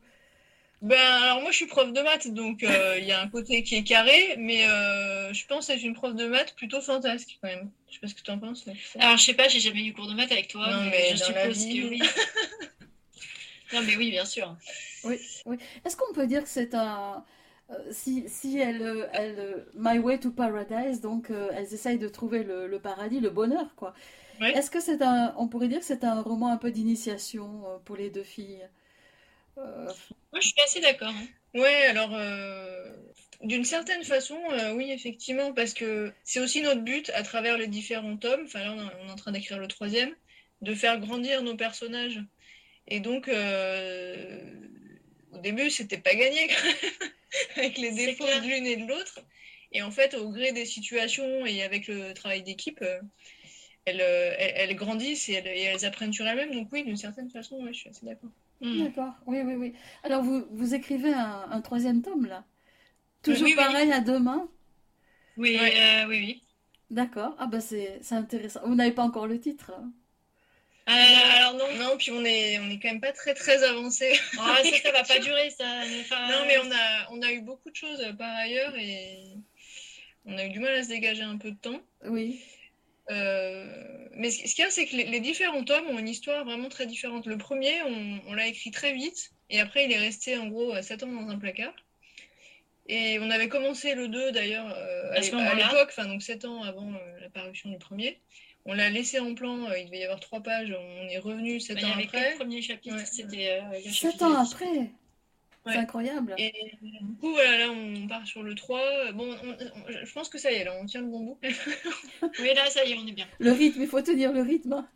Ben, 0.82 1.00
alors 1.24 1.42
moi 1.42 1.52
je 1.52 1.56
suis 1.56 1.66
prof 1.68 1.92
de 1.92 2.02
maths, 2.02 2.28
donc 2.28 2.62
euh, 2.64 2.96
il 3.00 3.06
y 3.06 3.12
a 3.12 3.22
un 3.22 3.28
côté 3.30 3.64
qui 3.64 3.76
est 3.76 3.84
carré, 3.84 4.36
mais 4.38 4.68
euh, 4.68 5.34
je 5.34 5.46
pense 5.48 5.70
être 5.70 5.82
une 5.84 5.94
prof 5.96 6.14
de 6.16 6.28
maths 6.28 6.54
plutôt 6.56 6.82
fantasque 6.82 7.38
quand 7.42 7.48
même. 7.48 7.72
Je 7.90 7.94
sais 7.96 8.00
pas 8.02 8.08
ce 8.08 8.14
que 8.16 8.22
tu 8.22 8.30
en 8.32 8.38
penses. 8.40 8.66
mais- 8.68 8.76
Alors, 9.00 9.18
je 9.18 9.24
sais 9.24 9.34
pas, 9.34 9.48
j'ai 9.48 9.60
jamais 9.62 9.84
eu 9.86 9.94
cours 9.94 10.08
de 10.08 10.14
maths 10.14 10.32
avec 10.32 10.48
toi, 10.50 10.70
Non, 10.70 10.82
mais, 10.84 10.90
mais 10.92 11.16
je 11.16 11.24
dans 11.24 11.32
la 11.32 11.42
suppose 11.54 11.66
vie. 11.66 11.82
que 11.82 11.88
oui. 11.90 12.02
non, 13.74 13.82
mais 13.84 13.96
oui, 13.96 14.12
bien 14.12 14.26
sûr. 14.26 14.56
Est-ce 15.06 15.96
qu'on 15.98 16.14
peut 16.14 16.28
dire 16.28 16.44
que 16.44 16.50
c'est 16.50 16.74
un... 16.76 17.24
euh, 17.72 17.76
si, 17.92 18.26
si 18.28 18.60
elle, 18.60 19.10
elle, 19.14 19.66
My 19.76 19.98
Way 19.98 20.20
to 20.20 20.32
Paradise, 20.32 21.02
donc 21.02 21.30
euh, 21.32 21.50
elles 21.54 21.74
essayent 21.74 21.98
de 22.00 22.08
trouver 22.10 22.44
le, 22.44 22.68
le 22.68 22.80
paradis, 22.80 23.20
le 23.20 23.30
bonheur, 23.30 23.74
quoi. 23.76 23.94
Est-ce 24.42 24.70
que 24.70 24.82
c'est 24.82 25.02
un... 25.02 25.34
On 25.38 25.48
pourrait 25.48 25.70
dire 25.70 25.80
que 25.80 25.86
c'est 25.86 26.04
un 26.04 26.22
roman 26.22 26.52
un 26.52 26.58
peu 26.58 26.70
d'initiation 26.70 27.64
pour 27.86 27.96
les 27.96 28.10
deux 28.10 28.24
filles? 28.24 28.68
Moi, 29.58 30.42
je 30.42 30.48
suis 30.48 30.62
assez 30.64 30.82
d'accord. 30.82 31.10
hein. 31.10 31.28
Ouais, 31.54 31.86
alors 31.88 32.14
euh, 32.14 32.92
d'une 33.42 33.64
certaine 33.64 34.04
façon, 34.04 34.38
euh, 34.52 34.74
oui, 34.74 34.92
effectivement, 34.92 35.54
parce 35.54 35.74
que 35.74 36.14
c'est 36.24 36.40
aussi 36.42 36.62
notre 36.62 36.82
but 36.82 37.10
à 37.12 37.24
travers 37.24 37.58
les 37.58 37.68
différents 37.68 38.18
tomes, 38.18 38.44
enfin 38.46 38.60
là 38.64 38.74
on, 38.74 39.08
est- 39.08 39.12
en 39.12 39.16
train 39.16 39.32
d'écrire 39.32 39.58
le 39.60 39.68
troisième, 39.68 40.14
de 40.62 40.76
faire 40.76 41.00
grandir 41.00 41.42
nos 41.44 41.56
personnages. 41.56 42.20
Et 42.88 43.00
donc, 43.02 43.30
euh, 43.30 44.70
au 45.32 45.40
début, 45.40 45.70
c'était 45.72 45.98
pas 46.00 46.16
gagné 46.16 46.48
quand 46.50 46.64
même, 46.66 47.12
avec 47.58 47.78
les 47.78 47.92
défauts 47.92 48.26
clair. 48.26 48.42
de 48.44 48.48
l'une 48.48 48.66
et 48.68 48.78
de 48.78 48.88
l'autre. 48.88 49.20
Et 49.72 49.82
en 49.84 49.92
fait, 49.92 50.14
au 50.16 50.30
gré 50.32 50.52
des 50.54 50.66
situations 50.66 51.46
et 51.46 51.64
avec 51.64 51.88
le 51.88 52.14
travail 52.14 52.44
d'équipe, 52.44 52.82
euh, 52.82 53.02
elles, 53.86 54.02
elles, 54.02 54.54
elles 54.58 54.76
grandissent 54.76 55.30
et 55.30 55.34
elles, 55.34 55.48
et 55.48 55.62
elles 55.64 55.86
apprennent 55.86 56.14
sur 56.14 56.28
elles-mêmes. 56.28 56.54
Donc 56.54 56.70
oui, 56.72 56.84
d'une 56.84 56.98
certaine 56.98 57.30
façon, 57.32 57.58
ouais, 57.64 57.74
je 57.74 57.80
suis 57.80 57.90
assez 57.90 58.06
d'accord. 58.06 58.32
Hmm. 58.62 58.72
D'accord, 58.74 59.14
oui, 59.28 59.42
oui, 59.44 59.56
oui. 59.56 59.74
Alors, 60.04 60.24
vous, 60.24 60.46
vous 60.52 60.74
écrivez 60.76 61.14
un, 61.14 61.50
un 61.52 61.62
troisième 61.62 62.02
tome, 62.02 62.26
là 62.26 62.46
Toujours 63.24 63.46
Oui, 63.46 63.56
oui. 63.56 63.56
pareil 63.56 63.92
à 63.94 64.02
deux 64.02 64.20
mains 64.20 64.50
Oui, 65.38 65.58
Ouais. 65.58 65.74
euh, 65.80 66.08
oui, 66.08 66.18
oui. 66.20 66.42
D'accord. 66.90 67.36
Ah, 67.38 67.46
bah, 67.46 67.62
c'est 67.62 68.00
c'est 68.02 68.16
intéressant. 68.16 68.62
Vous 68.66 68.74
n'avez 68.76 68.92
pas 68.92 69.04
encore 69.04 69.28
le 69.28 69.40
titre 69.40 69.72
hein 69.78 69.92
Euh, 70.88 70.92
alors 70.92 71.54
non, 71.56 71.74
Non, 71.80 71.98
puis 71.98 72.12
on 72.12 72.24
est, 72.24 72.60
on 72.60 72.70
est 72.70 72.80
quand 72.80 72.90
même 72.90 73.02
pas 73.02 73.12
très 73.12 73.34
très 73.34 73.64
avancé. 73.64 74.14
Ah, 74.38 74.58
ça, 74.64 74.78
ça 74.78 74.92
va 74.92 75.04
pas 75.04 75.20
durer, 75.20 75.50
ça. 75.50 75.66
Enfin, 76.02 76.28
Non, 76.28 76.46
mais 76.48 76.58
on 76.60 76.72
a, 76.72 77.10
on 77.12 77.22
a 77.24 77.32
eu 77.32 77.42
beaucoup 77.42 77.72
de 77.72 77.76
choses 77.76 78.02
euh, 78.02 78.14
par 78.14 78.36
ailleurs 78.36 78.76
et 78.78 79.36
on 80.26 80.38
a 80.38 80.46
eu 80.46 80.50
du 80.52 80.60
mal 80.60 80.76
à 80.76 80.84
se 80.84 80.90
dégager 80.90 81.24
un 81.24 81.38
peu 81.38 81.52
de 81.52 81.58
temps. 81.58 81.82
Oui. 82.06 82.42
Euh, 83.12 84.08
mais 84.16 84.32
ce, 84.32 84.48
ce 84.48 84.56
qu'il 84.56 84.64
y 84.64 84.68
a, 84.68 84.72
c'est 84.72 84.86
que 84.86 84.96
les, 84.96 85.06
les 85.06 85.20
différents 85.20 85.64
tomes 85.64 85.86
ont 85.90 86.00
une 86.00 86.08
histoire 86.10 86.44
vraiment 86.46 86.70
très 86.70 86.88
différente. 86.88 87.26
Le 87.28 87.38
premier, 87.38 87.82
on, 87.84 88.20
on 88.28 88.34
l'a 88.34 88.48
écrit 88.48 88.72
très 88.72 88.94
vite 88.94 89.32
et 89.50 89.60
après, 89.60 89.86
il 89.86 89.92
est 89.92 89.98
resté 90.00 90.38
en 90.38 90.48
gros 90.48 90.80
7 90.82 91.04
ans 91.04 91.12
dans 91.12 91.30
un 91.30 91.38
placard. 91.38 91.74
Et 92.88 93.18
on 93.20 93.32
avait 93.32 93.48
commencé 93.50 93.96
le 93.96 94.08
2 94.08 94.32
d'ailleurs 94.32 94.68
euh, 94.76 95.12
à 95.14 95.56
l'époque, 95.56 95.88
enfin 95.90 96.06
donc 96.06 96.22
7 96.22 96.46
ans 96.46 96.62
avant 96.64 96.94
euh, 96.94 97.20
la 97.20 97.30
parution 97.30 97.70
du 97.70 97.78
premier. 97.78 98.20
On 98.68 98.74
l'a 98.74 98.90
laissé 98.90 99.20
en 99.20 99.34
plan, 99.36 99.66
euh, 99.70 99.78
il 99.78 99.86
devait 99.86 100.00
y 100.00 100.04
avoir 100.04 100.20
3 100.20 100.42
pages, 100.42 100.72
on 100.72 101.08
est 101.10 101.18
revenu 101.20 101.60
7 101.60 101.78
il 101.80 101.82
y 101.82 101.86
ans 101.86 101.94
après. 102.06 102.32
le 102.32 102.38
premier 102.38 102.62
chapitre, 102.62 102.96
Ouais. 102.96 103.06
c'était 103.06 103.60
euh, 103.60 103.62
le 103.74 103.82
Sept 103.92 103.94
chapitre 103.94 104.26
ans 104.26 104.44
de- 104.44 104.88
C'est 105.68 105.78
incroyable. 105.78 106.36
Et 106.38 106.54
du 106.82 107.16
coup, 107.20 107.32
voilà, 107.32 107.58
là, 107.66 107.72
on 107.72 108.08
part 108.08 108.26
sur 108.28 108.44
le 108.44 108.54
3. 108.56 109.12
Bon, 109.14 109.28
on- 109.44 109.50
on- 109.50 110.06
je 110.06 110.14
pense 110.14 110.30
que 110.30 110.38
ça 110.38 110.52
y 110.52 110.56
est, 110.56 110.64
là, 110.64 110.74
on 110.80 110.86
tient 110.86 111.02
le 111.02 111.08
bon 111.08 111.22
bout. 111.22 111.40
Oui, 112.40 112.50
là, 112.56 112.70
ça 112.70 112.86
y 112.86 112.92
est, 112.92 112.98
on 112.98 113.08
est 113.08 113.12
bien. 113.12 113.28
Le 113.40 113.52
rythme, 113.52 113.82
il 113.82 113.88
faut 113.88 114.02
tenir 114.02 114.32
le 114.32 114.42
rythme. 114.42 114.74
hein. 114.74 114.88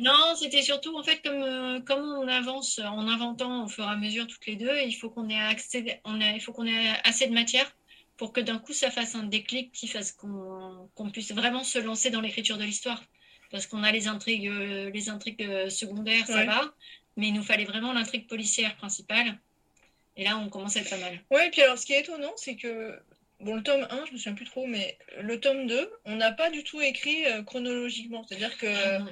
Non, 0.00 0.34
c'était 0.36 0.62
surtout 0.62 0.96
en 0.96 1.02
fait 1.02 1.22
comme, 1.22 1.42
euh, 1.42 1.80
comme 1.80 2.02
on 2.02 2.28
avance 2.28 2.78
en 2.80 3.08
inventant 3.08 3.64
au 3.64 3.68
fur 3.68 3.84
et 3.84 3.88
à 3.88 3.96
mesure 3.96 4.26
toutes 4.26 4.46
les 4.46 4.56
deux, 4.56 4.76
il 4.84 4.92
faut 4.92 5.10
qu'on 5.10 5.28
ait 5.28 5.40
accès, 5.40 6.00
on 6.04 6.20
a, 6.20 6.30
il 6.32 6.40
faut 6.40 6.52
qu'on 6.52 6.66
ait 6.66 6.88
assez 7.04 7.26
de 7.26 7.32
matière 7.32 7.74
pour 8.16 8.32
que 8.32 8.40
d'un 8.40 8.58
coup 8.58 8.72
ça 8.74 8.90
fasse 8.90 9.14
un 9.14 9.22
déclic 9.24 9.72
qui 9.72 9.88
fasse 9.88 10.12
qu'on 10.12 11.10
puisse 11.12 11.32
vraiment 11.32 11.64
se 11.64 11.78
lancer 11.78 12.10
dans 12.10 12.20
l'écriture 12.20 12.58
de 12.58 12.64
l'histoire. 12.64 13.02
Parce 13.50 13.66
qu'on 13.66 13.82
a 13.82 13.90
les 13.90 14.06
intrigues, 14.06 14.48
euh, 14.48 14.90
les 14.90 15.08
intrigues 15.08 15.42
euh, 15.42 15.70
secondaires, 15.70 16.26
ça 16.26 16.34
Ouais. 16.36 16.46
va, 16.46 16.72
mais 17.16 17.28
il 17.28 17.34
nous 17.34 17.42
fallait 17.42 17.64
vraiment 17.64 17.92
l'intrigue 17.92 18.28
policière 18.28 18.76
principale. 18.76 19.38
Et 20.20 20.24
là, 20.24 20.36
on 20.36 20.50
commence 20.50 20.76
à 20.76 20.80
être 20.80 20.90
pas 20.90 20.98
mal. 20.98 21.18
Ouais, 21.30 21.46
et 21.46 21.50
puis 21.50 21.62
alors, 21.62 21.78
ce 21.78 21.86
qui 21.86 21.94
est 21.94 22.00
étonnant, 22.00 22.32
c'est 22.36 22.54
que, 22.56 22.94
bon, 23.40 23.54
le 23.56 23.62
tome 23.62 23.86
1, 23.88 24.04
je 24.04 24.12
me 24.12 24.18
souviens 24.18 24.34
plus 24.34 24.44
trop, 24.44 24.66
mais 24.66 24.98
le 25.18 25.40
tome 25.40 25.66
2, 25.66 25.90
on 26.04 26.16
n'a 26.16 26.30
pas 26.30 26.50
du 26.50 26.62
tout 26.62 26.78
écrit 26.82 27.24
euh, 27.24 27.42
chronologiquement. 27.42 28.22
C'est-à-dire 28.28 28.58
que 28.58 28.66
Ah 28.66 28.98
non, 28.98 29.06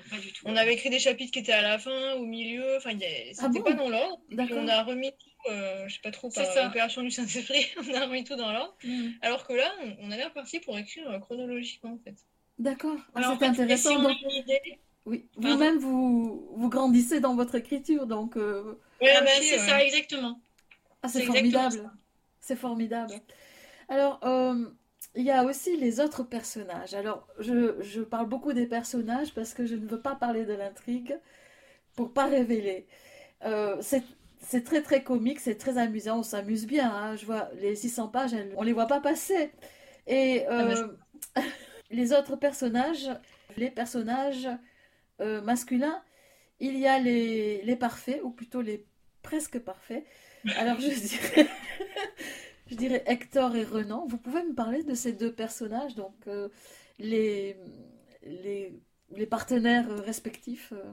on 0.45 0.55
avait 0.55 0.75
écrit 0.75 0.91
des 0.91 0.99
chapitres 0.99 1.33
qui 1.33 1.39
étaient 1.39 1.53
à 1.53 1.63
la 1.63 1.79
fin, 1.79 2.13
au 2.17 2.27
milieu, 2.27 2.77
enfin, 2.77 2.91
c'était 2.93 3.33
Ah 3.39 3.49
bon 3.49 3.63
pas 3.63 3.73
dans 3.73 3.89
l'ordre. 3.89 4.21
On 4.53 4.69
a 4.69 4.83
remis 4.83 5.11
tout, 5.13 5.51
euh, 5.51 5.89
je 5.89 5.95
sais 5.95 6.01
pas 6.03 6.11
trop, 6.11 6.29
C'est 6.31 6.43
par 6.45 6.53
ça. 6.53 6.65
l'opération 6.67 7.01
du 7.03 7.11
Saint-Esprit, 7.11 7.67
on 7.91 7.95
a 7.95 8.05
remis 8.05 8.25
tout 8.25 8.37
dans 8.37 8.53
l'ordre. 8.53 8.77
Mm. 8.85 9.09
Alors 9.23 9.47
que 9.47 9.55
là, 9.55 9.73
on, 9.83 10.09
on 10.09 10.11
a 10.11 10.17
l'air 10.17 10.33
parti 10.35 10.61
pour 10.61 10.79
écrire 10.79 11.11
euh, 11.11 11.19
chronologiquement, 11.21 11.95
en 11.95 11.99
fait. 12.05 12.17
D'accord. 12.59 12.99
Ah, 13.15 13.35
c'est 13.41 13.47
intéressant. 13.47 13.97
si 13.97 14.03
Donc, 14.03 14.17
idée- 14.31 14.79
oui, 15.07 15.25
vous-même, 15.37 15.79
vous, 15.79 16.53
vous 16.55 16.69
grandissez 16.69 17.21
dans 17.21 17.35
votre 17.35 17.55
écriture. 17.55 18.07
Donc, 18.07 18.37
euh, 18.37 18.79
Ouais, 19.01 19.15
Ah 19.17 19.21
ben, 19.23 19.31
aussi, 19.39 19.49
c'est 19.49 19.61
ouais. 19.61 19.67
ça, 19.67 19.83
exactement. 19.83 20.41
Ah, 21.03 21.09
c'est 21.09 21.23
formidable. 21.23 21.91
C'est 22.41 22.57
formidable. 22.57 23.21
Alors, 23.89 24.21
euh, 24.25 24.67
il 25.17 25.25
y 25.25 25.31
a 25.31 25.45
aussi 25.45 25.77
les 25.77 26.01
autres 26.01 26.25
personnages. 26.25 26.95
Alors, 26.95 27.29
je, 27.41 27.81
je 27.83 28.03
parle 28.03 28.29
beaucoup 28.29 28.53
des 28.55 28.67
personnages 28.67 29.35
parce 29.35 29.55
que 29.55 29.67
je 29.67 29.77
ne 29.77 29.87
veux 29.87 30.01
pas 30.03 30.17
parler 30.17 30.45
de 30.47 30.55
l'intrigue 30.55 31.19
pour 31.97 32.13
pas 32.15 32.27
révéler. 32.27 32.87
Euh, 33.45 33.83
c'est 34.41 34.65
très 34.65 34.83
très 34.83 35.03
comique, 35.05 35.41
c'est 35.41 35.57
très 35.57 35.79
amusant, 35.79 36.21
on 36.21 36.23
s'amuse 36.25 36.67
bien. 36.67 36.91
hein. 36.93 37.17
Je 37.17 37.27
vois 37.27 37.51
les 37.61 37.77
600 37.77 38.09
pages, 38.09 38.35
elles- 38.35 38.55
on 38.57 38.63
les 38.63 38.73
voit 38.75 38.87
pas 38.89 39.01
passer. 39.01 39.53
Et 40.07 40.47
euh, 40.49 40.89
les 41.91 42.13
autres 42.13 42.37
personnages, 42.37 43.11
les 43.57 43.71
personnages 43.71 44.49
masculins, 45.43 46.03
il 46.61 46.79
y 46.79 46.87
a 46.87 46.99
les, 46.99 47.63
les 47.63 47.77
parfaits, 47.77 48.21
ou 48.25 48.31
plutôt 48.31 48.63
les 48.63 48.87
presque 49.23 49.59
parfaits. 49.61 50.05
Alors 50.57 50.81
je 50.81 50.89
dirais, 50.89 51.49
je 52.71 52.75
dirais 52.75 53.03
Hector 53.07 53.55
et 53.57 53.65
Renan. 53.65 54.07
Vous 54.09 54.19
pouvez 54.19 54.43
me 54.43 54.55
parler 54.55 54.83
de 54.83 54.95
ces 54.95 55.13
deux 55.13 55.33
personnages, 55.33 55.95
donc 55.95 56.15
euh, 56.27 56.49
les, 56.99 57.57
les, 58.23 58.73
les 59.11 59.27
partenaires 59.27 59.89
respectifs 60.05 60.73
euh, 60.73 60.93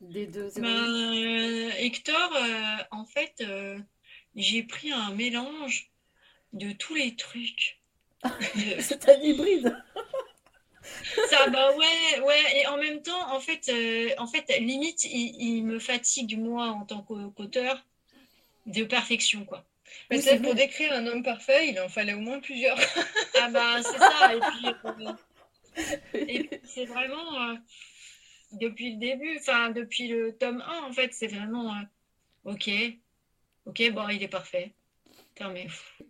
des 0.00 0.26
deux 0.26 0.50
euh, 0.58 1.70
Hector, 1.78 2.32
euh, 2.36 2.76
en 2.90 3.04
fait, 3.04 3.34
euh, 3.40 3.78
j'ai 4.34 4.62
pris 4.62 4.92
un 4.92 5.10
mélange 5.12 5.90
de 6.52 6.72
tous 6.72 6.94
les 6.94 7.16
trucs. 7.16 7.82
C'est 8.80 9.08
un 9.08 9.20
hybride. 9.20 9.76
Ça, 11.24 11.48
bah 11.50 11.70
ouais, 11.76 12.20
ouais, 12.20 12.60
et 12.60 12.66
en 12.68 12.76
même 12.78 13.02
temps, 13.02 13.32
en 13.34 13.40
fait, 13.40 13.68
euh, 13.68 14.10
en 14.18 14.26
fait, 14.26 14.48
limite, 14.60 15.04
il, 15.04 15.34
il 15.40 15.64
me 15.64 15.78
fatigue, 15.78 16.38
moi, 16.38 16.68
en 16.68 16.84
tant 16.84 17.02
qu'au- 17.02 17.30
qu'auteur, 17.30 17.84
de 18.66 18.84
perfection, 18.84 19.44
quoi. 19.44 19.64
Mais 20.10 20.16
Oui, 20.16 20.22
c'est 20.22 20.30
c'est 20.30 20.42
pour 20.42 20.54
décrire 20.54 20.92
un 20.92 21.06
homme 21.06 21.22
parfait, 21.22 21.68
il 21.68 21.80
en 21.80 21.88
fallait 21.88 22.14
au 22.14 22.20
moins 22.20 22.40
plusieurs. 22.40 22.78
Ah 23.40 23.48
bah, 23.50 23.82
c'est 23.82 23.98
ça, 23.98 24.34
et 24.34 24.40
puis, 24.40 24.66
euh, 24.84 25.12
puis 26.12 26.50
c'est 26.64 26.86
vraiment, 26.86 27.50
euh, 27.50 27.54
depuis 28.52 28.92
le 28.94 28.98
début, 28.98 29.38
enfin, 29.38 29.70
depuis 29.70 30.08
le 30.08 30.36
tome 30.36 30.62
1, 30.66 30.82
en 30.88 30.92
fait, 30.92 31.12
c'est 31.14 31.26
vraiment, 31.28 31.72
euh, 31.74 32.52
ok, 32.52 32.70
ok, 33.66 33.90
bon, 33.92 34.08
il 34.08 34.22
est 34.22 34.28
parfait. 34.28 34.74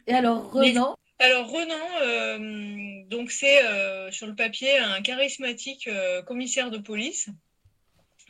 Et 0.06 0.12
alors 0.14 0.54
Mais- 0.54 0.70
Renan, 0.70 0.96
Alors 1.18 1.48
Renan, 1.50 1.74
euh, 2.02 3.02
donc 3.08 3.30
c'est 3.32 3.64
euh, 3.64 4.10
sur 4.12 4.26
le 4.28 4.34
papier 4.36 4.78
un 4.78 5.02
charismatique 5.02 5.88
euh, 5.88 6.22
commissaire 6.22 6.70
de 6.70 6.78
police 6.78 7.28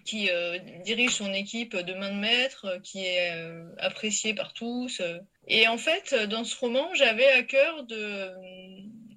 qui 0.07 0.31
euh, 0.31 0.59
dirige 0.85 1.11
son 1.11 1.33
équipe 1.35 1.77
de 1.77 1.93
main 1.93 2.11
de 2.11 2.19
maître, 2.21 2.65
euh, 2.65 2.79
qui 2.81 3.05
est 3.05 3.33
euh, 3.33 3.69
apprécié 3.79 4.33
par 4.33 4.55
tous. 4.55 5.01
euh. 5.01 5.19
Et 5.49 5.69
en 5.69 5.77
fait, 5.77 6.15
dans 6.15 6.45
ce 6.45 6.57
roman, 6.57 6.95
j'avais 6.95 7.27
à 7.33 7.43
cœur 7.43 7.85
de, 7.85 8.33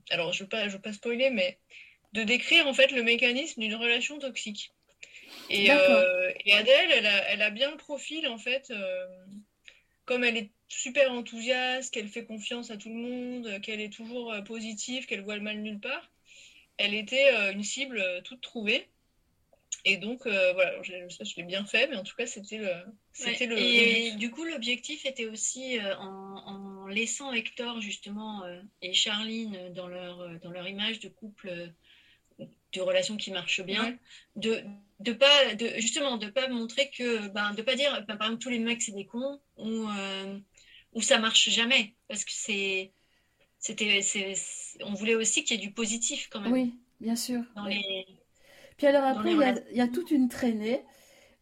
alors 0.09 0.33
je 0.33 0.39
ne 0.39 0.43
veux 0.43 0.49
pas, 0.49 0.67
je 0.67 0.73
veux 0.73 0.81
pas 0.81 0.93
spoiler, 0.93 1.29
mais 1.29 1.57
de 2.13 2.23
décrire 2.23 2.67
en 2.67 2.73
fait 2.73 2.91
le 2.91 3.03
mécanisme 3.03 3.61
d'une 3.61 3.75
relation 3.75 4.19
toxique. 4.19 4.73
Et, 5.49 5.71
euh, 5.71 6.31
Adèle, 6.51 6.91
elle 6.91 7.05
a, 7.05 7.29
elle 7.29 7.41
a 7.41 7.49
bien 7.51 7.71
le 7.71 7.77
profil 7.77 8.27
en 8.27 8.37
fait. 8.37 8.71
comme 10.05 10.23
elle 10.23 10.37
est 10.37 10.51
super 10.67 11.11
enthousiaste, 11.11 11.93
qu'elle 11.93 12.07
fait 12.07 12.25
confiance 12.25 12.71
à 12.71 12.77
tout 12.77 12.89
le 12.89 12.95
monde, 12.95 13.61
qu'elle 13.61 13.81
est 13.81 13.93
toujours 13.93 14.35
positive, 14.45 15.05
qu'elle 15.05 15.21
voit 15.21 15.35
le 15.35 15.41
mal 15.41 15.57
nulle 15.57 15.79
part, 15.79 16.11
elle 16.77 16.93
était 16.93 17.51
une 17.51 17.63
cible 17.63 18.03
toute 18.23 18.41
trouvée. 18.41 18.87
Et 19.85 19.97
donc, 19.97 20.25
euh, 20.25 20.53
voilà, 20.53 20.81
je, 20.83 21.07
ça, 21.09 21.23
je 21.23 21.35
l'ai 21.37 21.43
bien 21.43 21.65
fait, 21.65 21.87
mais 21.87 21.95
en 21.97 22.03
tout 22.03 22.15
cas, 22.15 22.25
c'était 22.27 22.57
le, 22.57 22.83
Ouais. 23.19 23.37
le, 23.47 23.57
Et 23.57 24.11
du 24.17 24.29
coup, 24.31 24.45
l'objectif 24.45 25.05
était 25.05 25.25
aussi, 25.25 25.77
euh, 25.77 25.95
en, 25.97 26.37
en 26.83 26.87
laissant 26.87 27.33
Hector, 27.33 27.81
justement, 27.81 28.43
euh, 28.45 28.61
et 28.81 28.93
Charline 28.93 29.73
dans 29.73 29.87
leur, 29.87 30.21
euh, 30.21 30.37
dans 30.41 30.51
leur 30.51 30.67
image 30.67 30.99
de 30.99 31.09
couple, 31.09 31.71
de 32.73 32.81
relation 32.81 33.17
qui 33.17 33.31
marche 33.31 33.61
bien, 33.61 33.89
Ouais. 33.89 33.99
de, 34.35 34.63
de 34.99 35.11
pas, 35.11 35.53
de, 35.55 35.67
justement, 35.79 36.17
de 36.17 36.27
pas 36.27 36.47
montrer 36.47 36.89
que, 36.89 37.27
ben, 37.29 37.53
de 37.53 37.61
pas 37.61 37.75
dire, 37.75 37.91
ben, 38.07 38.15
par 38.17 38.27
exemple, 38.27 38.43
tous 38.43 38.49
les 38.49 38.59
mecs, 38.59 38.81
c'est 38.81 38.91
des 38.91 39.05
cons, 39.05 39.39
ou, 39.57 39.87
euh, 39.89 40.39
ou 40.93 41.01
ça 41.01 41.17
marche 41.19 41.49
jamais. 41.49 41.93
Parce 42.07 42.23
que 42.23 42.31
c'est, 42.33 42.91
c'était, 43.59 44.01
on 44.81 44.93
voulait 44.93 45.15
aussi 45.15 45.43
qu'il 45.43 45.57
y 45.59 45.63
ait 45.63 45.67
du 45.67 45.73
positif, 45.73 46.27
quand 46.31 46.41
même, 46.41 46.53
oui, 46.53 46.77
bien 46.99 47.15
sûr. 47.15 47.43
dans 47.55 47.65
oui. 47.65 47.79
les, 47.79 48.05
Puis 48.79 48.87
alors 48.87 49.03
après, 49.03 49.31
il 49.31 49.37
y 49.37 49.43
a, 49.43 49.47
relations. 49.47 49.65
il 49.71 49.77
y 49.77 49.81
a 49.81 49.87
toute 49.87 50.09
une 50.09 50.27
traînée 50.29 50.83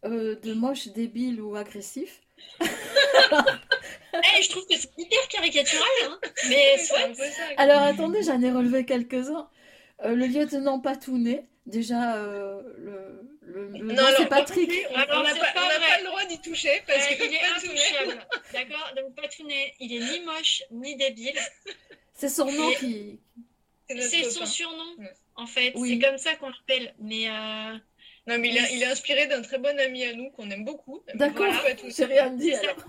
euh, 0.03 0.35
de 0.41 0.53
moches, 0.53 0.89
débiles 0.89 1.39
ou 1.39 1.55
agressifs. 1.55 2.19
Eh, 2.61 4.41
je 4.43 4.49
trouve 4.49 4.65
que 4.67 4.75
c'est 4.77 4.89
hyper 4.97 5.27
caricatural, 5.29 5.87
hein, 6.05 6.19
mais 6.49 6.77
soit. 6.79 6.97
Alors 7.57 7.81
attendez, 7.83 8.23
j'en 8.23 8.41
ai 8.41 8.51
relevé 8.51 8.85
quelques-uns. 8.85 9.47
Euh, 10.03 10.15
le 10.15 10.25
lieutenant 10.27 10.79
Patounet, 10.79 11.45
déjà, 11.65 12.15
euh, 12.17 12.61
le, 12.77 13.21
le, 13.41 13.67
le 13.69 13.93
Non, 13.93 14.03
c'est 14.17 14.27
Patrick. 14.27 14.71
on 14.91 14.97
n'a 14.97 15.05
pas, 15.05 15.23
le 15.23 16.05
droit 16.05 16.25
d'y 16.25 16.39
toucher 16.41 16.81
parce 16.87 17.05
Euh, 17.05 17.15
que 17.15 17.23
il 17.25 17.33
est 17.33 17.43
intouchable, 17.43 18.27
d'accord? 18.53 18.91
Donc 18.95 19.15
Patounet, 19.15 19.73
il 19.79 19.93
est 19.95 19.99
ni 20.19 20.25
moche 20.25 20.63
ni 20.71 20.95
débile. 20.95 21.37
C'est 22.13 22.29
son 22.29 22.45
nom 22.51 22.69
Et- 22.71 22.75
qui... 22.75 23.19
c'est 23.89 24.01
C'est 24.01 24.29
son 24.29 24.45
surnom, 24.45 24.95
Ouais. 24.99 25.11
en 25.35 25.47
fait. 25.47 25.71
Oui. 25.75 25.99
C'est 26.01 26.07
comme 26.07 26.17
ça 26.17 26.35
qu'on 26.35 26.49
l'appelle. 26.49 26.93
Mais 26.99 27.27
euh, 27.29 27.77
Non, 28.27 28.37
mais 28.39 28.49
il, 28.49 28.57
a- 28.57 28.69
il 28.71 28.81
est 28.83 28.87
inspiré 28.87 29.27
d'un 29.27 29.41
très 29.41 29.57
bon 29.57 29.77
ami 29.79 30.03
à 30.03 30.13
nous 30.13 30.29
qu'on 30.31 30.49
aime 30.51 30.65
beaucoup. 30.65 31.01
D'accord, 31.15 31.51
j'ai 31.97 32.05
rien 32.05 32.29
dit 32.31 32.51
c'est 32.51 32.67
alors. 32.67 32.85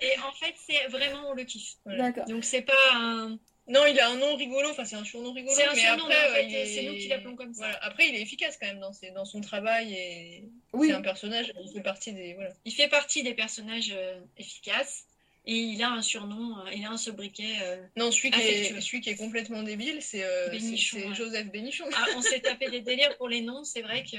Et 0.00 0.18
en 0.20 0.32
fait, 0.32 0.54
c'est 0.66 0.86
vraiment, 0.88 1.30
on 1.30 1.34
le 1.34 1.44
kiffe. 1.44 1.74
Voilà. 1.84 2.04
D'accord. 2.10 2.24
Donc 2.26 2.44
c'est 2.44 2.62
pas 2.62 2.72
un. 2.94 3.38
Non, 3.66 3.86
il 3.86 3.98
a 3.98 4.10
un 4.10 4.16
nom 4.16 4.36
rigolo, 4.36 4.68
enfin 4.70 4.84
c'est 4.84 4.94
un 4.96 5.04
surnom 5.04 5.32
rigolo, 5.32 5.54
C'est 5.56 5.64
un 5.64 5.72
mais 5.72 5.80
surnom, 5.80 6.04
après, 6.04 6.14
mais 6.14 6.30
en 6.30 6.34
fait, 6.34 6.44
il 6.48 6.54
est- 6.54 6.66
c'est 6.66 6.82
nous 6.82 6.94
qui 6.96 7.08
l'appelons 7.08 7.34
comme 7.34 7.54
ça. 7.54 7.60
Voilà. 7.64 7.82
Après, 7.82 8.08
il 8.08 8.14
est 8.14 8.20
efficace 8.20 8.58
quand 8.60 8.66
même 8.66 8.78
dans, 8.78 8.92
ses- 8.92 9.10
dans 9.12 9.24
son 9.24 9.40
travail 9.40 9.94
et 9.94 10.44
Oui, 10.74 10.88
c'est 10.88 10.92
un 10.94 11.00
personnage, 11.00 11.50
il 11.64 11.72
fait 11.72 11.80
partie 11.82 12.12
des. 12.12 12.34
Voilà. 12.34 12.50
Il 12.66 12.72
fait 12.74 12.88
partie 12.88 13.22
des 13.22 13.32
personnages 13.32 13.92
euh, 13.96 14.20
efficaces. 14.36 15.06
Et 15.46 15.56
il 15.56 15.82
a 15.82 15.90
un 15.90 16.00
surnom, 16.02 16.58
euh, 16.60 16.70
il 16.74 16.84
a 16.86 16.90
un 16.90 16.96
sobriquet. 16.96 17.56
euh, 17.62 17.84
Non, 17.96 18.10
celui 18.10 18.30
qui, 18.30 18.40
est, 18.40 18.80
celui 18.80 19.00
qui 19.02 19.10
est 19.10 19.16
complètement 19.16 19.62
débile, 19.62 19.98
c'est 20.00 20.24
euh, 20.24 20.50
ouais. 20.50 21.14
Joseph 21.14 21.50
Bénichon. 21.50 21.84
Ah, 21.94 22.06
on 22.16 22.22
s'est 22.22 22.40
tapé 22.40 22.70
des 22.70 22.80
délires 22.80 23.14
pour 23.18 23.28
les 23.28 23.42
noms, 23.42 23.62
c'est 23.62 23.82
vrai 23.82 24.04
que 24.04 24.16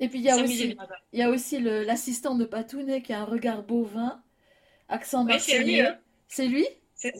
et 0.00 0.08
puis 0.08 0.18
il 0.18 0.24
y 0.24 0.30
a 0.30 0.36
aussi, 0.36 0.74
y 1.12 1.22
a 1.68 1.84
l'assistant 1.84 2.34
de 2.34 2.44
Patounet 2.44 3.02
qui 3.02 3.12
a 3.12 3.20
un 3.20 3.24
regard 3.24 3.62
bovin, 3.62 4.20
accent 4.88 5.24
Ouais, 5.24 5.38
c'est 5.38 5.58
lui, 5.58 5.76
marseillais. 5.76 5.86
hein. 5.86 5.98
C'est 6.26 6.46
lui? 6.46 6.66
C'est. 6.96 7.14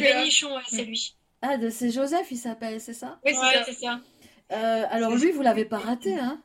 Bénichon, 0.00 0.54
ouais, 0.54 0.62
c'est 0.68 0.84
lui. 0.84 1.16
Ah, 1.42 1.56
de- 1.56 1.70
c'est 1.70 1.90
Joseph, 1.90 2.30
il 2.30 2.36
s'appelle, 2.36 2.80
c'est 2.80 2.94
ça? 2.94 3.18
Oui, 3.24 3.32
c'est 3.34 3.40
Ouais, 3.40 3.72
ça. 3.72 4.00
Euh, 4.52 4.84
alors 4.90 5.16
lui, 5.16 5.32
vous 5.32 5.42
l'avez 5.42 5.64
pas 5.64 5.78
raté, 5.78 6.14
hein? 6.14 6.40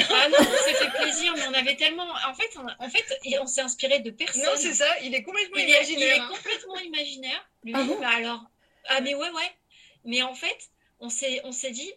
Ah 0.00 0.28
non, 0.30 0.38
on 0.40 0.42
s'est 0.68 0.74
fait 0.74 0.90
plaisir, 1.02 1.34
mais 1.36 1.42
on 1.48 1.54
avait 1.54 1.76
tellement. 1.76 2.06
En 2.28 2.34
fait, 2.34 2.48
on, 2.56 2.84
en 2.84 2.88
fait, 2.88 3.04
on 3.40 3.46
s'est 3.46 3.60
inspiré 3.60 4.00
de 4.00 4.10
personne. 4.10 4.42
Non, 4.44 4.52
c'est 4.56 4.72
ça, 4.74 4.86
il 5.02 5.14
est 5.14 5.22
complètement 5.22 5.56
Il 5.58 5.64
est, 5.64 5.66
il 5.66 5.72
est 6.02 6.06
imaginaire. 6.06 6.22
hein. 6.22 6.30
complètement 6.34 6.78
imaginaire. 6.78 7.48
Lui, 7.64 7.72
Ah 7.76 7.82
bon? 7.84 7.98
Bah 8.00 8.08
alors. 8.16 8.42
Ah 8.88 9.00
mais 9.02 9.14
ouais, 9.14 9.30
ouais. 9.30 9.50
Mais 10.04 10.22
en 10.22 10.34
fait, 10.34 10.70
on 11.00 11.08
s'est, 11.10 11.40
on 11.44 11.52
s'est 11.52 11.70
dit, 11.72 11.92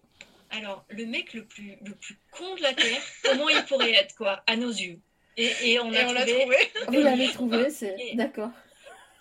alors 0.52 0.86
le 0.90 1.06
mec 1.06 1.34
le 1.34 1.46
plus, 1.46 1.78
le 1.86 1.94
plus 1.96 2.20
con 2.32 2.56
de 2.56 2.62
la 2.62 2.74
terre, 2.74 3.02
comment 3.24 3.48
il 3.50 3.64
pourrait 3.66 3.94
être 3.94 4.14
quoi, 4.16 4.44
à 4.46 4.56
nos 4.58 4.70
yeux? 4.70 5.00
Et, 5.38 5.52
et 5.64 5.80
on 5.80 5.90
l'a 5.90 6.04
trouvé. 6.06 6.40
trouvé. 6.40 6.58
Vous 6.88 7.02
l'avez 7.04 7.28
trouvé, 7.30 7.70
c'est... 7.70 7.96
D'accord. 8.14 8.52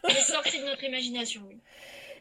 Il 0.09 0.17
est 0.17 0.21
sorti 0.21 0.59
de 0.59 0.65
notre 0.65 0.85
imagination. 0.85 1.43
lui. 1.49 1.59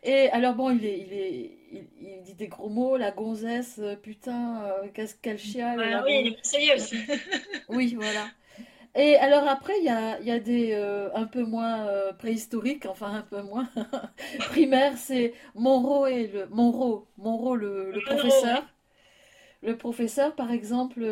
Et 0.03 0.29
alors 0.29 0.53
bon, 0.53 0.69
il 0.71 0.85
est, 0.85 0.99
il 0.99 1.13
est, 1.13 1.51
il, 1.73 1.87
il 1.99 2.23
dit 2.23 2.35
des 2.35 2.47
gros 2.47 2.69
mots, 2.69 2.97
la 2.97 3.11
gonzesse, 3.11 3.79
euh, 3.79 3.95
putain, 3.95 4.63
euh, 4.63 4.87
qu'est-ce 4.93 5.15
qu'elle 5.15 5.39
chiale, 5.39 5.81
Ah 5.83 5.89
la 5.89 6.03
oui, 6.03 6.21
il 6.21 6.27
est 6.27 6.35
conseiller 6.35 6.75
aussi. 6.75 6.97
Oui, 7.69 7.95
voilà. 7.95 8.27
Et 8.95 9.15
alors 9.15 9.47
après, 9.47 9.73
il 9.79 9.85
y 9.85 9.89
a, 9.89 10.19
il 10.19 10.27
y 10.27 10.31
a 10.31 10.39
des 10.39 10.73
euh, 10.73 11.09
un 11.15 11.25
peu 11.25 11.43
moins 11.43 11.87
euh, 11.87 12.13
préhistoriques, 12.13 12.85
enfin 12.85 13.11
un 13.11 13.21
peu 13.23 13.41
moins 13.41 13.67
primaires, 14.49 14.97
c'est 14.97 15.33
Monroe 15.55 16.07
et 16.07 16.27
le 16.27 16.45
Monroe, 16.47 17.07
Monroe 17.17 17.55
le, 17.55 17.91
professeur. 18.05 18.63
Le 19.63 19.75
professeur, 19.75 20.35
par 20.35 20.51
exemple. 20.51 21.03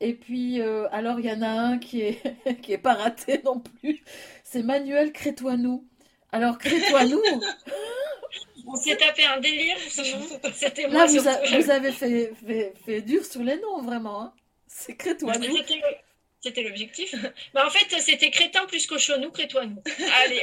et 0.00 0.14
puis, 0.14 0.60
alors, 0.60 1.20
il 1.20 1.26
y 1.26 1.32
en 1.32 1.42
a 1.42 1.48
un 1.48 1.78
qui 1.78 2.00
est, 2.00 2.20
qui 2.62 2.72
est 2.72 2.78
pas 2.78 2.94
raté 2.94 3.40
non 3.44 3.60
plus. 3.60 4.02
C'est 4.42 4.64
Manuel 4.64 5.12
Crétoinou. 5.12 5.86
Alors, 6.32 6.58
Crétoinou, 6.58 7.20
On 8.70 8.76
s'est 8.76 8.96
tapé 8.96 9.24
un 9.24 9.40
délire. 9.40 9.76
C'était 10.54 10.82
là, 10.82 10.88
moi 10.88 11.06
vous, 11.06 11.28
a- 11.28 11.44
surtout. 11.46 11.62
vous 11.62 11.70
avez 11.70 11.92
fait, 11.92 12.32
fait, 12.46 12.72
fait 12.84 13.02
dur 13.02 13.24
sur 13.24 13.42
les 13.42 13.56
noms, 13.60 13.82
vraiment. 13.82 14.22
hein. 14.22 14.32
C'est 14.66 14.96
Crétoinou. 14.96 15.56
C'était 16.40 16.62
l'objectif. 16.62 17.14
Bah, 17.54 17.66
en 17.66 17.70
fait, 17.70 18.00
c'était 18.00 18.30
crétin 18.30 18.64
plus 18.66 18.86
cochonou, 18.86 19.32
crétoinou. 19.32 19.82
Allez, 20.24 20.40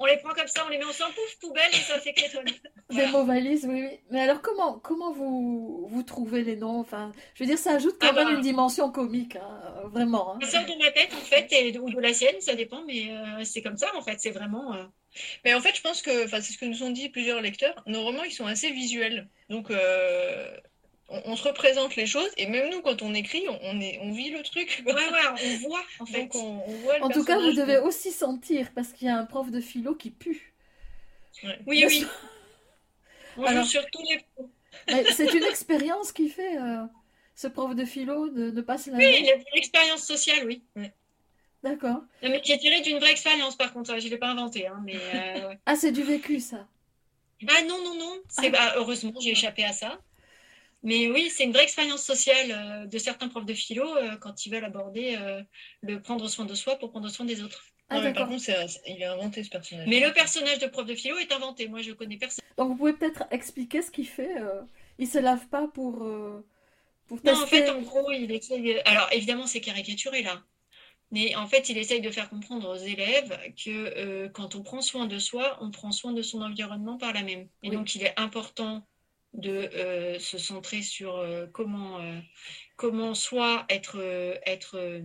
on 0.00 0.04
les 0.06 0.16
prend 0.16 0.30
comme 0.34 0.48
ça, 0.48 0.64
on 0.66 0.68
les 0.68 0.78
met 0.78 0.84
sang 0.92 1.04
pouf, 1.14 1.38
poubelle 1.40 1.70
et 1.72 1.76
ça 1.76 2.00
fait 2.00 2.12
crétoinou. 2.12 2.50
Des 2.90 3.06
mots 3.06 3.24
valises, 3.24 3.66
oui, 3.68 3.82
oui. 3.88 4.00
Mais 4.10 4.20
alors, 4.22 4.42
comment, 4.42 4.80
comment 4.80 5.12
vous, 5.12 5.86
vous 5.88 6.02
trouvez 6.02 6.42
les 6.42 6.56
noms? 6.56 6.80
Enfin, 6.80 7.12
je 7.34 7.44
veux 7.44 7.48
dire, 7.48 7.56
ça 7.58 7.74
ajoute 7.74 7.96
quand 8.00 8.08
Ah 8.10 8.12
même 8.14 8.26
bah. 8.28 8.32
une 8.34 8.40
dimension 8.40 8.90
comique, 8.90 9.36
hein, 9.36 9.84
vraiment. 9.92 10.34
hein. 10.34 10.38
Ça 10.42 10.58
sort 10.58 10.64
de 10.76 10.82
ma 10.84 10.90
tête, 10.90 11.12
en 11.14 11.24
fait, 11.24 11.46
et, 11.52 11.78
ou 11.78 11.88
de 11.88 12.00
la 12.00 12.12
sienne, 12.12 12.40
ça 12.40 12.56
dépend, 12.56 12.82
mais 12.84 13.10
euh, 13.10 13.44
c'est 13.44 13.62
comme 13.62 13.76
ça, 13.76 13.86
en 13.96 14.02
fait. 14.02 14.18
C'est 14.18 14.32
vraiment. 14.32 14.74
euh, 14.74 14.82
Mais 15.44 15.54
en 15.54 15.60
fait, 15.60 15.74
je 15.76 15.80
pense 15.82 16.02
que, 16.02 16.24
enfin, 16.24 16.40
c'est 16.40 16.52
ce 16.52 16.58
que 16.58 16.64
nous 16.66 16.82
ont 16.82 16.90
dit 16.90 17.08
plusieurs 17.08 17.40
lecteurs, 17.40 17.74
nos 17.86 18.02
romans, 18.02 18.24
ils 18.24 18.32
sont 18.32 18.46
assez 18.46 18.70
visuels. 18.70 19.28
Donc, 19.48 19.70
euh, 19.70 20.56
on, 21.08 21.22
on 21.26 21.36
se 21.36 21.44
représente 21.44 21.96
les 21.96 22.06
choses, 22.06 22.30
et 22.36 22.46
même 22.46 22.70
nous, 22.70 22.82
quand 22.82 23.02
on 23.02 23.14
écrit, 23.14 23.44
on, 23.48 23.58
on 23.62 23.80
est, 23.80 23.98
on 24.02 24.12
vit 24.12 24.30
le 24.30 24.42
truc. 24.42 24.82
Ouais, 24.86 24.92
ouais, 24.92 25.00
on 25.44 25.68
voit, 25.68 25.82
en 26.00 26.06
fait. 26.06 26.20
Donc, 26.22 26.34
on, 26.34 26.62
on 26.66 26.72
voit 26.78 26.98
le 26.98 27.04
En 27.04 27.08
tout 27.10 27.24
cas, 27.24 27.38
vous 27.38 27.52
devez 27.52 27.78
aussi 27.78 28.10
sentir, 28.12 28.72
parce 28.74 28.92
qu'il 28.92 29.06
y 29.06 29.10
a 29.10 29.16
un 29.16 29.24
prof 29.26 29.50
de 29.50 29.60
philo 29.60 29.94
qui 29.94 30.10
pue. 30.10 30.52
Oui, 31.66 31.78
Bien 31.78 31.86
oui. 31.88 31.98
sûr. 32.00 32.08
On 33.36 33.44
Alors- 33.44 33.62
joue 33.64 33.70
sur 33.70 33.86
tous 33.90 34.02
les. 34.08 34.24
C'est 35.12 35.32
une 35.32 35.44
expérience 35.44 36.12
qui 36.12 36.28
fait. 36.28 36.56
euh, 36.58 36.84
ce 37.38 37.48
prof 37.48 37.74
de 37.74 37.84
philo, 37.84 38.30
de 38.30 38.50
ne 38.50 38.60
pas 38.62 38.78
se 38.78 38.88
Oui, 38.90 39.04
il 39.20 39.28
a 39.30 39.34
une 39.34 39.42
expérience 39.58 40.00
sociale, 40.06 40.46
oui. 40.46 40.62
D'accord. 41.66 42.02
Mais 42.22 42.40
qui 42.40 42.52
est 42.52 42.58
tiré 42.58 42.80
d'une 42.80 42.98
vraie 42.98 43.10
expérience, 43.10 43.56
par 43.56 43.72
contre. 43.72 43.98
Je 43.98 44.04
ne 44.06 44.10
l'ai 44.10 44.18
pas 44.18 44.28
inventé, 44.28 44.66
hein, 44.66 44.80
mais 44.84 44.94
euh, 44.94 45.48
ouais. 45.48 45.58
Ah, 45.66 45.76
c'est 45.76 45.92
du 45.92 46.02
vécu, 46.02 46.40
ça. 46.40 46.66
Ah 47.48 47.62
non, 47.62 47.82
non, 47.84 47.94
non. 47.98 48.18
C'est, 48.28 48.50
bah, 48.50 48.74
heureusement, 48.76 49.12
j'ai 49.20 49.30
échappé 49.32 49.64
à 49.64 49.72
ça. 49.72 49.98
Mais 50.82 51.08
oui, 51.08 51.30
c'est 51.30 51.44
une 51.44 51.52
vraie 51.52 51.64
expérience 51.64 52.04
sociale 52.04 52.50
euh, 52.52 52.86
de 52.86 52.98
certains 52.98 53.28
profs 53.28 53.46
de 53.46 53.54
philo 53.54 53.96
euh, 53.96 54.16
quand 54.16 54.46
ils 54.46 54.52
veulent 54.52 54.64
aborder 54.64 55.16
euh, 55.20 55.42
le 55.82 56.00
prendre 56.00 56.28
soin 56.28 56.44
de 56.44 56.54
soi 56.54 56.76
pour 56.76 56.90
prendre 56.90 57.08
soin 57.08 57.26
des 57.26 57.42
autres. 57.42 57.64
Ah, 57.88 57.96
Non, 57.96 58.02
mais 58.02 58.12
par 58.12 58.28
contre, 58.28 58.42
c'est- 58.42 58.80
il 58.86 59.02
a 59.02 59.12
inventé 59.14 59.42
ce 59.42 59.50
personnage. 59.50 59.88
Mais 59.88 60.00
le 60.00 60.12
personnage 60.12 60.58
de 60.58 60.66
prof 60.66 60.86
de 60.86 60.94
philo 60.94 61.18
est 61.18 61.32
inventé. 61.32 61.66
Moi, 61.68 61.82
je 61.82 61.92
connais 61.92 62.16
personne. 62.18 62.44
Donc, 62.56 62.68
vous 62.68 62.76
pouvez 62.76 62.92
peut-être 62.92 63.24
expliquer 63.30 63.82
ce 63.82 63.90
qu'il 63.90 64.06
fait. 64.06 64.38
euh, 64.40 64.62
Il 64.98 65.08
se 65.08 65.18
lave 65.18 65.46
pas 65.48 65.66
pour, 65.68 66.04
euh, 66.04 66.44
pour 67.08 67.18
Non, 67.24 67.32
en 67.42 67.46
fait, 67.46 67.68
en 67.68 67.82
gros, 67.82 68.10
il 68.12 68.30
essaye. 68.32 68.80
Alors, 68.84 69.08
évidemment, 69.12 69.46
c'est 69.46 69.60
caricaturé 69.60 70.22
là. 70.22 70.42
Mais 71.12 71.34
en 71.36 71.46
fait, 71.46 71.68
il 71.68 71.78
essaye 71.78 72.00
de 72.00 72.10
faire 72.10 72.28
comprendre 72.28 72.68
aux 72.68 72.76
élèves 72.76 73.38
que 73.64 73.70
euh, 73.70 74.28
quand 74.28 74.54
on 74.56 74.62
prend 74.62 74.80
soin 74.80 75.06
de 75.06 75.18
soi, 75.18 75.56
on 75.60 75.70
prend 75.70 75.92
soin 75.92 76.12
de 76.12 76.22
son 76.22 76.42
environnement 76.42 76.98
par 76.98 77.12
la 77.12 77.22
même. 77.22 77.48
Et 77.62 77.70
Oui. 77.70 77.76
donc, 77.76 77.94
il 77.94 78.02
est 78.02 78.18
important 78.18 78.86
de 79.32 79.50
euh, 79.50 80.18
se 80.18 80.38
centrer 80.38 80.82
sur 80.82 81.16
euh, 81.16 81.46
comment, 81.52 82.00
comment 82.76 83.14
soit 83.14 83.66
être, 83.68 84.00
être, 84.46 85.00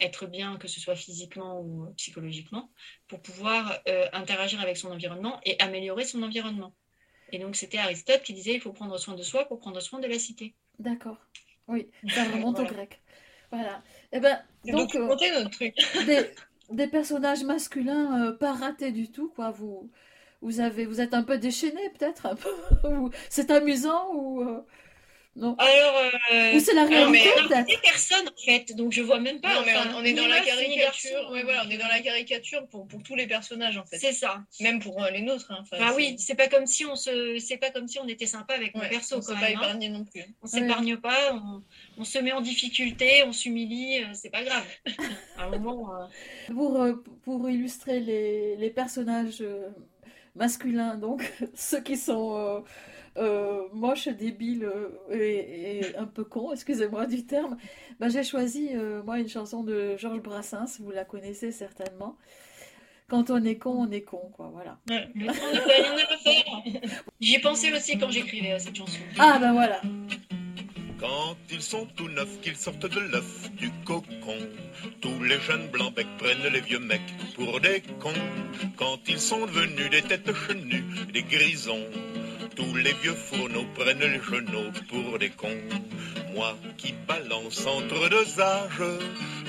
être 0.00 0.26
bien, 0.26 0.56
que 0.58 0.68
ce 0.68 0.80
soit 0.80 0.96
physiquement 0.96 1.60
ou 1.60 1.92
psychologiquement, 1.96 2.70
pour 3.08 3.22
pouvoir 3.22 3.80
interagir 4.12 4.60
avec 4.60 4.76
son 4.76 4.90
environnement 4.90 5.40
et 5.44 5.58
améliorer 5.60 6.04
son 6.04 6.22
environnement. 6.22 6.74
Et 7.32 7.38
donc, 7.38 7.56
c'était 7.56 7.78
Aristote 7.78 8.22
qui 8.22 8.34
disait 8.34 8.54
il 8.54 8.60
faut 8.60 8.72
prendre 8.72 8.98
soin 8.98 9.14
de 9.14 9.22
soi 9.22 9.46
pour 9.46 9.58
prendre 9.58 9.80
soin 9.80 10.00
de 10.00 10.06
la 10.06 10.18
cité. 10.18 10.54
D'accord. 10.78 11.18
Oui, 11.68 11.90
ça 12.08 12.24
remonte 12.24 12.60
au 12.60 12.62
Voilà. 12.62 12.70
grec. 12.74 13.00
Voilà. 13.50 13.82
Eh 14.16 14.20
ben, 14.20 14.38
donc, 14.64 14.94
euh, 14.94 15.00
documenté 15.00 15.30
notre 15.32 15.50
truc. 15.50 15.74
des, 16.06 16.30
des 16.70 16.86
personnages 16.86 17.44
masculins 17.44 18.28
euh, 18.28 18.32
pas 18.32 18.52
ratés 18.52 18.92
du 18.92 19.10
tout, 19.10 19.28
quoi. 19.34 19.50
Vous, 19.50 19.90
vous 20.40 20.60
avez, 20.60 20.86
vous 20.86 21.00
êtes 21.00 21.14
un 21.14 21.22
peu 21.22 21.38
déchaîné, 21.38 21.90
peut-être, 21.98 22.34
peu. 22.36 23.10
c'est 23.28 23.50
amusant 23.50 24.14
ou 24.14 24.42
euh, 24.42 24.64
non 25.36 25.54
Alors, 25.58 26.02
euh, 26.32 26.54
Ou 26.54 26.60
c'est 26.60 26.72
la 26.74 26.86
réalité, 26.86 27.28
peut-être. 27.48 27.82
personne 27.82 28.26
en 28.26 28.44
fait, 28.44 28.74
donc 28.74 28.92
je 28.92 29.02
vois 29.02 29.20
même 29.20 29.40
pas. 29.40 29.54
Non, 29.54 29.62
mais 29.66 29.76
enfin, 29.76 29.90
on, 29.94 29.98
on 30.00 30.04
est 30.04 30.14
dans 30.14 30.26
la 30.26 30.40
caricature. 30.40 31.30
Ouais, 31.30 31.42
voilà, 31.42 31.64
on 31.66 31.70
est 31.70 31.76
dans 31.76 31.88
la 31.88 32.00
caricature 32.00 32.66
pour, 32.68 32.88
pour 32.88 33.02
tous 33.02 33.14
les 33.16 33.26
personnages 33.26 33.76
en 33.76 33.84
fait. 33.84 33.98
C'est 33.98 34.12
ça. 34.12 34.42
Même 34.60 34.80
pour 34.80 35.02
euh, 35.04 35.10
les 35.10 35.20
nôtres. 35.20 35.50
Hein. 35.50 35.58
Enfin, 35.60 35.76
Bah 35.78 35.88
c'est- 35.90 35.96
oui, 35.96 36.16
c'est 36.18 36.34
pas 36.36 36.48
comme 36.48 36.66
si 36.66 36.84
on 36.86 36.96
se, 36.96 37.38
c'est 37.38 37.58
pas 37.58 37.70
comme 37.70 37.86
si 37.86 37.98
on 37.98 38.08
était 38.08 38.26
sympa 38.26 38.54
avec 38.54 38.74
nos 38.74 38.80
Ouais, 38.80 38.88
persos 38.88 39.12
on 39.12 39.16
quand 39.20 39.34
s'est 39.34 39.40
pas 39.40 39.46
hein. 39.46 39.50
épargné 39.50 39.88
non 39.90 40.04
plus. 40.04 40.24
On 40.42 40.46
s'épargne 40.46 40.96
pas, 40.96 41.34
on, 41.34 41.62
on 41.98 42.04
se 42.04 42.18
met 42.18 42.32
en 42.32 42.40
difficulté, 42.40 43.22
on 43.26 43.32
s'humilie, 43.32 44.02
euh, 44.02 44.06
c'est 44.14 44.30
pas 44.30 44.42
grave. 44.42 44.64
À 45.38 45.44
un 45.44 45.50
moment, 45.50 45.90
euh, 45.94 46.06
Pour, 46.54 46.80
euh, 46.82 46.94
pour 47.24 47.48
illustrer 47.50 48.00
les, 48.00 48.56
les 48.56 48.70
personnages 48.70 49.42
euh, 49.42 49.68
masculins, 50.34 50.96
donc 50.96 51.30
ceux 51.54 51.80
qui 51.82 51.96
sont 51.96 52.64
euh, 53.18 53.62
moches, 53.72 54.08
débiles 54.08 54.64
euh, 54.64 54.88
et, 55.10 55.78
et 55.78 55.96
un 55.96 56.06
peu 56.06 56.24
cons, 56.24 56.52
excusez-moi 56.52 57.06
du 57.06 57.24
terme, 57.24 57.56
ben, 58.00 58.08
j'ai 58.08 58.24
choisi 58.24 58.70
euh, 58.74 59.02
moi 59.02 59.18
une 59.18 59.28
chanson 59.28 59.62
de 59.62 59.96
Georges 59.96 60.22
Brassens, 60.22 60.78
vous 60.80 60.90
la 60.90 61.04
connaissez 61.04 61.52
certainement. 61.52 62.16
Quand 63.08 63.30
on 63.30 63.44
est 63.44 63.56
con, 63.56 63.86
on 63.86 63.90
est 63.92 64.02
con, 64.02 64.32
quoi, 64.34 64.50
voilà. 64.52 64.78
le 64.88 65.26
temps 65.26 65.32
ne 65.32 65.58
peut 65.58 65.64
rien 65.66 65.94
à 65.94 66.16
faire. 66.18 66.82
J'y 67.20 67.34
ai 67.36 67.38
pensé 67.38 67.72
aussi 67.72 67.96
quand 67.98 68.10
j'écrivais 68.10 68.52
euh, 68.52 68.58
cette 68.58 68.76
chanson. 68.76 68.98
Ah 69.18 69.38
ben 69.40 69.52
voilà. 69.52 69.80
Quand 70.98 71.36
ils 71.52 71.62
sont 71.62 71.86
tout 71.94 72.08
neufs, 72.08 72.40
qu'ils 72.40 72.56
sortent 72.56 72.86
de 72.86 72.98
l'œuf 72.98 73.50
du 73.52 73.70
cocon, 73.84 74.38
tous 75.02 75.22
les 75.22 75.38
jeunes 75.38 75.68
blancs 75.68 75.94
becs 75.94 76.06
prennent 76.18 76.50
les 76.52 76.60
vieux 76.60 76.78
mecs 76.80 77.14
pour 77.34 77.60
des 77.60 77.82
cons. 78.00 78.12
Quand 78.76 78.98
ils 79.06 79.20
sont 79.20 79.44
devenus 79.46 79.90
des 79.90 80.02
têtes 80.02 80.32
chenues, 80.34 80.84
des 81.12 81.22
grisons, 81.22 81.84
tous 82.54 82.74
les 82.76 82.92
vieux 83.02 83.14
fourneaux 83.14 83.66
prennent 83.74 83.98
les 83.98 84.20
genoux 84.20 84.70
pour 84.88 85.18
des 85.18 85.30
cons. 85.30 85.68
Moi 86.34 86.56
qui 86.76 86.94
balance 87.06 87.66
entre 87.66 88.08
deux 88.08 88.40
âges, 88.40 88.82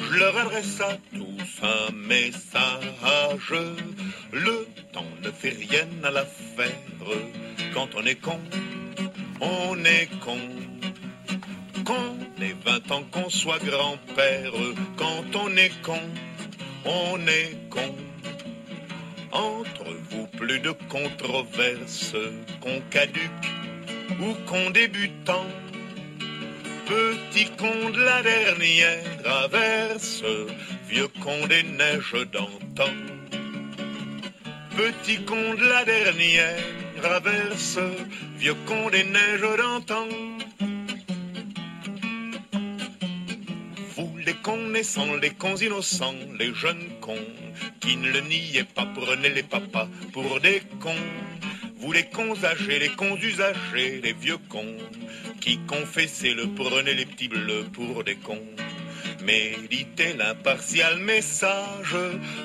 je 0.10 0.18
leur 0.18 0.38
adresse 0.38 0.80
à 0.82 0.98
tous 1.14 1.64
un 1.64 1.91
message. 1.91 3.54
Le 4.32 4.68
temps 4.93 5.06
ne 5.22 5.32
fait 5.32 5.50
rien 5.50 5.88
à 6.04 6.12
l'affaire. 6.12 6.72
Quand 7.74 7.89
on 7.95 8.06
est 8.06 8.16
con, 8.16 8.39
on 9.41 9.84
est 9.84 10.10
con. 10.20 10.39
Qu'on 11.86 12.43
ait 12.43 12.56
20 12.66 12.91
ans, 12.91 13.04
qu'on 13.12 13.30
soit 13.30 13.60
grand-père, 13.60 14.52
quand 14.98 15.36
on 15.36 15.56
est 15.56 15.82
con, 15.82 16.02
on 16.86 17.20
est 17.28 17.70
con. 17.70 17.95
Entre 19.32 19.86
vous, 20.10 20.28
plus 20.28 20.60
de 20.60 20.72
controverses, 20.90 22.16
qu'on 22.62 22.82
caduque 22.90 23.52
ou 24.22 24.34
qu'on 24.46 24.70
débutant. 24.72 25.46
Petit 26.86 27.50
con 27.58 27.90
de 27.90 28.02
la 28.02 28.22
dernière 28.24 29.04
averse, 29.26 30.24
vieux 30.88 31.10
con 31.22 31.48
des 31.48 31.64
neiges 31.64 32.26
d'antan. 32.32 32.94
Petit 34.78 35.26
con 35.26 35.56
de 35.56 35.68
la 35.68 35.84
dernière 35.84 36.64
averse, 37.04 37.80
vieux 38.38 38.56
con 38.66 38.90
des 38.90 39.04
neiges 39.04 39.58
d'antan. 39.58 40.08
Vous 43.96 44.16
les 44.26 44.36
cons 44.36 44.70
naissants, 44.70 45.16
les 45.16 45.32
cons 45.32 45.56
innocents, 45.56 46.14
les 46.40 46.54
jeunes 46.54 46.90
cons, 47.02 47.34
qui 47.88 47.96
ne 47.96 48.12
le 48.12 48.20
niaient 48.20 48.66
pas, 48.66 48.86
prenez 48.94 49.30
les 49.30 49.44
papas 49.44 49.88
pour 50.12 50.42
des 50.42 50.62
cons. 50.82 51.08
Vous 51.80 51.94
les 51.94 52.08
cons 52.10 52.36
âgés, 52.44 52.80
les 52.80 52.90
cons 52.90 53.16
usagés, 53.16 54.02
les 54.04 54.12
vieux 54.12 54.40
cons, 54.50 54.76
qui 55.40 55.58
confessaient 55.60 56.34
le 56.34 56.48
prenez 56.48 56.94
les 56.96 57.06
petits 57.06 57.30
bleus 57.30 57.66
pour 57.72 58.04
des 58.04 58.16
cons. 58.16 58.50
Méditez 59.24 60.14
l'impartial 60.18 61.00
message 61.00 61.96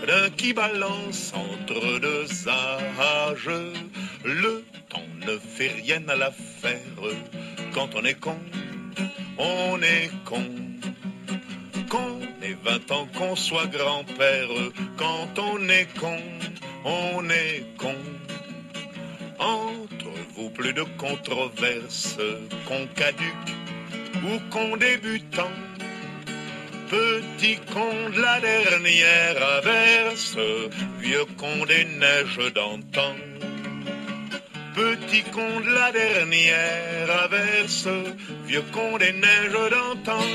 d'un 0.07 0.31
qui 0.31 0.53
balance 0.53 1.33
entre 1.35 1.99
deux 1.99 2.29
âges. 2.49 3.51
Le 4.25 4.65
temps 4.91 5.13
ne 5.27 5.39
fait 5.39 5.73
rien 5.83 6.03
à 6.09 6.15
l'affaire. 6.15 7.03
Quand 7.75 7.91
on 7.97 8.05
est 8.05 8.21
con, 8.21 8.39
on 9.39 9.83
est 9.83 10.11
con. 10.25 10.45
Qu'on 12.53 12.71
ait 12.71 12.79
20 12.79 12.91
ans, 12.93 13.09
qu'on 13.17 13.37
soit 13.37 13.67
grand-père, 13.67 14.49
quand 14.97 15.39
on 15.39 15.69
est 15.69 15.87
con, 15.99 16.19
on 16.85 17.29
est 17.31 17.65
con. 17.79 17.95
Entre 19.39 20.11
vous, 20.35 20.51
plus 20.51 20.73
de 20.73 20.85
controverses, 20.99 22.19
qu'on 22.67 22.87
caduque 22.95 23.53
ou 24.25 24.39
qu'on 24.51 24.77
débutant. 24.77 25.51
Petit 26.89 27.59
con 27.73 28.11
de 28.11 28.21
la 28.21 28.41
dernière 28.41 29.43
averse, 29.59 30.37
vieux 31.01 31.25
con 31.39 31.65
des 31.67 31.85
neiges 31.85 32.53
d'antan. 32.55 33.17
Petit 34.75 35.23
con 35.33 35.61
de 35.61 35.71
la 35.71 35.93
dernière 35.93 37.25
averse, 37.25 37.89
vieux 38.47 38.65
con 38.73 38.99
des 38.99 39.13
neiges 39.13 39.71
d'antan. 39.71 40.27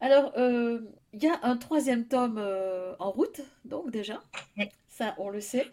Alors, 0.00 0.32
euh, 0.36 0.80
il 1.12 1.22
y 1.22 1.26
a 1.26 1.38
un 1.42 1.56
troisième 1.56 2.06
tome 2.06 2.38
euh, 2.38 2.94
en 2.98 3.10
route, 3.10 3.40
donc 3.64 3.90
déjà, 3.90 4.22
Oui. 4.56 4.68
ça 4.88 5.14
on 5.18 5.28
le 5.30 5.40
sait. 5.40 5.66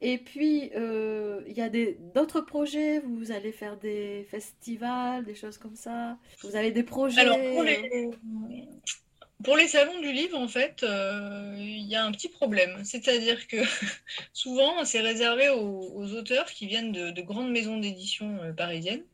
Et 0.00 0.18
puis, 0.18 0.70
euh, 0.74 1.42
il 1.46 1.52
y 1.56 1.60
a 1.60 1.68
d'autres 2.14 2.40
projets, 2.40 2.98
vous 3.00 3.30
allez 3.30 3.52
faire 3.52 3.76
des 3.76 4.26
festivals, 4.30 5.24
des 5.24 5.34
choses 5.36 5.58
comme 5.58 5.76
ça. 5.76 6.18
Vous 6.42 6.56
avez 6.56 6.72
des 6.72 6.82
projets. 6.82 7.20
Alors, 7.20 7.38
pour 7.38 7.62
les, 7.62 8.10
pour 9.44 9.56
les 9.56 9.68
salons 9.68 10.00
du 10.00 10.12
livre, 10.12 10.38
en 10.38 10.48
fait, 10.48 10.82
euh, 10.82 11.54
il 11.58 11.86
y 11.86 11.94
a 11.94 12.04
un 12.04 12.10
petit 12.12 12.28
problème. 12.28 12.84
C'est-à-dire 12.84 13.46
que 13.46 13.58
souvent, 14.32 14.84
c'est 14.84 15.00
réservé 15.00 15.50
aux, 15.50 15.92
aux 15.94 16.12
auteurs 16.14 16.46
qui 16.46 16.66
viennent 16.66 16.92
de, 16.92 17.10
de 17.10 17.22
grandes 17.22 17.50
maisons 17.50 17.78
d'édition 17.78 18.38
parisiennes. 18.56 19.04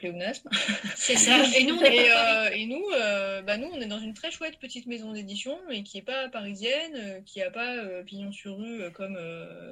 Pléonasme. 0.00 0.48
C'est 0.96 1.16
ça. 1.16 1.42
Et 1.56 1.64
nous, 1.64 1.76
on 1.76 1.84
est 1.84 1.96
Et, 1.96 2.10
euh, 2.10 2.50
et 2.52 2.66
nous, 2.66 2.84
euh, 2.94 3.42
bah 3.42 3.56
nous, 3.56 3.68
on 3.72 3.80
est 3.80 3.86
dans 3.86 4.00
une 4.00 4.14
très 4.14 4.30
chouette 4.30 4.58
petite 4.58 4.86
maison 4.86 5.12
d'édition, 5.12 5.58
mais 5.68 5.82
qui 5.82 5.98
n'est 5.98 6.02
pas 6.02 6.28
parisienne, 6.28 6.92
euh, 6.96 7.20
qui 7.26 7.40
n'a 7.40 7.50
pas 7.50 7.76
euh, 7.76 8.02
pignon 8.02 8.32
sur 8.32 8.56
rue 8.56 8.90
comme 8.92 9.18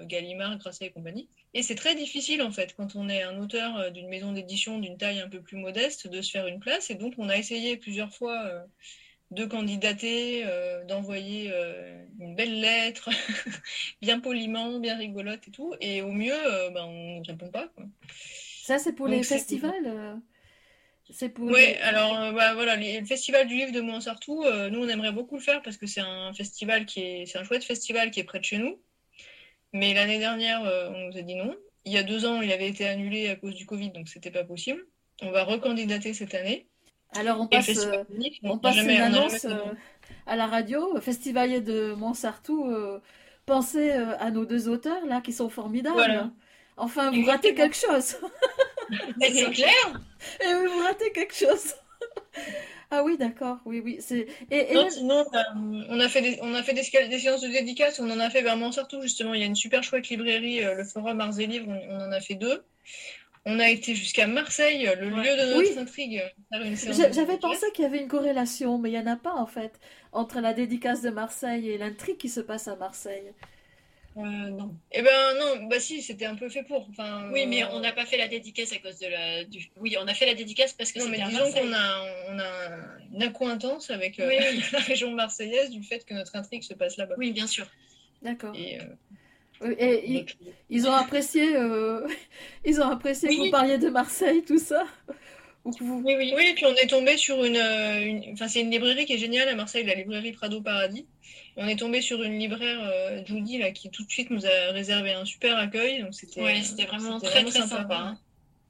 Gallimard, 0.04 0.58
Grasset 0.58 0.86
et 0.86 0.90
compagnie. 0.90 1.28
Et 1.54 1.62
c'est 1.62 1.74
très 1.74 1.94
difficile, 1.94 2.42
en 2.42 2.52
fait, 2.52 2.74
quand 2.76 2.94
on 2.94 3.08
est 3.08 3.22
un 3.22 3.38
auteur 3.38 3.90
d'une 3.90 4.08
maison 4.08 4.32
d'édition 4.32 4.78
d'une 4.78 4.98
taille 4.98 5.20
un 5.20 5.28
peu 5.28 5.40
plus 5.40 5.56
modeste, 5.56 6.08
de 6.08 6.20
se 6.20 6.30
faire 6.30 6.46
une 6.46 6.60
place. 6.60 6.90
Et 6.90 6.94
donc, 6.94 7.14
on 7.18 7.28
a 7.28 7.36
essayé 7.36 7.76
plusieurs 7.76 8.12
fois 8.12 8.66
de 9.30 9.44
candidater, 9.44 10.44
euh, 10.46 10.84
d'envoyer 10.84 11.50
euh, 11.52 12.04
une 12.18 12.34
belle 12.34 12.60
lettre, 12.60 13.10
bien 14.02 14.20
poliment, 14.20 14.78
bien 14.78 14.96
rigolote 14.96 15.46
et 15.48 15.50
tout. 15.50 15.74
Et 15.80 16.02
au 16.02 16.12
mieux, 16.12 16.32
euh, 16.32 16.70
bah, 16.70 16.86
on 16.86 17.20
ne 17.20 17.26
répond 17.26 17.50
pas. 17.50 17.68
Quoi. 17.68 17.84
Ça, 18.68 18.78
c'est 18.78 18.92
pour 18.92 19.06
Donc, 19.06 19.16
les 19.16 19.22
festivals. 19.22 20.20
C'est 21.10 21.30
pour. 21.30 21.46
Ouais, 21.46 21.68
les- 21.68 21.74
alors 21.90 22.20
euh, 22.20 22.32
bah, 22.32 22.52
voilà, 22.52 22.76
les- 22.76 23.00
le 23.00 23.06
festival 23.06 23.46
du 23.46 23.54
livre 23.56 23.72
de 23.72 23.80
Montsartou, 23.80 24.44
euh, 24.44 24.68
nous 24.68 24.80
on 24.84 24.88
aimerait 24.88 25.10
beaucoup 25.12 25.36
le 25.36 25.40
faire 25.40 25.62
parce 25.62 25.78
que 25.78 25.86
c'est 25.86 26.02
un 26.02 26.34
festival 26.34 26.84
qui 26.84 27.00
est, 27.00 27.24
c'est 27.24 27.38
un 27.38 27.44
chouette 27.44 27.64
festival 27.64 28.10
qui 28.10 28.20
est 28.20 28.24
près 28.24 28.40
de 28.40 28.44
chez 28.44 28.58
nous. 28.58 28.78
Mais 29.72 29.94
l'année 29.94 30.18
dernière, 30.18 30.62
euh, 30.66 30.90
on 30.94 31.06
nous 31.08 31.16
a 31.16 31.22
dit 31.22 31.34
non. 31.34 31.54
Il 31.86 31.92
y 31.94 31.96
a 31.96 32.02
deux 32.02 32.26
ans, 32.26 32.42
il 32.42 32.52
avait 32.52 32.68
été 32.68 32.86
annulé 32.86 33.30
à 33.30 33.36
cause 33.36 33.54
du 33.54 33.64
Covid, 33.64 33.90
donc 33.92 34.06
c'était 34.10 34.30
pas 34.30 34.44
possible. 34.44 34.84
On 35.22 35.30
va 35.30 35.44
recandidater 35.44 36.12
cette 36.12 36.34
année. 36.34 36.68
Alors 37.16 37.40
on 37.40 37.46
Et 37.46 37.56
passe, 37.56 37.86
euh, 37.86 38.04
on 38.42 38.58
passe 38.58 38.74
jamais- 38.74 38.96
une 38.96 39.00
annonce 39.00 39.46
à 40.26 40.36
la 40.36 40.46
radio, 40.46 41.00
festivalier 41.00 41.62
de 41.62 41.94
Montsartou. 41.94 42.70
pensez 43.46 43.92
à 43.92 44.30
nos 44.30 44.44
deux 44.44 44.68
auteurs 44.68 45.06
là 45.06 45.22
qui 45.22 45.32
sont 45.32 45.48
formidables. 45.48 45.94
Voilà. 45.96 46.30
Enfin, 46.78 47.10
vous 47.12 47.24
ratez 47.24 47.54
quelque 47.54 47.76
chose. 47.76 48.16
Mais 49.18 49.30
c'est 49.32 49.50
clair. 49.50 50.00
Et 50.40 50.54
oui, 50.54 50.66
vous 50.66 50.82
ratez 50.84 51.12
quelque 51.12 51.34
chose. 51.34 51.74
Ah 52.90 53.02
oui, 53.04 53.18
d'accord. 53.18 53.58
Oui, 53.66 53.82
oui. 53.84 53.98
C'est 54.00 54.26
et, 54.50 54.72
et 54.72 54.74
Non, 54.74 54.88
sinon, 54.88 55.20
euh, 55.34 55.84
on 55.90 56.00
a 56.00 56.08
fait 56.08 56.22
des, 56.22 56.38
on 56.40 56.54
a 56.54 56.62
fait 56.62 56.72
des, 56.72 56.82
séances 56.82 57.42
de 57.42 57.48
dédicaces, 57.48 58.00
on 58.00 58.10
en 58.10 58.18
a 58.18 58.30
fait 58.30 58.40
vers 58.40 58.56
Montsartou 58.56 59.02
justement. 59.02 59.34
Il 59.34 59.40
y 59.40 59.42
a 59.42 59.46
une 59.46 59.56
super 59.56 59.82
chouette 59.82 60.08
librairie, 60.08 60.64
euh, 60.64 60.74
le 60.74 60.84
Forum 60.84 61.20
Arts 61.20 61.38
et 61.38 61.46
Livres, 61.46 61.66
on, 61.68 61.96
on 61.96 62.08
en 62.08 62.12
a 62.12 62.20
fait 62.20 62.34
deux. 62.34 62.64
On 63.44 63.60
a 63.60 63.68
été 63.70 63.94
jusqu'à 63.94 64.26
Marseille, 64.26 64.90
le 65.00 65.08
lieu 65.08 65.36
de 65.36 65.54
notre 65.54 65.58
Oui. 65.58 65.78
intrigue, 65.78 66.22
J'avais 66.52 67.38
pensé 67.38 67.66
qu'il 67.72 67.84
y 67.84 67.86
avait 67.86 68.00
une 68.02 68.08
corrélation, 68.08 68.78
mais 68.78 68.90
il 68.90 68.92
n'y 68.92 68.98
en 68.98 69.10
a 69.10 69.16
pas 69.16 69.34
en 69.34 69.46
fait, 69.46 69.78
entre 70.12 70.40
la 70.40 70.52
dédicace 70.52 71.00
de 71.02 71.10
Marseille 71.10 71.70
et 71.70 71.78
l'intrigue 71.78 72.18
qui 72.18 72.28
se 72.28 72.40
passe 72.40 72.68
à 72.68 72.76
Marseille. 72.76 73.32
Euh, 74.18 74.22
non. 74.50 74.74
Eh 74.92 75.00
ben 75.02 75.34
non, 75.38 75.66
bah 75.68 75.78
si, 75.78 76.02
c'était 76.02 76.24
un 76.26 76.34
peu 76.34 76.48
fait 76.48 76.64
pour. 76.64 76.88
Enfin, 76.90 77.30
Oui, 77.32 77.46
mais 77.46 77.62
euh, 77.62 77.68
on 77.72 77.80
n'a 77.80 77.92
pas 77.92 78.04
fait 78.04 78.16
la 78.16 78.26
dédicace 78.26 78.72
à 78.72 78.78
cause 78.78 78.98
de 78.98 79.06
la. 79.06 79.44
Du... 79.44 79.70
Oui, 79.76 79.96
on 80.00 80.08
a 80.08 80.14
fait 80.14 80.26
la 80.26 80.34
dédicace 80.34 80.72
parce 80.72 80.90
que 80.92 80.98
Non, 80.98 81.08
mais 81.08 81.20
disons 81.20 81.52
qu'on 81.52 81.72
a, 81.72 82.04
on 82.28 82.38
a 82.38 82.78
une 83.14 83.22
accointance 83.22 83.90
avec 83.90 84.18
euh, 84.18 84.28
Oui, 84.28 84.34
oui. 84.52 84.62
la 84.72 84.80
région 84.80 85.12
marseillaise 85.12 85.70
du 85.70 85.82
fait 85.84 86.04
que 86.04 86.14
notre 86.14 86.34
intrigue 86.36 86.62
se 86.64 86.74
passe 86.74 86.96
là-bas. 86.96 87.14
Oui, 87.16 87.30
bien 87.32 87.46
sûr. 87.46 87.66
D'accord. 88.22 88.54
Et, 88.56 88.78
euh, 88.80 89.74
ils, 90.06 90.24
ils 90.70 90.86
ont 90.88 90.92
apprécié, 90.92 91.54
euh, 91.56 92.06
ils 92.64 92.80
ont 92.80 92.88
apprécié 92.90 93.28
que 93.28 93.34
vous 93.34 93.50
parliez 93.50 93.78
de 93.78 93.88
Marseille, 93.88 94.42
tout 94.44 94.58
ça. 94.58 94.84
Ou 95.64 95.72
que 95.72 95.82
vous... 95.84 96.00
Oui, 96.04 96.14
oui. 96.16 96.32
Oui, 96.36 96.46
et 96.50 96.54
puis 96.54 96.64
on 96.66 96.74
est 96.74 96.86
tombé 96.86 97.16
sur 97.16 97.44
une, 97.44 97.56
une- 97.56 98.32
enfin 98.32 98.46
c'est 98.48 98.60
une 98.60 98.70
librairie 98.70 99.04
qui 99.06 99.14
est 99.14 99.18
géniale 99.18 99.48
à 99.48 99.54
Marseille, 99.54 99.84
la 99.84 99.94
librairie 99.94 100.32
Prado 100.32 100.60
Paradis. 100.60 101.06
On 101.58 101.68
est 101.68 101.76
tombé 101.76 102.00
sur 102.02 102.22
une 102.22 102.38
libraire, 102.38 102.80
euh, 102.82 103.22
Judy, 103.26 103.58
là, 103.58 103.70
qui 103.72 103.90
tout 103.90 104.04
de 104.04 104.10
suite 104.10 104.30
nous 104.30 104.46
a 104.46 104.72
réservé 104.72 105.12
un 105.12 105.26
super 105.26 105.58
accueil. 105.58 106.02
Donc 106.02 106.14
c'était, 106.14 106.40
Ouais, 106.40 106.62
euh, 106.62 106.62
c'était 106.62 106.86
vraiment 106.86 107.20
c'était 107.20 107.30
très 107.30 107.44
très 107.44 107.62
sympa. 107.62 107.96
hein. 107.96 108.18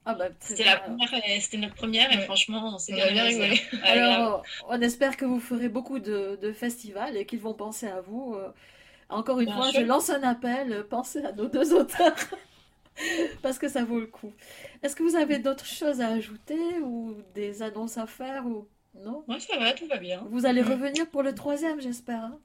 Ah 0.05 0.14
bah, 0.14 0.30
très 0.30 0.57
C'était 0.57 0.64
la 0.64 0.78
première, 0.78 1.14
et 1.28 1.41
c'était 1.41 1.59
notre 1.59 1.74
première 1.76 2.12
et 2.12 2.18
Ouais. 2.18 2.20
franchement, 2.20 2.74
on 2.74 2.78
s'est 2.78 2.93
On 2.93 2.95
bien 2.95 3.07
a 3.07 3.11
bien 3.11 3.24
rigolé. 3.24 3.61
Alors, 3.82 4.32
euh, 4.41 4.43
on 4.68 4.80
espère 4.82 5.16
que 5.16 5.24
vous 5.26 5.41
ferez 5.41 5.68
beaucoup 5.68 5.99
de, 6.01 6.36
de 6.41 6.53
festivals 6.53 7.16
et 7.16 7.26
qu'ils 7.26 7.41
vont 7.41 7.55
penser 7.55 7.86
à 7.89 8.01
vous. 8.01 8.34
euh. 8.36 8.53
Encore 9.11 9.41
une 9.41 9.49
Bien 9.49 9.53
fois, 9.53 9.70
sûr. 9.70 9.72
je 9.72 9.82
lance 9.82 10.11
un 10.11 10.22
appel, 10.24 10.72
euh, 10.72 10.84
pensez 10.84 11.24
à 11.24 11.32
nos 11.32 11.49
deux 11.49 11.74
auteurs. 11.74 12.16
Parce 13.43 13.59
que 13.59 13.68
ça 13.68 13.84
vaut 13.84 14.01
le 14.01 14.07
coup. 14.07 14.32
Est-ce 14.82 14.97
que 14.97 15.03
vous 15.03 15.16
avez 15.16 15.39
d'autres 15.39 15.64
choses 15.66 16.01
à 16.01 16.09
ajouter 16.09 16.80
ou 16.80 17.14
des 17.34 17.62
annonces 17.62 17.99
à 17.99 18.07
faire 18.07 18.47
ou 18.47 18.68
non? 18.95 19.26
Ouais, 19.28 19.39
ça 19.39 19.57
va, 19.59 19.72
tout 19.74 19.86
va 19.86 19.99
bien. 19.99 20.28
Vous 20.30 20.47
allez 20.47 20.62
revenir 20.62 21.11
pour 21.11 21.24
le 21.24 21.34
troisième, 21.34 21.80
j'espère. 21.80 22.22
hein? 22.22 22.41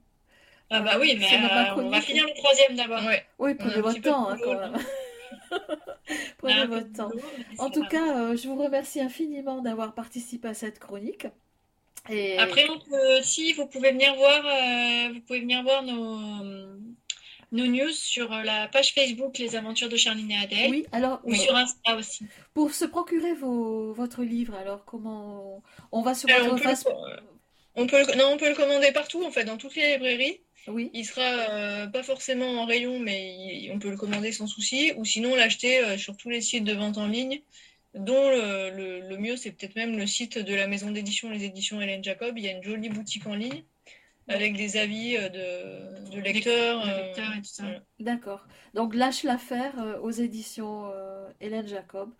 Ah 0.70 0.80
bah 0.80 0.96
oui, 0.98 1.16
mais 1.18 1.26
euh, 1.26 1.74
on 1.76 1.90
va 1.90 2.00
finir 2.00 2.24
le 2.26 2.34
troisième 2.34 2.76
d'abord. 2.76 3.04
Ouais. 3.04 3.24
Oui, 3.38 3.54
prenez 3.54 3.80
votre 3.80 4.00
temps, 4.00 4.30
hein, 4.30 4.38
quand 4.42 4.58
même. 4.58 4.78
Prenez 6.38 6.66
votre 6.66 6.92
temps. 6.92 7.08
boulot, 7.08 7.22
En 7.58 7.70
tout 7.70 7.84
cas, 7.86 8.16
euh, 8.16 8.36
je 8.36 8.48
vous 8.48 8.56
remercie 8.56 9.00
infiniment 9.00 9.60
d'avoir 9.62 9.94
participé 9.94 10.48
à 10.48 10.54
cette 10.54 10.78
chronique. 10.78 11.26
Et 12.10 12.38
Après, 12.38 12.68
on 12.68 12.78
peut, 12.78 13.22
si 13.22 13.52
vous 13.54 13.66
pouvez 13.66 13.92
venir 13.92 14.14
voir, 14.16 14.44
euh, 14.44 15.12
vous 15.14 15.20
pouvez 15.20 15.40
venir 15.40 15.62
voir 15.62 15.82
nos, 15.82 16.76
nos 17.52 17.66
news 17.66 17.90
sur 17.92 18.28
la 18.30 18.68
page 18.68 18.92
Facebook 18.92 19.38
Les 19.38 19.56
Aventures 19.56 19.88
de 19.88 19.96
Charline 19.96 20.30
et 20.30 20.36
Adèle 20.36 20.70
oui, 20.70 20.86
alors 20.92 21.20
ou 21.24 21.34
sur 21.34 21.54
Insta 21.56 21.96
aussi. 21.96 22.26
pour 22.52 22.74
se 22.74 22.84
procurer 22.84 23.32
vos, 23.34 23.92
votre 23.94 24.22
livre, 24.22 24.54
alors 24.54 24.84
comment 24.84 25.56
on, 25.56 25.62
on 25.92 26.02
va 26.02 26.14
sur 26.14 26.28
Alors, 26.28 26.48
votre 26.48 26.54
on 26.54 26.58
peut, 26.58 26.64
face 26.64 26.84
le, 26.84 26.92
on 27.76 27.86
peut 27.86 27.98
le- 28.06 28.14
non, 28.16 28.26
on 28.32 28.36
peut 28.36 28.48
le 28.48 28.54
commander 28.54 28.92
partout, 28.92 29.24
en 29.24 29.30
fait, 29.30 29.44
dans 29.44 29.56
toutes 29.56 29.74
les 29.76 29.92
librairies. 29.94 30.40
Oui, 30.66 30.90
Il 30.94 31.04
sera 31.04 31.22
euh, 31.50 31.86
pas 31.88 32.02
forcément 32.02 32.48
en 32.62 32.64
rayon, 32.66 32.98
mais 32.98 33.34
il- 33.36 33.70
on 33.72 33.78
peut 33.78 33.90
le 33.90 33.96
commander 33.96 34.32
sans 34.32 34.46
souci, 34.46 34.92
ou 34.96 35.04
sinon 35.04 35.34
l'acheter 35.34 35.78
euh, 35.84 35.98
sur 35.98 36.16
tous 36.16 36.30
les 36.30 36.40
sites 36.40 36.64
de 36.64 36.72
vente 36.72 36.96
en 36.98 37.06
ligne, 37.06 37.42
dont 37.94 38.30
le, 38.30 38.70
le- 38.70 39.00
le 39.08 39.16
mieux, 39.18 39.36
c'est 39.36 39.52
peut-être 39.52 39.76
même 39.76 39.96
le 39.96 40.06
site 40.06 40.38
de 40.38 40.54
la 40.54 40.66
maison 40.66 40.90
d'édition, 40.90 41.30
les 41.30 41.44
éditions 41.44 41.80
Hélène 41.80 42.02
Jacob. 42.02 42.38
Il 42.38 42.44
y 42.44 42.48
a 42.48 42.52
une 42.52 42.62
jolie 42.62 42.88
boutique 42.88 43.26
en 43.26 43.34
ligne 43.34 43.62
avec 44.28 44.56
des 44.56 44.76
avis 44.78 45.16
euh, 45.16 45.28
de, 45.28 46.10
de 46.16 46.20
lecteurs. 46.20 46.84
de 46.84 46.90
euh, 46.90 47.06
lecteurs 47.06 47.32
et 47.36 47.42
tout 47.42 47.44
ça. 47.44 47.62
voilà. 47.64 47.82
d'accord. 48.00 48.46
Donc 48.72 48.94
lâche 48.94 49.22
l'affaire 49.22 49.74
aux 50.02 50.10
éditions 50.10 50.90
euh, 50.92 51.28
Hélène 51.40 51.68
Jacob. 51.68 52.10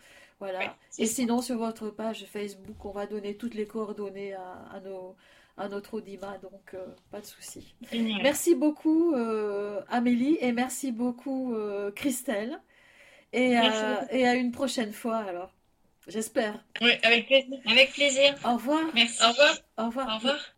Voilà. 0.41 0.59
Ouais, 0.59 0.71
Et 0.99 1.07
ça. 1.07 1.15
sinon, 1.15 1.41
sur 1.41 1.57
votre 1.57 1.89
page 1.91 2.27
Facebook, 2.27 2.85
on 2.85 2.91
va 2.91 3.07
donner 3.07 3.37
toutes 3.37 3.55
les 3.55 3.67
coordonnées 3.67 4.35
à, 4.35 4.67
à 4.73 4.81
nos, 4.81 5.17
à 5.57 5.69
notre 5.69 5.95
Audima, 5.95 6.39
donc 6.39 6.75
euh, 6.75 6.87
pas 7.11 7.21
de 7.21 7.27
souci. 7.27 7.75
Merci 8.23 8.55
beaucoup 8.55 9.15
euh, 9.15 9.81
Amélie 9.89 10.37
et 10.41 10.53
merci 10.53 10.91
beaucoup 10.93 11.55
euh, 11.55 11.91
Christelle. 11.93 12.61
Et, 13.33 13.51
Merci 13.51 13.79
à- 13.79 13.95
beaucoup. 14.01 14.15
et 14.17 14.27
à 14.29 14.35
une 14.35 14.53
prochaine 14.53 14.93
fois 14.93 15.19
alors. 15.19 15.53
J'espère. 16.07 16.63
Ouais, 16.81 17.01
avec 17.03 17.27
plaisir. 17.27 17.59
Avec 17.67 17.93
plaisir. 17.93 18.35
Au 18.45 18.55
revoir. 18.55 18.83
Merci. 18.95 19.23
Au 19.25 19.29
revoir. 19.29 19.55
Au 19.79 19.85
revoir. 19.87 20.09
Au 20.09 20.15
revoir. 20.17 20.54